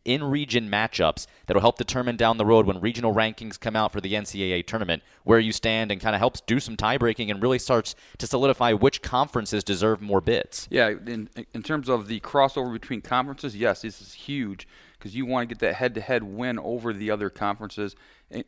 in 0.06 0.24
region 0.24 0.70
matchups 0.70 1.28
that'll 1.46 1.62
help 1.62 1.78
determine 1.78 2.16
down 2.16 2.38
the 2.38 2.46
road 2.46 2.66
when 2.66 2.80
regional 2.80 3.14
rankings 3.14 3.60
come 3.60 3.76
out 3.76 3.92
for 3.92 4.02
the 4.02 4.14
NCAA 4.14 4.66
tournament 4.66 5.04
where 5.24 5.40
you 5.40 5.52
stand 5.52 5.92
and 5.92 6.02
kind 6.02 6.16
of 6.16 6.20
helps 6.20 6.42
do 6.42 6.60
some 6.60 6.76
tie 6.76 6.98
breaking 6.98 7.32
and 7.32 7.42
really 7.42 7.60
starts 7.60 7.96
to 8.18 8.28
solidify 8.28 8.74
which 8.74 9.02
conferences 9.02 9.64
deserve 9.64 10.02
more 10.02 10.22
bids. 10.22 10.68
Yeah, 10.70 10.90
in, 10.90 11.30
in 11.54 11.64
terms 11.64 11.90
of 11.90 12.08
the 12.08 12.20
crossover 12.20 12.74
between 12.74 13.02
conferences, 13.02 13.56
yes, 13.56 13.82
this 13.82 14.02
is 14.02 14.14
huge 14.14 14.68
because 14.98 15.16
you 15.16 15.26
want 15.26 15.48
to 15.48 15.54
get 15.54 15.60
that 15.60 15.76
head 15.76 15.96
to 15.96 16.02
head 16.02 16.24
win 16.24 16.58
over 16.60 16.94
the 16.94 17.12
other 17.12 17.30
conferences, 17.30 17.96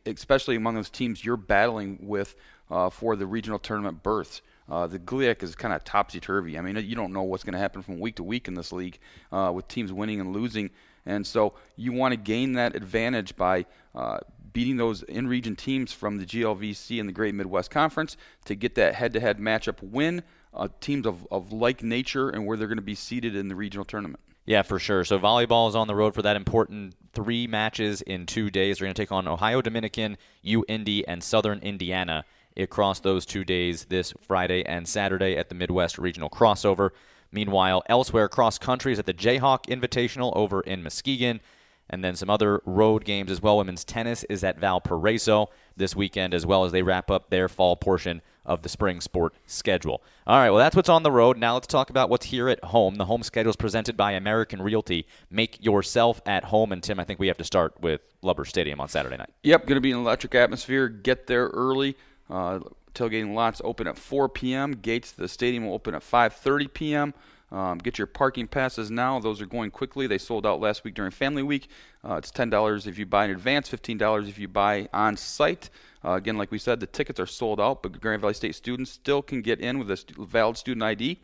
especially 0.06 0.56
among 0.56 0.76
those 0.76 0.89
teams 0.89 1.24
you're 1.24 1.38
battling 1.38 1.99
with 2.01 2.36
uh, 2.70 2.89
for 2.89 3.16
the 3.16 3.26
regional 3.26 3.60
tournament 3.60 4.01
berths. 4.03 4.41
Uh, 4.68 4.88
the 4.88 4.97
GLIAC 4.97 5.43
is 5.43 5.53
kind 5.53 5.74
of 5.74 5.84
topsy 5.84 6.20
turvy. 6.20 6.58
I 6.58 6.62
mean, 6.62 6.76
you 6.78 6.95
don't 6.95 7.14
know 7.14 7.24
what's 7.24 7.43
going 7.43 7.53
to 7.53 7.60
happen 7.60 7.84
from 7.84 7.99
week 7.99 8.16
to 8.16 8.24
week 8.24 8.47
in 8.47 8.56
this 8.56 8.72
league 8.72 8.97
uh, 9.32 9.51
with 9.53 9.68
teams 9.68 9.93
winning 9.93 10.20
and 10.20 10.34
losing. 10.34 10.72
And 11.06 11.26
so 11.26 11.53
you 11.76 11.91
want 11.91 12.14
to 12.14 12.18
gain 12.18 12.53
that 12.53 12.76
advantage 12.76 13.36
by 13.36 13.66
uh, 13.93 14.20
beating 14.53 14.78
those 14.78 15.03
in 15.03 15.28
region 15.28 15.56
teams 15.56 15.93
from 15.93 16.18
the 16.18 16.26
GLVC 16.26 16.99
and 16.99 17.08
the 17.08 17.14
Great 17.14 17.36
Midwest 17.36 17.70
Conference 17.70 18.18
to 18.45 18.56
get 18.56 18.76
that 18.76 18.95
head 18.95 19.14
to 19.14 19.20
head 19.20 19.38
matchup 19.38 19.84
win, 19.84 20.24
uh, 20.53 20.70
teams 20.80 21.06
of, 21.06 21.28
of 21.30 21.51
like 21.51 21.84
nature 21.84 22.30
and 22.30 22.45
where 22.45 22.58
they're 22.58 22.68
going 22.68 22.78
to 22.78 22.82
be 22.82 22.95
seated 22.95 23.36
in 23.36 23.49
the 23.49 23.56
regional 23.56 23.86
tournament. 23.86 24.20
Yeah, 24.45 24.62
for 24.62 24.80
sure. 24.80 25.03
So 25.03 25.20
volleyball 25.20 25.68
is 25.70 25.76
on 25.76 25.88
the 25.88 25.95
road 25.95 26.14
for 26.14 26.22
that 26.22 26.36
important 26.36 26.95
three 27.14 27.47
matches 27.47 28.01
in 28.01 28.26
two 28.26 28.51
days. 28.51 28.80
We're 28.80 28.86
going 28.86 28.93
to 28.93 29.01
take 29.01 29.12
on 29.12 29.28
Ohio 29.28 29.62
Dominican, 29.62 30.18
U 30.43 30.64
Indy, 30.68 31.08
and 31.08 31.24
Southern 31.24 31.60
Indiana 31.60 32.26
across 32.56 32.99
those 32.99 33.26
two 33.26 33.43
days 33.43 33.86
this 33.86 34.14
Friday 34.22 34.64
and 34.64 34.88
Saturday 34.88 35.36
at 35.36 35.49
the 35.49 35.56
Midwest 35.56 35.97
Regional 35.97 36.30
Crossover. 36.30 36.91
Meanwhile, 37.36 37.84
elsewhere 37.88 38.30
cross 38.30 38.58
country 38.58 38.94
is 38.94 39.00
at 39.00 39.06
the 39.06 39.14
Jayhawk 39.14 39.66
Invitational 39.66 40.32
over 40.38 40.62
in 40.62 40.82
Muskegon. 40.82 41.42
And 41.90 42.04
then 42.04 42.16
some 42.16 42.32
other 42.32 42.62
road 42.66 43.06
games 43.06 43.30
as 43.30 43.42
well. 43.42 43.58
Women's 43.58 43.84
tennis 43.84 44.24
is 44.24 44.44
at 44.44 44.58
Valparaiso 44.58 45.50
this 45.78 45.96
weekend, 45.96 46.34
as 46.34 46.44
well 46.44 46.64
as 46.64 46.72
they 46.72 46.82
wrap 46.82 47.12
up 47.12 47.30
their 47.30 47.48
fall 47.48 47.76
portion 47.76 48.24
of 48.44 48.64
the 48.64 48.70
spring 48.70 49.02
sport 49.02 49.36
schedule. 49.46 50.02
All 50.26 50.38
right, 50.38 50.50
well, 50.50 50.58
that's 50.58 50.76
what's 50.76 50.90
on 50.90 51.04
the 51.04 51.12
road. 51.12 51.38
Now 51.38 51.56
let's 51.56 51.68
talk 51.68 51.92
about 51.92 52.10
what's 52.10 52.28
here 52.28 52.50
at 52.50 52.64
home. 52.64 52.96
The 52.96 53.06
home 53.06 53.22
schedule 53.22 53.52
is 53.52 53.56
presented 53.56 53.96
by 53.96 54.14
American 54.14 54.62
Realty. 54.62 55.06
Make 55.30 55.64
yourself 55.64 56.22
at 56.26 56.46
home. 56.46 56.72
And 56.72 56.82
Tim, 56.82 57.00
I 57.00 57.04
think 57.04 57.20
we 57.20 57.28
have 57.28 57.38
to 57.38 57.44
start 57.44 57.80
with 57.82 58.02
Lubbers 58.24 58.50
Stadium 58.50 58.80
on 58.80 58.88
Saturday 58.88 59.18
night. 59.18 59.34
Yep, 59.44 59.68
going 59.68 59.76
to 59.76 59.82
be 59.82 59.92
an 59.92 60.00
electric 60.00 60.34
atmosphere. 60.34 60.88
Get 60.88 61.28
there 61.28 61.50
early. 61.50 61.98
Uh, 62.30 62.60
tailgating 62.96 63.34
lots 63.34 63.62
open 63.64 63.88
at 63.88 63.98
4 63.98 64.30
p.m. 64.30 64.72
Gates 64.74 65.12
to 65.12 65.22
the 65.22 65.28
stadium 65.28 65.66
will 65.66 65.74
open 65.74 65.93
at 65.96 66.02
5:30 66.02 66.74
p.m. 66.74 67.14
Um, 67.52 67.78
get 67.78 67.98
your 67.98 68.08
parking 68.08 68.48
passes 68.48 68.89
now. 68.89 69.20
Those 69.20 69.41
are 69.41 69.46
going 69.46 69.72
quickly. 69.72 70.08
They 70.08 70.18
sold 70.18 70.46
out 70.46 70.60
last 70.60 70.84
week 70.84 70.96
during 70.96 71.12
Family 71.12 71.43
Week. 71.43 71.70
Uh, 72.04 72.16
it's 72.16 72.32
$10 72.32 72.88
if 72.88 72.98
you 72.98 73.06
buy 73.06 73.26
in 73.26 73.32
advance, 73.32 73.70
$15 73.70 74.28
if 74.28 74.39
you 74.39 74.48
buy 74.48 74.89
on 74.91 75.16
site. 75.16 75.70
Uh, 76.04 76.14
again, 76.14 76.38
like 76.38 76.52
we 76.52 76.58
said, 76.58 76.80
the 76.80 76.88
tickets 76.88 77.20
are 77.20 77.28
sold 77.28 77.62
out, 77.62 77.84
but 77.84 78.00
Grand 78.02 78.22
Valley 78.22 78.34
State 78.34 78.56
students 78.56 78.91
still 78.91 79.22
can 79.22 79.41
get 79.41 79.60
in 79.60 79.80
with 79.80 79.89
a 79.89 80.26
valid 80.26 80.58
student 80.58 80.84
ID. 80.84 81.22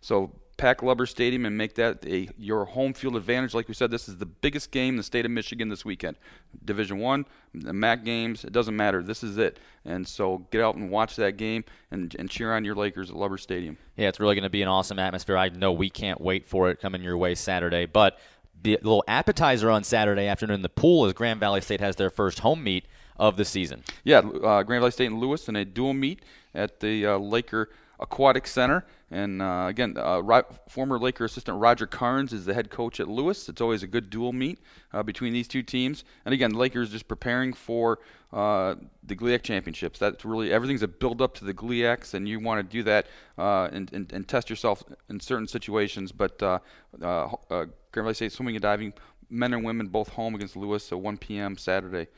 So 0.00 0.32
pack 0.56 0.82
Lubbers 0.82 1.10
Stadium 1.10 1.46
and 1.46 1.56
make 1.56 1.74
that 1.74 2.04
a 2.06 2.28
your 2.38 2.64
home 2.64 2.92
field 2.92 3.16
advantage. 3.16 3.54
Like 3.54 3.68
we 3.68 3.74
said, 3.74 3.90
this 3.90 4.08
is 4.08 4.16
the 4.18 4.26
biggest 4.26 4.70
game 4.70 4.94
in 4.94 4.96
the 4.96 5.02
state 5.02 5.24
of 5.24 5.30
Michigan 5.30 5.68
this 5.68 5.84
weekend. 5.84 6.16
Division 6.64 6.98
One, 6.98 7.26
the 7.52 7.72
MAC 7.72 8.04
games, 8.04 8.44
it 8.44 8.52
doesn't 8.52 8.76
matter. 8.76 9.02
This 9.02 9.22
is 9.22 9.38
it. 9.38 9.58
And 9.84 10.06
so 10.06 10.46
get 10.50 10.60
out 10.60 10.76
and 10.76 10.90
watch 10.90 11.16
that 11.16 11.36
game 11.36 11.64
and, 11.90 12.14
and 12.18 12.30
cheer 12.30 12.54
on 12.54 12.64
your 12.64 12.74
Lakers 12.74 13.10
at 13.10 13.16
Lubbers 13.16 13.42
Stadium. 13.42 13.76
Yeah, 13.96 14.08
it's 14.08 14.20
really 14.20 14.34
going 14.34 14.44
to 14.44 14.50
be 14.50 14.62
an 14.62 14.68
awesome 14.68 14.98
atmosphere. 14.98 15.36
I 15.36 15.48
know 15.48 15.72
we 15.72 15.90
can't 15.90 16.20
wait 16.20 16.46
for 16.46 16.70
it 16.70 16.80
coming 16.80 17.02
your 17.02 17.18
way 17.18 17.34
Saturday. 17.34 17.86
But 17.86 18.18
the 18.62 18.78
little 18.82 19.04
appetizer 19.06 19.70
on 19.70 19.84
Saturday 19.84 20.26
afternoon 20.26 20.56
in 20.56 20.62
the 20.62 20.68
pool 20.68 21.06
is 21.06 21.12
Grand 21.12 21.40
Valley 21.40 21.60
State 21.60 21.80
has 21.80 21.96
their 21.96 22.10
first 22.10 22.40
home 22.40 22.64
meet 22.64 22.86
of 23.16 23.36
the 23.36 23.44
season. 23.44 23.84
Yeah, 24.02 24.18
uh, 24.18 24.62
Grand 24.62 24.80
Valley 24.80 24.90
State 24.90 25.06
and 25.06 25.18
Lewis 25.18 25.48
in 25.48 25.56
a 25.56 25.64
dual 25.64 25.92
meet 25.92 26.22
at 26.54 26.80
the 26.80 27.06
uh, 27.06 27.18
Laker 27.18 27.70
Aquatic 28.00 28.46
Center. 28.46 28.84
And 29.10 29.40
uh, 29.40 29.66
again, 29.68 29.96
uh, 29.96 30.42
former 30.68 30.98
Laker 30.98 31.24
assistant 31.24 31.60
Roger 31.60 31.86
Carnes 31.86 32.32
is 32.32 32.46
the 32.46 32.54
head 32.54 32.70
coach 32.70 32.98
at 32.98 33.08
Lewis. 33.08 33.48
It's 33.48 33.60
always 33.60 33.82
a 33.82 33.86
good 33.86 34.10
dual 34.10 34.32
meet 34.32 34.58
uh, 34.92 35.02
between 35.02 35.32
these 35.32 35.46
two 35.46 35.62
teams. 35.62 36.04
And 36.24 36.32
again, 36.32 36.52
Lakers 36.52 36.90
just 36.90 37.06
preparing 37.06 37.52
for 37.52 38.00
uh, 38.32 38.74
the 39.04 39.14
GLIAC 39.14 39.42
championships. 39.42 39.98
That's 39.98 40.24
really 40.24 40.52
everything's 40.52 40.82
a 40.82 40.88
build 40.88 41.22
up 41.22 41.34
to 41.34 41.44
the 41.44 41.54
GLIACs, 41.54 42.14
and 42.14 42.28
you 42.28 42.40
want 42.40 42.68
to 42.68 42.76
do 42.76 42.82
that 42.82 43.06
uh, 43.38 43.68
and, 43.72 43.92
and, 43.92 44.12
and, 44.12 44.26
test 44.26 44.50
yourself 44.50 44.82
in 45.08 45.20
certain 45.20 45.46
situations. 45.46 46.10
But 46.10 46.42
uh, 46.42 46.58
Grand 46.98 47.70
Valley 47.94 48.14
State 48.14 48.32
swimming 48.32 48.56
and 48.56 48.62
diving, 48.62 48.94
men 49.30 49.54
and 49.54 49.64
women 49.64 49.86
both 49.86 50.08
home 50.08 50.34
against 50.34 50.56
Lewis, 50.56 50.84
so 50.84 50.96
1 50.96 51.18
p.m. 51.18 51.56
Saturday 51.56 52.08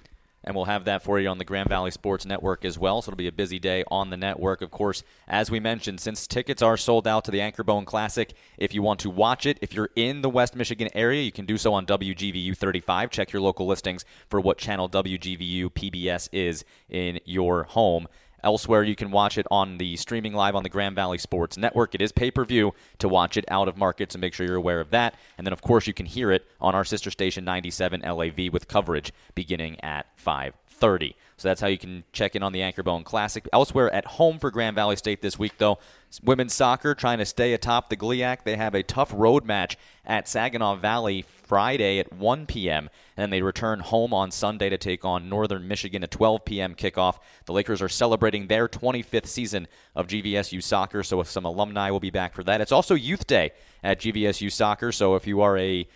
and 0.47 0.55
we'll 0.55 0.66
have 0.66 0.84
that 0.84 1.03
for 1.03 1.18
you 1.18 1.28
on 1.28 1.38
the 1.38 1.44
Grand 1.44 1.68
Valley 1.68 1.90
Sports 1.90 2.24
Network 2.24 2.64
as 2.64 2.78
well. 2.78 3.03
So 3.03 3.11
it'll 3.11 3.16
be 3.16 3.26
a 3.26 3.32
busy 3.32 3.59
day 3.59 3.82
on 3.88 4.11
the 4.11 4.16
network. 4.16 4.62
Of 4.62 4.70
course, 4.70 5.03
as 5.26 5.51
we 5.51 5.59
mentioned, 5.59 6.01
since 6.01 6.26
tickets 6.26 6.62
are 6.62 6.76
sold 6.76 7.09
out 7.09 7.24
to 7.24 7.32
the 7.32 7.40
Anchorbone 7.40 7.84
Classic, 7.84 8.32
if 8.57 8.72
you 8.72 8.80
want 8.80 9.01
to 9.01 9.11
watch 9.11 9.44
it, 9.44 9.59
if 9.61 9.74
you're 9.74 9.90
in 9.97 10.22
the 10.22 10.30
West 10.30 10.55
Michigan 10.55 10.88
area, 10.94 11.22
you 11.22 11.32
can 11.32 11.47
do 11.47 11.59
so 11.59 11.74
on 11.74 11.84
WGVU 11.84 12.57
35. 12.57 13.11
Check 13.11 13.32
your 13.32 13.42
local 13.42 13.66
listings 13.66 14.05
for 14.28 14.40
what 14.40 14.57
channel 14.57 14.88
WGVU 14.88 15.70
PBS 15.70 16.28
is 16.32 16.64
in 16.88 17.18
your 17.24 17.64
home. 17.64 18.07
Elsewhere, 18.43 18.82
you 18.82 18.95
can 18.97 19.11
watch 19.11 19.39
it 19.39 19.47
on 19.51 19.78
the 19.78 19.97
streaming 19.97 20.32
live 20.32 20.55
on 20.55 20.62
the 20.62 20.68
Grand 20.68 20.95
Valley 20.95 21.18
Sports 21.18 21.57
Network. 21.57 21.95
It 21.95 22.03
is 22.03 22.12
pay 22.12 22.30
per 22.30 22.45
view 22.45 22.74
to 22.99 23.09
watch 23.09 23.37
it 23.37 23.45
out 23.49 23.68
of 23.68 23.76
market, 23.76 24.12
so 24.12 24.18
make 24.18 24.34
sure 24.34 24.47
you're 24.47 24.57
aware 24.57 24.80
of 24.80 24.91
that. 24.91 25.14
And 25.39 25.47
then, 25.47 25.53
of 25.53 25.62
course, 25.62 25.87
you 25.87 25.95
can 25.95 26.07
hear 26.07 26.30
it 26.30 26.47
on 26.61 26.74
our 26.74 26.84
sister 26.84 27.11
station 27.11 27.45
97 27.45 28.03
LAV 28.03 28.53
with 28.53 28.68
coverage 28.68 29.12
beginning 29.34 29.82
at 29.82 30.07
5 30.16 30.55
30. 30.78 31.16
So 31.38 31.48
that's 31.48 31.60
how 31.60 31.66
you 31.66 31.76
can 31.76 32.04
check 32.12 32.34
in 32.34 32.42
on 32.42 32.52
the 32.52 32.60
Anchorbone 32.60 33.04
Classic. 33.04 33.46
Elsewhere 33.52 33.92
at 33.92 34.06
home 34.06 34.38
for 34.38 34.50
Grand 34.50 34.74
Valley 34.74 34.96
State 34.96 35.20
this 35.20 35.38
week, 35.38 35.58
though, 35.58 35.78
women's 36.24 36.54
soccer 36.54 36.94
trying 36.94 37.18
to 37.18 37.26
stay 37.26 37.52
atop 37.52 37.90
the 37.90 37.96
GLIAC. 37.96 38.44
They 38.44 38.56
have 38.56 38.74
a 38.74 38.82
tough 38.82 39.12
road 39.14 39.44
match 39.44 39.76
at 40.06 40.28
Saginaw 40.28 40.76
Valley 40.76 41.22
Friday 41.22 41.98
at 41.98 42.10
1 42.10 42.46
p.m. 42.46 42.88
And 43.16 43.24
then 43.24 43.30
they 43.30 43.42
return 43.42 43.80
home 43.80 44.14
on 44.14 44.30
Sunday 44.30 44.70
to 44.70 44.78
take 44.78 45.04
on 45.04 45.28
Northern 45.28 45.68
Michigan 45.68 46.02
at 46.02 46.10
12 46.10 46.44
p.m. 46.46 46.74
kickoff. 46.74 47.18
The 47.44 47.52
Lakers 47.52 47.82
are 47.82 47.88
celebrating 47.88 48.46
their 48.46 48.66
25th 48.66 49.26
season 49.26 49.68
of 49.94 50.06
GVSU 50.06 50.62
soccer, 50.62 51.02
so 51.02 51.20
if 51.20 51.28
some 51.28 51.44
alumni 51.44 51.90
will 51.90 52.00
be 52.00 52.10
back 52.10 52.34
for 52.34 52.44
that. 52.44 52.62
It's 52.62 52.72
also 52.72 52.94
Youth 52.94 53.26
Day 53.26 53.52
at 53.84 54.00
GVSU 54.00 54.50
soccer, 54.50 54.90
so 54.90 55.16
if 55.16 55.26
you 55.26 55.42
are 55.42 55.58
a 55.58 55.86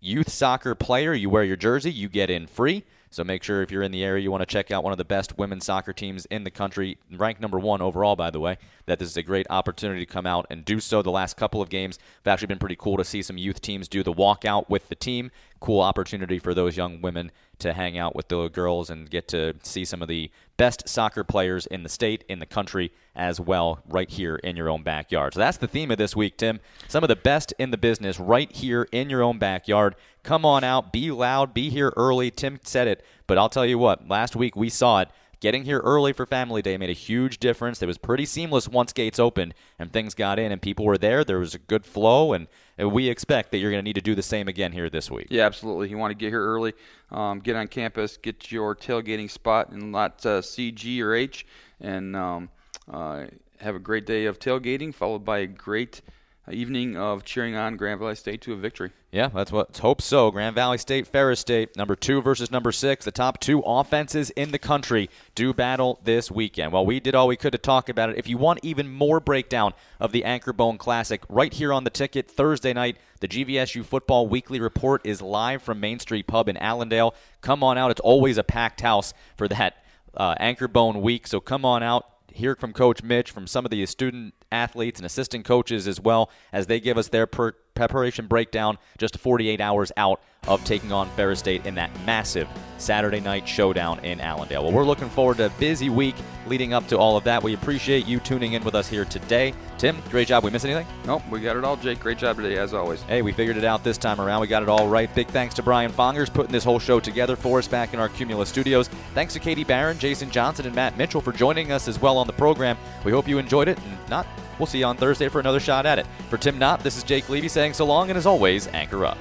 youth 0.00 0.30
soccer 0.30 0.74
player, 0.74 1.12
you 1.12 1.28
wear 1.28 1.44
your 1.44 1.56
jersey, 1.56 1.92
you 1.92 2.08
get 2.08 2.30
in 2.30 2.46
free. 2.46 2.84
So 3.12 3.22
make 3.22 3.42
sure 3.42 3.62
if 3.62 3.70
you're 3.70 3.82
in 3.82 3.92
the 3.92 4.02
area, 4.02 4.22
you 4.22 4.30
want 4.30 4.40
to 4.40 4.46
check 4.46 4.70
out 4.70 4.82
one 4.82 4.92
of 4.92 4.98
the 4.98 5.04
best 5.04 5.36
women's 5.36 5.66
soccer 5.66 5.92
teams 5.92 6.24
in 6.26 6.44
the 6.44 6.50
country, 6.50 6.96
ranked 7.10 7.42
number 7.42 7.58
one 7.58 7.82
overall, 7.82 8.16
by 8.16 8.30
the 8.30 8.40
way, 8.40 8.56
that 8.86 8.98
this 8.98 9.08
is 9.08 9.16
a 9.18 9.22
great 9.22 9.46
opportunity 9.50 10.00
to 10.00 10.10
come 10.10 10.26
out 10.26 10.46
and 10.48 10.64
do 10.64 10.80
so. 10.80 11.02
The 11.02 11.10
last 11.10 11.36
couple 11.36 11.60
of 11.60 11.68
games 11.68 11.98
have 12.24 12.32
actually 12.32 12.46
been 12.46 12.58
pretty 12.58 12.76
cool 12.76 12.96
to 12.96 13.04
see 13.04 13.20
some 13.20 13.36
youth 13.36 13.60
teams 13.60 13.86
do 13.86 14.02
the 14.02 14.14
walkout 14.14 14.70
with 14.70 14.88
the 14.88 14.94
team. 14.94 15.30
Cool 15.60 15.80
opportunity 15.80 16.38
for 16.38 16.54
those 16.54 16.76
young 16.76 17.00
women 17.02 17.30
to 17.58 17.72
hang 17.74 17.96
out 17.96 18.16
with 18.16 18.28
the 18.28 18.48
girls 18.48 18.90
and 18.90 19.08
get 19.08 19.28
to 19.28 19.54
see 19.62 19.84
some 19.84 20.02
of 20.02 20.08
the 20.08 20.30
best 20.56 20.88
soccer 20.88 21.22
players 21.22 21.66
in 21.66 21.82
the 21.82 21.88
state, 21.88 22.24
in 22.28 22.38
the 22.38 22.46
country 22.46 22.92
as 23.14 23.38
well, 23.40 23.80
right 23.88 24.10
here 24.10 24.36
in 24.36 24.56
your 24.56 24.68
own 24.68 24.82
backyard. 24.82 25.34
So 25.34 25.40
that's 25.40 25.58
the 25.58 25.68
theme 25.68 25.90
of 25.90 25.98
this 25.98 26.16
week, 26.16 26.36
Tim. 26.38 26.60
Some 26.88 27.04
of 27.04 27.08
the 27.08 27.16
best 27.16 27.52
in 27.58 27.70
the 27.70 27.76
business 27.76 28.18
right 28.18 28.50
here 28.50 28.88
in 28.90 29.10
your 29.10 29.22
own 29.22 29.38
backyard. 29.38 29.94
Come 30.22 30.44
on 30.44 30.62
out, 30.62 30.92
be 30.92 31.10
loud, 31.10 31.52
be 31.52 31.68
here 31.68 31.92
early. 31.96 32.30
Tim 32.30 32.60
said 32.62 32.86
it, 32.86 33.04
but 33.26 33.38
I'll 33.38 33.48
tell 33.48 33.66
you 33.66 33.76
what, 33.76 34.08
last 34.08 34.36
week 34.36 34.54
we 34.54 34.68
saw 34.68 35.00
it. 35.00 35.08
Getting 35.40 35.64
here 35.64 35.80
early 35.80 36.12
for 36.12 36.24
Family 36.24 36.62
Day 36.62 36.76
made 36.76 36.90
a 36.90 36.92
huge 36.92 37.38
difference. 37.38 37.82
It 37.82 37.86
was 37.86 37.98
pretty 37.98 38.24
seamless 38.24 38.68
once 38.68 38.92
gates 38.92 39.18
opened 39.18 39.54
and 39.76 39.92
things 39.92 40.14
got 40.14 40.38
in 40.38 40.52
and 40.52 40.62
people 40.62 40.84
were 40.84 40.96
there. 40.96 41.24
There 41.24 41.40
was 41.40 41.56
a 41.56 41.58
good 41.58 41.84
flow, 41.84 42.32
and, 42.32 42.46
we 42.78 43.08
expect 43.08 43.50
that 43.50 43.58
you're 43.58 43.70
going 43.70 43.82
to 43.82 43.84
need 43.84 43.94
to 43.94 44.00
do 44.00 44.14
the 44.14 44.22
same 44.22 44.48
again 44.48 44.72
here 44.72 44.88
this 44.90 45.08
week. 45.08 45.26
Yeah, 45.30 45.44
absolutely. 45.44 45.88
You 45.88 45.98
want 45.98 46.10
to 46.10 46.16
get 46.16 46.30
here 46.30 46.44
early, 46.44 46.72
um, 47.12 47.38
get 47.38 47.54
on 47.54 47.68
campus, 47.68 48.16
get 48.16 48.50
your 48.50 48.74
tailgating 48.74 49.30
spot 49.30 49.70
and 49.70 49.92
not 49.92 50.24
uh, 50.26 50.40
CG 50.40 51.00
or 51.00 51.14
H, 51.14 51.46
and 51.80 52.16
um, 52.16 52.48
uh, 52.90 53.26
have 53.58 53.76
a 53.76 53.78
great 53.78 54.06
day 54.06 54.24
of 54.24 54.38
tailgating, 54.38 54.92
followed 54.92 55.24
by 55.24 55.38
a 55.40 55.46
great 55.46 56.02
evening 56.50 56.96
of 56.96 57.24
cheering 57.24 57.54
on 57.54 57.76
Grand 57.76 58.00
Valley 58.00 58.16
State 58.16 58.40
to 58.42 58.52
a 58.52 58.56
victory. 58.56 58.90
Yeah, 59.12 59.28
that's 59.28 59.52
what. 59.52 59.76
Hope 59.78 60.02
so. 60.02 60.30
Grand 60.30 60.54
Valley 60.56 60.78
State, 60.78 61.06
Ferris 61.06 61.38
State, 61.38 61.76
number 61.76 61.94
two 61.94 62.20
versus 62.20 62.50
number 62.50 62.72
six. 62.72 63.04
The 63.04 63.12
top 63.12 63.38
two 63.38 63.60
offenses 63.60 64.30
in 64.30 64.50
the 64.50 64.58
country 64.58 65.08
do 65.34 65.54
battle 65.54 66.00
this 66.02 66.30
weekend. 66.30 66.72
Well, 66.72 66.84
we 66.84 66.98
did 66.98 67.14
all 67.14 67.28
we 67.28 67.36
could 67.36 67.52
to 67.52 67.58
talk 67.58 67.88
about 67.88 68.10
it. 68.10 68.18
If 68.18 68.26
you 68.26 68.38
want 68.38 68.60
even 68.62 68.90
more 68.90 69.20
breakdown 69.20 69.72
of 70.00 70.10
the 70.10 70.22
Anchorbone 70.22 70.78
Classic, 70.78 71.22
right 71.28 71.52
here 71.52 71.72
on 71.72 71.84
the 71.84 71.90
ticket 71.90 72.28
Thursday 72.28 72.72
night, 72.72 72.96
the 73.20 73.28
GVSU 73.28 73.84
Football 73.84 74.26
Weekly 74.26 74.58
Report 74.58 75.00
is 75.04 75.22
live 75.22 75.62
from 75.62 75.78
Main 75.78 76.00
Street 76.00 76.26
Pub 76.26 76.48
in 76.48 76.56
Allendale. 76.56 77.14
Come 77.40 77.62
on 77.62 77.78
out. 77.78 77.92
It's 77.92 78.00
always 78.00 78.36
a 78.36 78.44
packed 78.44 78.80
house 78.80 79.14
for 79.36 79.46
that 79.48 79.84
uh, 80.16 80.34
Anchorbone 80.36 81.02
week. 81.02 81.26
So 81.28 81.38
come 81.38 81.64
on 81.64 81.82
out 81.82 82.06
hear 82.34 82.54
from 82.54 82.72
Coach 82.72 83.02
Mitch, 83.02 83.30
from 83.30 83.46
some 83.46 83.64
of 83.64 83.70
the 83.70 83.84
student 83.86 84.34
athletes 84.50 84.98
and 84.98 85.06
assistant 85.06 85.44
coaches 85.44 85.86
as 85.86 86.00
well, 86.00 86.30
as 86.52 86.66
they 86.66 86.80
give 86.80 86.98
us 86.98 87.08
their 87.08 87.26
per- 87.26 87.52
preparation 87.74 88.26
breakdown 88.26 88.78
just 88.98 89.18
48 89.18 89.60
hours 89.60 89.92
out 89.96 90.20
of 90.48 90.64
taking 90.64 90.90
on 90.90 91.08
Ferris 91.10 91.38
State 91.38 91.66
in 91.66 91.74
that 91.76 91.90
massive 92.04 92.48
Saturday 92.76 93.20
night 93.20 93.46
showdown 93.46 94.04
in 94.04 94.20
Allendale. 94.20 94.64
Well, 94.64 94.72
we're 94.72 94.84
looking 94.84 95.08
forward 95.08 95.36
to 95.36 95.46
a 95.46 95.50
busy 95.50 95.88
week 95.88 96.16
leading 96.48 96.72
up 96.72 96.88
to 96.88 96.98
all 96.98 97.16
of 97.16 97.22
that. 97.22 97.40
We 97.40 97.54
appreciate 97.54 98.06
you 98.06 98.18
tuning 98.18 98.54
in 98.54 98.64
with 98.64 98.74
us 98.74 98.88
here 98.88 99.04
today. 99.04 99.54
Tim, 99.78 99.96
great 100.10 100.26
job. 100.26 100.42
We 100.42 100.50
miss 100.50 100.64
anything? 100.64 100.84
Nope, 101.06 101.22
we 101.30 101.40
got 101.40 101.56
it 101.56 101.64
all, 101.64 101.76
Jake. 101.76 102.00
Great 102.00 102.18
job 102.18 102.36
today, 102.36 102.58
as 102.58 102.74
always. 102.74 103.02
Hey, 103.02 103.22
we 103.22 103.30
figured 103.30 103.56
it 103.56 103.64
out 103.64 103.84
this 103.84 103.96
time 103.98 104.20
around. 104.20 104.40
We 104.40 104.48
got 104.48 104.64
it 104.64 104.68
all 104.68 104.88
right. 104.88 105.12
Big 105.14 105.28
thanks 105.28 105.54
to 105.54 105.62
Brian 105.62 105.92
Fongers 105.92 106.32
putting 106.32 106.50
this 106.50 106.64
whole 106.64 106.80
show 106.80 106.98
together 106.98 107.36
for 107.36 107.60
us 107.60 107.68
back 107.68 107.94
in 107.94 108.00
our 108.00 108.08
Cumulus 108.08 108.48
studios. 108.48 108.88
Thanks 109.14 109.34
to 109.34 109.38
Katie 109.38 109.62
Barron, 109.62 109.96
Jason 109.96 110.28
Johnson, 110.28 110.66
and 110.66 110.74
Matt 110.74 110.98
Mitchell 110.98 111.20
for 111.20 111.32
joining 111.32 111.70
us 111.70 111.86
as 111.86 112.00
well 112.00 112.18
on 112.18 112.26
the 112.26 112.32
program. 112.32 112.76
We 113.04 113.12
hope 113.12 113.28
you 113.28 113.38
enjoyed 113.38 113.68
it. 113.68 113.78
And 113.78 114.08
not, 114.10 114.26
we'll 114.58 114.66
see 114.66 114.80
you 114.80 114.86
on 114.86 114.96
Thursday 114.96 115.28
for 115.28 115.38
another 115.38 115.60
shot 115.60 115.86
at 115.86 116.00
it. 116.00 116.06
For 116.28 116.36
Tim 116.36 116.58
Knott, 116.58 116.80
this 116.80 116.96
is 116.96 117.04
Jake 117.04 117.28
Levy 117.28 117.46
saying 117.48 117.74
so 117.74 117.84
long, 117.84 118.10
and 118.10 118.18
as 118.18 118.26
always, 118.26 118.66
anchor 118.68 119.06
up. 119.06 119.18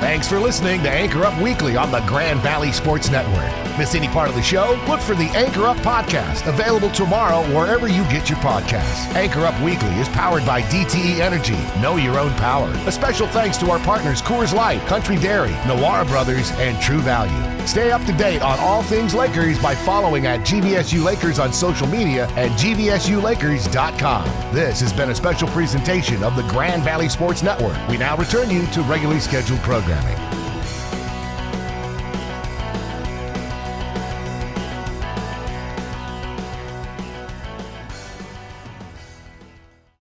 Thanks 0.00 0.26
for 0.26 0.40
listening 0.40 0.82
to 0.82 0.90
Anchor 0.90 1.24
Up 1.24 1.38
Weekly 1.42 1.76
on 1.76 1.92
the 1.92 2.00
Grand 2.00 2.40
Valley 2.40 2.72
Sports 2.72 3.10
Network. 3.10 3.50
Miss 3.78 3.94
any 3.94 4.08
part 4.08 4.30
of 4.30 4.34
the 4.34 4.42
show? 4.42 4.82
Look 4.88 5.00
for 5.00 5.14
the 5.14 5.28
Anchor 5.36 5.64
Up 5.66 5.76
podcast, 5.78 6.46
available 6.46 6.90
tomorrow 6.90 7.42
wherever 7.54 7.86
you 7.86 8.02
get 8.04 8.28
your 8.28 8.38
podcasts. 8.38 9.14
Anchor 9.14 9.40
Up 9.40 9.58
Weekly 9.62 9.92
is 9.96 10.08
powered 10.08 10.44
by 10.46 10.62
DTE 10.62 11.20
Energy. 11.20 11.56
Know 11.80 11.96
your 11.96 12.18
own 12.18 12.32
power. 12.32 12.70
A 12.86 12.92
special 12.92 13.26
thanks 13.28 13.58
to 13.58 13.70
our 13.70 13.78
partners 13.80 14.22
Coors 14.22 14.54
Light, 14.54 14.80
Country 14.86 15.16
Dairy, 15.16 15.50
Nawara 15.68 16.06
Brothers, 16.06 16.50
and 16.52 16.80
True 16.80 17.00
Value. 17.00 17.66
Stay 17.66 17.92
up 17.92 18.04
to 18.06 18.12
date 18.12 18.42
on 18.42 18.58
all 18.58 18.82
things 18.82 19.14
Lakers 19.14 19.58
by 19.58 19.74
following 19.74 20.26
at 20.26 20.40
GVSU 20.40 21.04
Lakers 21.04 21.38
on 21.38 21.52
social 21.52 21.86
media 21.86 22.26
and 22.36 22.50
GVSULakers.com. 22.52 24.24
This 24.54 24.80
has 24.80 24.92
been 24.92 25.10
a 25.10 25.14
special 25.14 25.46
presentation 25.48 26.22
of 26.22 26.36
the 26.36 26.42
Grand 26.44 26.82
Valley 26.82 27.08
Sports 27.08 27.42
Network. 27.42 27.76
We 27.88 27.98
now 27.98 28.16
return 28.16 28.50
you 28.50 28.66
to 28.68 28.82
regularly 28.82 29.20
scheduled 29.20 29.60
programming. 29.90 30.39